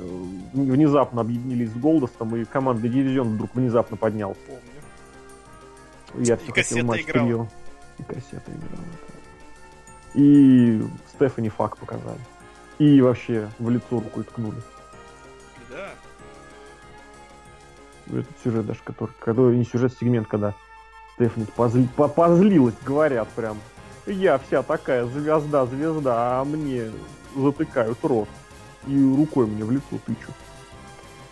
внезапно 0.54 1.20
объединились 1.20 1.70
с 1.70 1.74
Голдостом, 1.74 2.34
и 2.34 2.44
командный 2.44 2.88
дивизион 2.88 3.34
вдруг 3.34 3.54
внезапно 3.54 3.96
поднял. 3.96 4.34
Помню. 4.46 6.26
Я 6.26 6.34
и 6.36 6.50
кассета 6.50 6.84
матч 6.84 7.02
играла. 7.02 7.48
И 7.98 8.02
кассета 8.02 8.50
играла. 8.50 8.84
И 10.14 10.82
Стефани 11.14 11.50
Фак 11.50 11.76
показали. 11.76 12.18
И 12.78 13.00
вообще 13.00 13.48
в 13.58 13.70
лицо 13.70 14.00
рукой 14.00 14.24
ткнули. 14.24 14.56
Да. 15.72 15.90
Этот 18.18 18.38
сюжет 18.44 18.66
даже, 18.66 18.80
который, 18.84 19.12
который 19.18 19.56
не 19.56 19.64
сюжет, 19.64 19.94
сегмент, 19.98 20.28
когда 20.28 20.54
Стефани 21.14 21.46
позли, 21.56 21.88
по, 21.96 22.08
позлилась, 22.08 22.74
говорят 22.84 23.28
прям. 23.30 23.58
Я 24.06 24.38
вся 24.38 24.62
такая 24.62 25.06
звезда, 25.06 25.66
звезда, 25.66 26.40
а 26.40 26.44
мне 26.44 26.90
затыкают 27.36 27.98
рот. 28.02 28.28
И 28.86 29.14
рукой 29.16 29.46
мне 29.46 29.64
в 29.64 29.70
лицо 29.70 29.98
тычут. 30.04 30.34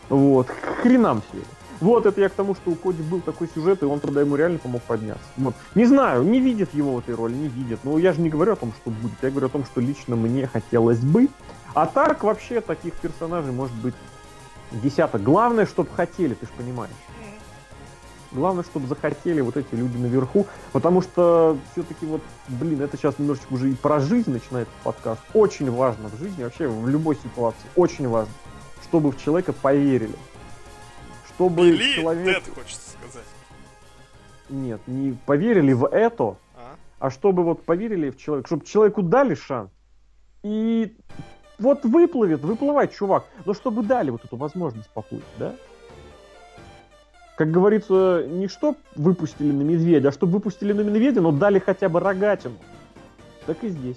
Вот, 0.09 0.49
хренам 0.83 1.23
все 1.29 1.39
это. 1.41 1.49
Вот 1.81 2.05
это 2.05 2.21
я 2.21 2.29
к 2.29 2.33
тому, 2.33 2.55
что 2.55 2.71
у 2.71 2.75
Коди 2.75 3.03
был 3.03 3.21
такой 3.21 3.49
сюжет, 3.55 3.83
и 3.83 3.87
он 3.87 4.01
тогда 4.01 4.21
ему 4.21 4.37
реально 4.37 4.59
помог 4.59 4.83
подняться. 4.83 5.25
Вот. 5.39 5.55
Не 5.75 5.87
знаю, 5.87 6.23
не 6.25 6.39
видит 6.39 6.75
его 6.75 6.97
в 6.97 6.99
этой 6.99 7.15
роли, 7.15 7.33
не 7.33 7.49
видит. 7.49 7.81
Но 7.85 7.99
я 7.99 8.13
же 8.13 8.21
не 8.21 8.29
говорю 8.29 8.53
о 8.53 8.57
том, 8.57 8.73
что 8.73 8.91
будет. 8.91 9.17
Я 9.23 9.31
говорю 9.31 9.47
о 9.47 9.51
том, 9.51 9.65
что 9.65 9.81
лично 9.81 10.15
мне 10.15 10.47
хотелось 10.47 11.01
бы. 11.01 11.29
А 11.75 11.87
так 11.87 12.23
вообще 12.23 12.61
таких 12.61 12.95
персонажей 12.95 13.53
может 13.53 13.75
быть 13.77 13.95
десяток. 14.73 15.23
Главное, 15.23 15.67
чтобы 15.67 15.91
хотели, 15.91 16.35
ты 16.35 16.47
же 16.47 16.53
понимаешь. 16.57 16.93
Главное, 18.33 18.63
чтобы 18.63 18.87
захотели 18.87 19.41
вот 19.41 19.57
эти 19.57 19.75
люди 19.75 19.97
наверху, 19.97 20.47
потому 20.73 21.03
что 21.03 21.59
все-таки 21.73 22.07
вот, 22.07 22.23
блин, 22.47 22.81
это 22.81 22.97
сейчас 22.97 23.19
немножечко 23.19 23.53
уже 23.53 23.71
и 23.71 23.75
про 23.75 23.99
жизнь 23.99 24.31
начинается 24.31 24.73
подкаст. 24.85 25.21
Очень 25.35 25.69
важно 25.71 26.09
в 26.09 26.17
жизни, 26.17 26.45
вообще 26.45 26.69
в 26.69 26.89
любой 26.89 27.17
ситуации, 27.17 27.67
очень 27.75 28.07
важно, 28.07 28.33
чтобы 28.85 29.11
в 29.11 29.21
человека 29.21 29.53
поверили. 29.53 30.15
Чтобы 31.35 31.71
Или 31.71 31.97
человек... 31.97 32.45
Dead, 32.45 32.55
хочется 32.55 32.91
сказать. 32.91 33.27
Нет, 34.49 34.81
не 34.87 35.19
поверили 35.27 35.73
в 35.73 35.87
это, 35.87 36.37
а? 36.55 36.77
а 37.01 37.11
чтобы 37.11 37.43
вот 37.43 37.65
поверили 37.65 38.11
в 38.11 38.17
человека, 38.17 38.47
чтобы 38.47 38.65
человеку 38.65 39.03
дали 39.03 39.35
шанс. 39.35 39.71
И 40.45 40.97
вот 41.61 41.85
выплывет, 41.85 42.41
выплывает 42.41 42.93
чувак, 42.93 43.25
но 43.45 43.55
чтобы 43.55 43.83
дали 43.83 44.11
вот 44.11 44.25
эту 44.25 44.37
возможность 44.37 44.89
поплыть, 44.91 45.23
да? 45.39 45.55
как 47.41 47.51
говорится, 47.51 48.27
не 48.29 48.49
что 48.49 48.77
выпустили 48.97 49.51
на 49.51 49.63
медведя, 49.63 50.09
а 50.09 50.13
чтобы 50.13 50.33
выпустили 50.35 50.75
на 50.75 50.83
медведя, 50.83 51.23
но 51.23 51.33
дали 51.33 51.59
хотя 51.59 51.89
бы 51.89 51.99
рогатину. 51.99 52.57
Так 53.47 53.65
и 53.65 53.69
здесь. 53.69 53.97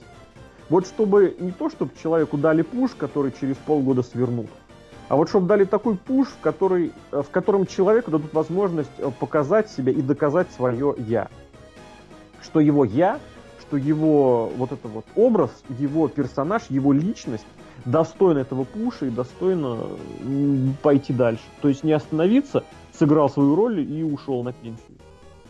Вот 0.70 0.88
чтобы 0.88 1.36
не 1.38 1.51
то, 1.51 1.70
чтобы 1.70 1.91
человеку 2.01 2.38
дали 2.38 2.61
пуш, 2.61 2.91
который 2.91 3.34
через 3.38 3.57
полгода 3.57 4.01
свернут, 4.01 4.47
а 5.09 5.18
вот 5.18 5.28
чтобы 5.28 5.47
дали 5.47 5.66
такой 5.66 5.97
пуш, 5.97 6.30
в, 6.30 6.39
который, 6.39 6.93
в 7.11 7.26
котором 7.32 7.66
человеку 7.66 8.11
дадут 8.11 8.34
возможность 8.34 8.89
э, 8.97 9.11
показать 9.20 9.70
себя 9.70 9.91
и 9.91 10.01
доказать 10.01 10.49
свое 10.55 10.95
«я». 10.97 11.28
Что 12.41 12.61
его 12.61 12.86
«я», 12.86 13.20
что 13.64 13.78
его 13.78 14.51
вот 14.57 14.72
это 14.72 14.88
вот 14.88 15.05
образ, 15.16 15.51
его 15.80 16.07
персонаж, 16.07 16.64
его 16.70 16.91
личность 16.93 17.45
достойна 17.86 18.39
этого 18.39 18.66
пуша 18.66 19.05
и 19.05 19.09
достойна 19.09 19.78
пойти 20.82 21.14
дальше. 21.14 21.43
То 21.61 21.70
есть 21.70 21.84
не 21.84 21.93
остановиться, 21.93 22.64
сыграл 22.91 23.30
свою 23.30 23.55
роль 23.55 23.80
и 23.80 24.03
ушел 24.03 24.43
на 24.43 24.53
пенсию. 24.53 24.97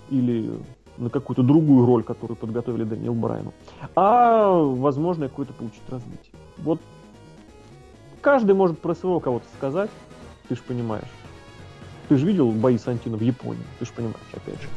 Или 0.10 0.52
на 0.98 1.10
какую-то 1.10 1.42
другую 1.42 1.86
роль, 1.86 2.04
которую 2.04 2.38
подготовили 2.38 2.84
Дэниел 2.84 3.14
Брайану. 3.14 3.54
А, 3.96 4.52
возможно, 4.52 5.28
какое-то 5.28 5.54
получить 5.54 5.82
развитие. 5.90 6.34
Вот 6.58 6.80
каждый 8.22 8.54
может 8.54 8.80
про 8.80 8.94
своего 8.94 9.20
кого-то 9.20 9.46
сказать, 9.58 9.90
ты 10.48 10.56
же 10.56 10.62
понимаешь. 10.62 11.10
Ты 12.10 12.18
же 12.18 12.28
видел 12.28 12.52
бои 12.52 12.78
Сантина 12.78 13.18
в 13.18 13.22
Японии, 13.22 13.64
ты 13.80 13.86
же 13.86 13.92
понимаешь, 13.94 14.18
опять 14.34 14.62
же. 14.62 14.68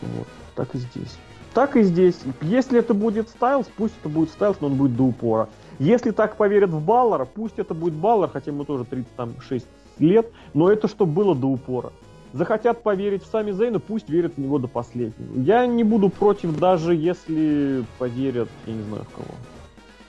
Вот, 0.00 0.26
так 0.56 0.74
и 0.74 0.78
здесь. 0.78 1.16
Так 1.54 1.76
и 1.76 1.82
здесь. 1.82 2.18
Если 2.40 2.78
это 2.78 2.94
будет 2.94 3.28
Стайлз, 3.28 3.66
пусть 3.76 3.94
это 4.00 4.08
будет 4.08 4.30
Стайлз, 4.30 4.58
но 4.60 4.68
он 4.68 4.74
будет 4.74 4.96
до 4.96 5.04
упора. 5.04 5.48
Если 5.78 6.10
так 6.10 6.36
поверят 6.36 6.70
в 6.70 6.84
Баллара, 6.84 7.24
пусть 7.24 7.58
это 7.58 7.74
будет 7.74 7.94
Баллар, 7.94 8.30
хотя 8.30 8.50
ему 8.50 8.64
тоже 8.64 8.84
36 8.84 9.66
лет, 9.98 10.30
но 10.54 10.70
это 10.70 10.88
чтобы 10.88 11.12
было 11.12 11.34
до 11.34 11.48
упора. 11.48 11.92
Захотят 12.32 12.82
поверить 12.82 13.22
в 13.22 13.26
сами 13.26 13.52
Зейна, 13.52 13.78
пусть 13.78 14.08
верят 14.08 14.34
в 14.36 14.38
него 14.38 14.58
до 14.58 14.66
последнего. 14.66 15.38
Я 15.38 15.66
не 15.66 15.84
буду 15.84 16.08
против, 16.08 16.58
даже 16.58 16.94
если 16.94 17.84
поверят, 17.98 18.48
я 18.66 18.72
не 18.72 18.82
знаю 18.82 19.04
в 19.04 19.14
кого. 19.14 19.34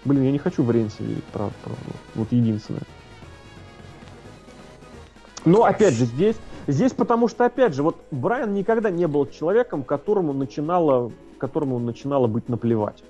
Блин, 0.06 0.24
я 0.24 0.32
не 0.32 0.38
хочу 0.38 0.64
в 0.64 0.72
Рейнса 0.72 1.04
верить, 1.04 1.24
правда, 1.34 1.56
правда. 1.64 1.84
Вот 2.16 2.32
единственное. 2.32 2.84
Но 5.44 5.66
опять 5.66 5.94
же, 5.94 6.06
здесь, 6.06 6.38
здесь 6.68 6.94
потому 6.94 7.28
что, 7.28 7.46
опять 7.46 7.74
же, 7.74 7.84
вот 7.84 7.98
Брайан 8.12 8.54
никогда 8.54 8.90
не 8.90 9.08
был 9.08 9.26
человеком, 9.26 9.84
которому 9.84 10.32
начинало, 10.32 11.12
которому 11.44 11.78
начинало 11.78 12.28
быть 12.28 12.48
наплевать. 12.48 13.04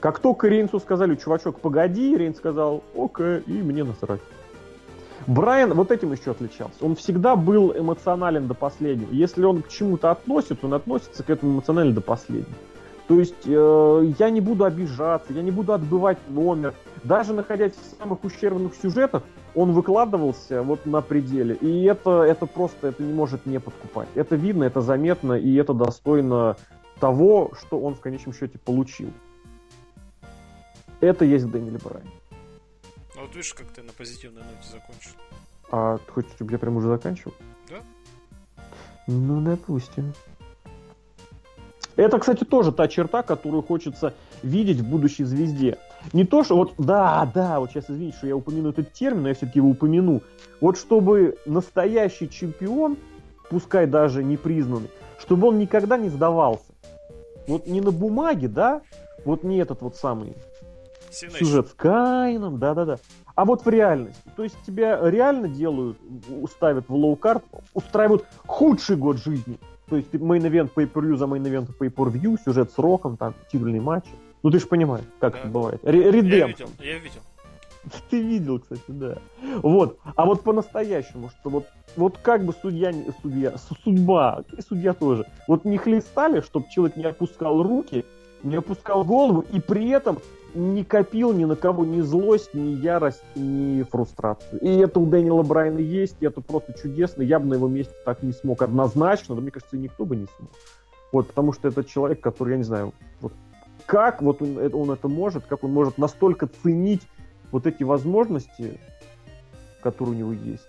Как 0.00 0.18
только 0.18 0.48
Рейнсу 0.48 0.80
сказали, 0.80 1.14
чувачок, 1.14 1.60
погоди, 1.60 2.16
Рейнс 2.16 2.38
сказал, 2.38 2.82
окей, 2.98 3.38
и 3.46 3.52
мне 3.52 3.84
насрать. 3.84 4.20
Брайан 5.28 5.74
вот 5.74 5.92
этим 5.92 6.10
еще 6.10 6.32
отличался. 6.32 6.84
Он 6.84 6.96
всегда 6.96 7.36
был 7.36 7.72
эмоционален 7.72 8.48
до 8.48 8.54
последнего. 8.54 9.12
Если 9.12 9.44
он 9.44 9.62
к 9.62 9.68
чему-то 9.68 10.10
относится, 10.10 10.66
он 10.66 10.74
относится 10.74 11.22
к 11.22 11.30
этому 11.30 11.52
эмоционально 11.52 11.94
до 11.94 12.00
последнего. 12.00 12.58
То 13.06 13.20
есть 13.20 13.46
э, 13.46 14.12
я 14.18 14.30
не 14.30 14.40
буду 14.40 14.64
обижаться, 14.64 15.32
я 15.32 15.42
не 15.42 15.52
буду 15.52 15.72
отбывать 15.72 16.18
номер. 16.28 16.74
Даже 17.04 17.32
находясь 17.32 17.74
в 17.74 18.02
самых 18.02 18.24
ущербных 18.24 18.74
сюжетах, 18.74 19.22
он 19.56 19.72
выкладывался 19.72 20.62
вот 20.62 20.84
на 20.84 21.00
пределе. 21.00 21.56
И 21.56 21.84
это, 21.84 22.22
это 22.22 22.44
просто 22.44 22.88
это 22.88 23.02
не 23.02 23.12
может 23.12 23.46
не 23.46 23.58
подкупать. 23.58 24.08
Это 24.14 24.36
видно, 24.36 24.64
это 24.64 24.82
заметно, 24.82 25.32
и 25.32 25.54
это 25.54 25.72
достойно 25.72 26.58
того, 27.00 27.52
что 27.58 27.80
он 27.80 27.94
в 27.94 28.00
конечном 28.00 28.34
счете 28.34 28.58
получил. 28.58 29.10
Это 31.00 31.24
есть 31.24 31.50
Дэниэль 31.50 31.78
Брайан. 31.82 32.06
Ну 33.14 33.22
вот 33.22 33.34
видишь, 33.34 33.54
как 33.54 33.68
ты 33.68 33.82
на 33.82 33.92
позитивной 33.92 34.42
ноте 34.42 34.68
закончил. 34.70 35.12
А 35.70 35.96
ты 35.98 36.12
хочешь, 36.12 36.32
чтобы 36.32 36.52
я 36.52 36.58
прям 36.58 36.76
уже 36.76 36.88
заканчивал? 36.88 37.34
Да. 37.70 37.76
Ну, 39.06 39.40
допустим. 39.40 40.12
Это, 41.96 42.18
кстати, 42.18 42.44
тоже 42.44 42.72
та 42.72 42.88
черта, 42.88 43.22
которую 43.22 43.62
хочется 43.62 44.14
видеть 44.42 44.80
в 44.80 44.88
будущей 44.88 45.24
звезде. 45.24 45.78
Не 46.12 46.24
то, 46.24 46.44
что 46.44 46.56
вот, 46.56 46.74
да, 46.78 47.30
да, 47.34 47.60
вот 47.60 47.70
сейчас 47.70 47.90
извините, 47.90 48.18
что 48.18 48.26
я 48.26 48.36
упомяну 48.36 48.70
этот 48.70 48.92
термин, 48.92 49.22
но 49.22 49.28
я 49.28 49.34
все-таки 49.34 49.58
его 49.58 49.68
упомяну. 49.68 50.22
Вот 50.60 50.78
чтобы 50.78 51.36
настоящий 51.46 52.30
чемпион, 52.30 52.96
пускай 53.50 53.86
даже 53.86 54.22
не 54.22 54.36
признанный, 54.36 54.90
чтобы 55.18 55.48
он 55.48 55.58
никогда 55.58 55.96
не 55.96 56.08
сдавался. 56.08 56.72
Вот 57.48 57.66
не 57.66 57.80
на 57.80 57.90
бумаге, 57.90 58.48
да, 58.48 58.82
вот 59.24 59.42
не 59.42 59.58
этот 59.58 59.82
вот 59.82 59.96
самый 59.96 60.34
Синэш. 61.10 61.38
сюжет 61.38 61.68
с 61.68 61.72
Кайном, 61.72 62.58
да-да-да. 62.58 62.98
А 63.34 63.44
вот 63.44 63.64
в 63.64 63.68
реальности. 63.68 64.22
То 64.36 64.44
есть 64.44 64.56
тебя 64.66 64.98
реально 65.10 65.48
делают, 65.48 65.98
ставят 66.50 66.88
в 66.88 66.94
low 66.94 67.13
card, 67.13 67.44
устраивают 67.74 68.24
худший 68.46 68.96
год 68.96 69.18
жизни. 69.18 69.58
То 69.88 69.96
есть 69.96 70.12
main 70.14 70.40
event 70.40 70.72
pay-per-view 70.74 71.16
за 71.16 71.26
main 71.26 71.46
event 71.46 71.70
pay-per-view, 71.78 72.38
сюжет 72.44 72.72
с 72.72 72.78
Роком, 72.78 73.16
там, 73.16 73.34
титульные 73.52 73.80
матчи. 73.80 74.10
Ну 74.46 74.52
ты 74.52 74.60
же 74.60 74.68
понимаешь, 74.68 75.04
как 75.18 75.32
да. 75.32 75.38
это 75.40 75.48
бывает. 75.48 75.80
Редем. 75.82 76.22
Я 76.22 76.46
видел, 76.46 76.68
я 76.78 76.98
видел. 76.98 77.20
Ты 78.10 78.22
видел, 78.22 78.60
кстати, 78.60 78.80
да. 78.86 79.18
Вот. 79.60 79.98
А 80.14 80.24
вот 80.24 80.44
по-настоящему, 80.44 81.30
что 81.30 81.50
вот, 81.50 81.66
вот 81.96 82.18
как 82.18 82.44
бы 82.44 82.54
судья, 82.62 82.94
судья, 83.22 83.54
судьба, 83.58 84.44
и 84.56 84.62
судья 84.62 84.92
тоже, 84.92 85.26
вот 85.48 85.64
не 85.64 85.78
хлестали, 85.78 86.42
чтобы 86.42 86.66
человек 86.70 86.96
не 86.96 87.06
опускал 87.06 87.60
руки, 87.60 88.04
не 88.44 88.54
опускал 88.54 89.02
голову, 89.02 89.44
и 89.52 89.58
при 89.58 89.88
этом 89.88 90.18
не 90.54 90.84
копил 90.84 91.32
ни 91.32 91.44
на 91.44 91.56
кого 91.56 91.84
ни 91.84 92.00
злость, 92.00 92.54
ни 92.54 92.70
ярость, 92.76 93.24
ни 93.34 93.82
фрустрацию. 93.82 94.60
И 94.60 94.76
это 94.76 95.00
у 95.00 95.06
Дэниела 95.06 95.42
Брайана 95.42 95.80
есть, 95.80 96.18
и 96.20 96.26
это 96.26 96.40
просто 96.40 96.72
чудесно. 96.80 97.22
Я 97.22 97.40
бы 97.40 97.46
на 97.46 97.54
его 97.54 97.66
месте 97.66 97.94
так 98.04 98.22
не 98.22 98.30
смог 98.30 98.62
однозначно, 98.62 99.34
но 99.34 99.40
мне 99.40 99.50
кажется, 99.50 99.76
никто 99.76 100.04
бы 100.04 100.14
не 100.14 100.26
смог. 100.38 100.50
Вот, 101.10 101.26
потому 101.26 101.52
что 101.52 101.66
это 101.66 101.82
человек, 101.82 102.20
который, 102.20 102.52
я 102.52 102.56
не 102.58 102.62
знаю, 102.62 102.92
вот 103.20 103.32
как 103.86 104.20
вот 104.20 104.42
он, 104.42 104.58
он 104.74 104.90
это 104.90 105.08
может, 105.08 105.46
как 105.46 105.64
он 105.64 105.72
может 105.72 105.96
настолько 105.96 106.46
ценить 106.46 107.02
вот 107.52 107.66
эти 107.66 107.84
возможности, 107.84 108.80
которые 109.82 110.16
у 110.16 110.18
него 110.18 110.32
есть, 110.32 110.68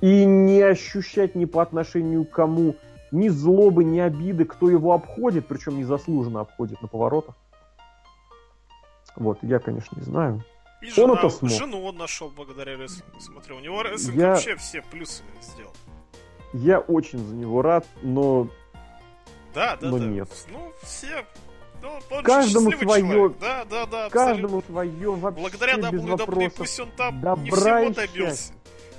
и 0.00 0.24
не 0.24 0.62
ощущать 0.62 1.34
ни 1.34 1.46
по 1.46 1.62
отношению 1.62 2.24
к 2.24 2.30
кому 2.30 2.76
ни 3.10 3.28
злобы, 3.28 3.82
ни 3.82 3.98
обиды, 3.98 4.44
кто 4.44 4.70
его 4.70 4.92
обходит, 4.92 5.46
причем 5.46 5.78
незаслуженно 5.78 6.40
обходит 6.40 6.80
на 6.80 6.88
поворотах. 6.88 7.34
Вот, 9.16 9.38
я, 9.42 9.58
конечно, 9.58 9.96
не 9.98 10.04
знаю. 10.04 10.44
И 10.80 10.88
жена, 10.88 11.12
он 11.12 11.18
это 11.18 11.28
смог. 11.28 11.50
жену 11.50 11.82
он 11.84 11.96
нашел 11.96 12.30
благодаря 12.30 12.76
рестлингу. 12.76 13.20
Смотри, 13.20 13.54
у 13.54 13.60
него 13.60 13.82
рестлинг 13.82 14.16
я... 14.16 14.28
вообще 14.28 14.56
все 14.56 14.82
плюсы 14.82 15.24
сделал. 15.42 15.72
Я 16.52 16.78
очень 16.78 17.18
за 17.18 17.34
него 17.34 17.62
рад, 17.62 17.86
но... 18.02 18.48
Да, 19.54 19.76
да, 19.76 19.90
но 19.90 19.98
да. 19.98 20.04
нет. 20.04 20.28
Ну, 20.52 20.72
все 20.82 21.26
ну, 21.82 22.00
он 22.10 22.24
каждому 22.24 22.72
свое. 22.72 23.34
Да, 23.40 23.64
да, 23.64 23.86
да. 23.86 24.10
Каждому 24.10 24.62
свое. 24.62 25.10
Вообще 25.10 25.40
Благодаря 25.40 25.74
WWE, 25.74 26.50
пусть 26.56 26.80
он 26.80 26.90
там 26.96 27.20
Добра 27.20 27.42
не 27.42 27.50
всего 27.50 27.90
добился. 27.90 28.52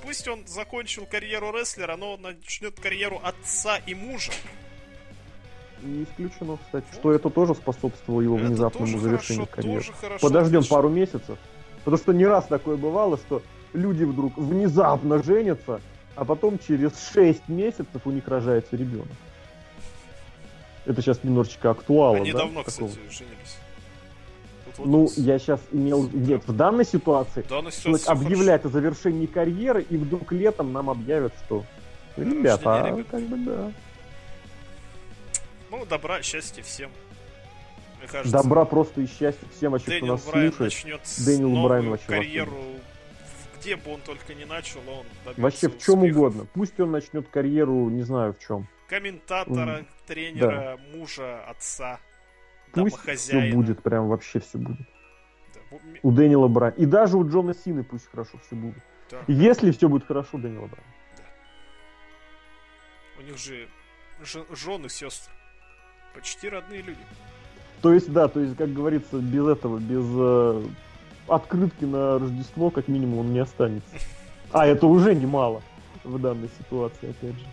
Пусть 0.04 0.26
он 0.26 0.46
закончил 0.46 1.06
карьеру 1.06 1.52
рестлера, 1.52 1.96
но 1.96 2.14
он 2.14 2.22
начнет 2.22 2.78
карьеру 2.80 3.20
отца 3.22 3.76
и 3.86 3.94
мужа. 3.94 4.32
Не 5.82 6.04
исключено, 6.04 6.58
кстати, 6.64 6.86
что 6.92 7.12
это 7.12 7.30
тоже 7.30 7.54
способствовало 7.54 8.20
его 8.20 8.36
внезапному 8.36 8.98
завершению 8.98 9.46
хорошо, 9.46 9.62
карьеры. 9.62 9.84
хорошо, 10.00 10.26
Подождем 10.26 10.58
отлично. 10.58 10.76
пару 10.76 10.88
месяцев. 10.88 11.38
Потому 11.78 11.96
что 11.96 12.12
не 12.12 12.26
раз 12.26 12.46
такое 12.46 12.76
бывало, 12.76 13.16
что 13.16 13.42
люди 13.72 14.04
вдруг 14.04 14.36
внезапно 14.36 15.22
женятся, 15.22 15.80
а 16.14 16.24
потом 16.24 16.58
через 16.58 16.92
6 17.12 17.48
месяцев 17.48 18.02
у 18.04 18.10
них 18.10 18.26
рожается 18.28 18.76
ребенок. 18.76 19.08
Это 20.84 21.00
сейчас 21.00 21.22
немножечко 21.22 21.70
актуально. 21.70 22.22
Они 22.22 22.32
да, 22.32 22.38
давно, 22.38 22.62
такого? 22.62 22.88
кстати, 22.88 23.10
женились. 23.10 23.58
Вот 24.76 24.86
ну, 24.86 25.08
я 25.16 25.38
сейчас 25.38 25.60
имел... 25.70 26.08
Нет, 26.12 26.46
в 26.46 26.56
данной 26.56 26.84
ситуации, 26.84 27.42
в 27.42 27.48
данной 27.48 27.72
ситуации 27.72 28.10
объявлять 28.10 28.62
хорошо. 28.62 28.78
о 28.78 28.80
завершении 28.80 29.26
карьеры, 29.26 29.82
и 29.82 29.96
вдруг 29.96 30.32
летом 30.32 30.72
нам 30.72 30.90
объявят, 30.90 31.32
что... 31.44 31.64
Ребята, 32.16 32.84
а, 32.84 32.90
ребят. 32.90 33.06
как 33.10 33.22
бы 33.22 33.36
да. 33.38 33.72
Ну, 35.70 35.86
добра, 35.86 36.20
счастья 36.22 36.62
всем. 36.62 36.90
Мне 37.98 38.08
кажется, 38.08 38.32
Добра 38.32 38.64
просто 38.64 39.00
и 39.00 39.06
счастья 39.06 39.46
всем, 39.56 39.72
вообще, 39.72 39.86
Дэниел 39.86 40.04
кто 40.04 40.14
нас 40.14 40.24
Брайан 40.24 40.52
слушает. 40.52 40.72
начнет 40.72 41.00
Дэниел 41.24 41.62
Брайан 41.62 41.90
вообще 41.90 42.06
карьеру, 42.06 42.56
где 43.58 43.76
бы 43.76 43.94
он 43.94 44.00
только 44.00 44.34
не 44.34 44.44
начал, 44.44 44.80
он 44.88 45.34
Вообще 45.36 45.68
в 45.68 45.78
чем 45.78 46.00
успехов. 46.00 46.18
угодно. 46.18 46.46
Пусть 46.52 46.78
он 46.80 46.90
начнет 46.90 47.28
карьеру, 47.28 47.88
не 47.90 48.02
знаю 48.02 48.34
в 48.34 48.44
чем. 48.44 48.66
Комментатора, 48.92 49.86
тренера, 50.06 50.78
мужа, 50.94 51.42
отца, 51.48 51.98
Пусть 52.72 52.94
домохозяина. 52.94 53.46
все 53.46 53.56
будет, 53.56 53.82
прям 53.82 54.06
вообще 54.08 54.38
все 54.38 54.58
будет. 54.58 54.86
Да, 55.54 55.78
У 56.02 56.12
Дэниела 56.12 56.46
Брайана. 56.46 56.76
И 56.76 56.84
даже 56.84 57.16
у 57.16 57.26
Джона 57.26 57.54
Сины 57.54 57.84
пусть 57.84 58.10
хорошо 58.10 58.38
все 58.46 58.54
будет. 58.54 58.82
да. 59.10 59.20
Если 59.28 59.70
все 59.70 59.88
будет 59.88 60.06
хорошо 60.06 60.36
у 60.36 60.38
Дэниела 60.38 60.66
Брайана. 60.66 60.92
У 63.18 63.22
них 63.22 63.38
же 63.38 63.66
жены, 64.50 64.90
сестры. 64.90 65.32
Почти 66.14 66.50
родные 66.50 66.82
люди. 66.82 67.00
То 67.80 67.94
есть, 67.94 68.12
да, 68.12 68.28
то 68.28 68.40
есть, 68.40 68.58
как 68.58 68.74
говорится, 68.74 69.16
без 69.20 69.46
этого, 69.46 69.78
без 69.78 70.04
э, 70.06 70.66
открытки 71.28 71.86
на 71.86 72.18
Рождество, 72.18 72.68
как 72.68 72.88
минимум, 72.88 73.20
он 73.20 73.32
не 73.32 73.38
останется. 73.38 73.88
А 74.52 74.66
это 74.66 74.86
уже 74.86 75.14
немало 75.14 75.62
в 76.04 76.18
данной 76.18 76.50
ситуации, 76.58 77.08
опять 77.08 77.38
же. 77.38 77.46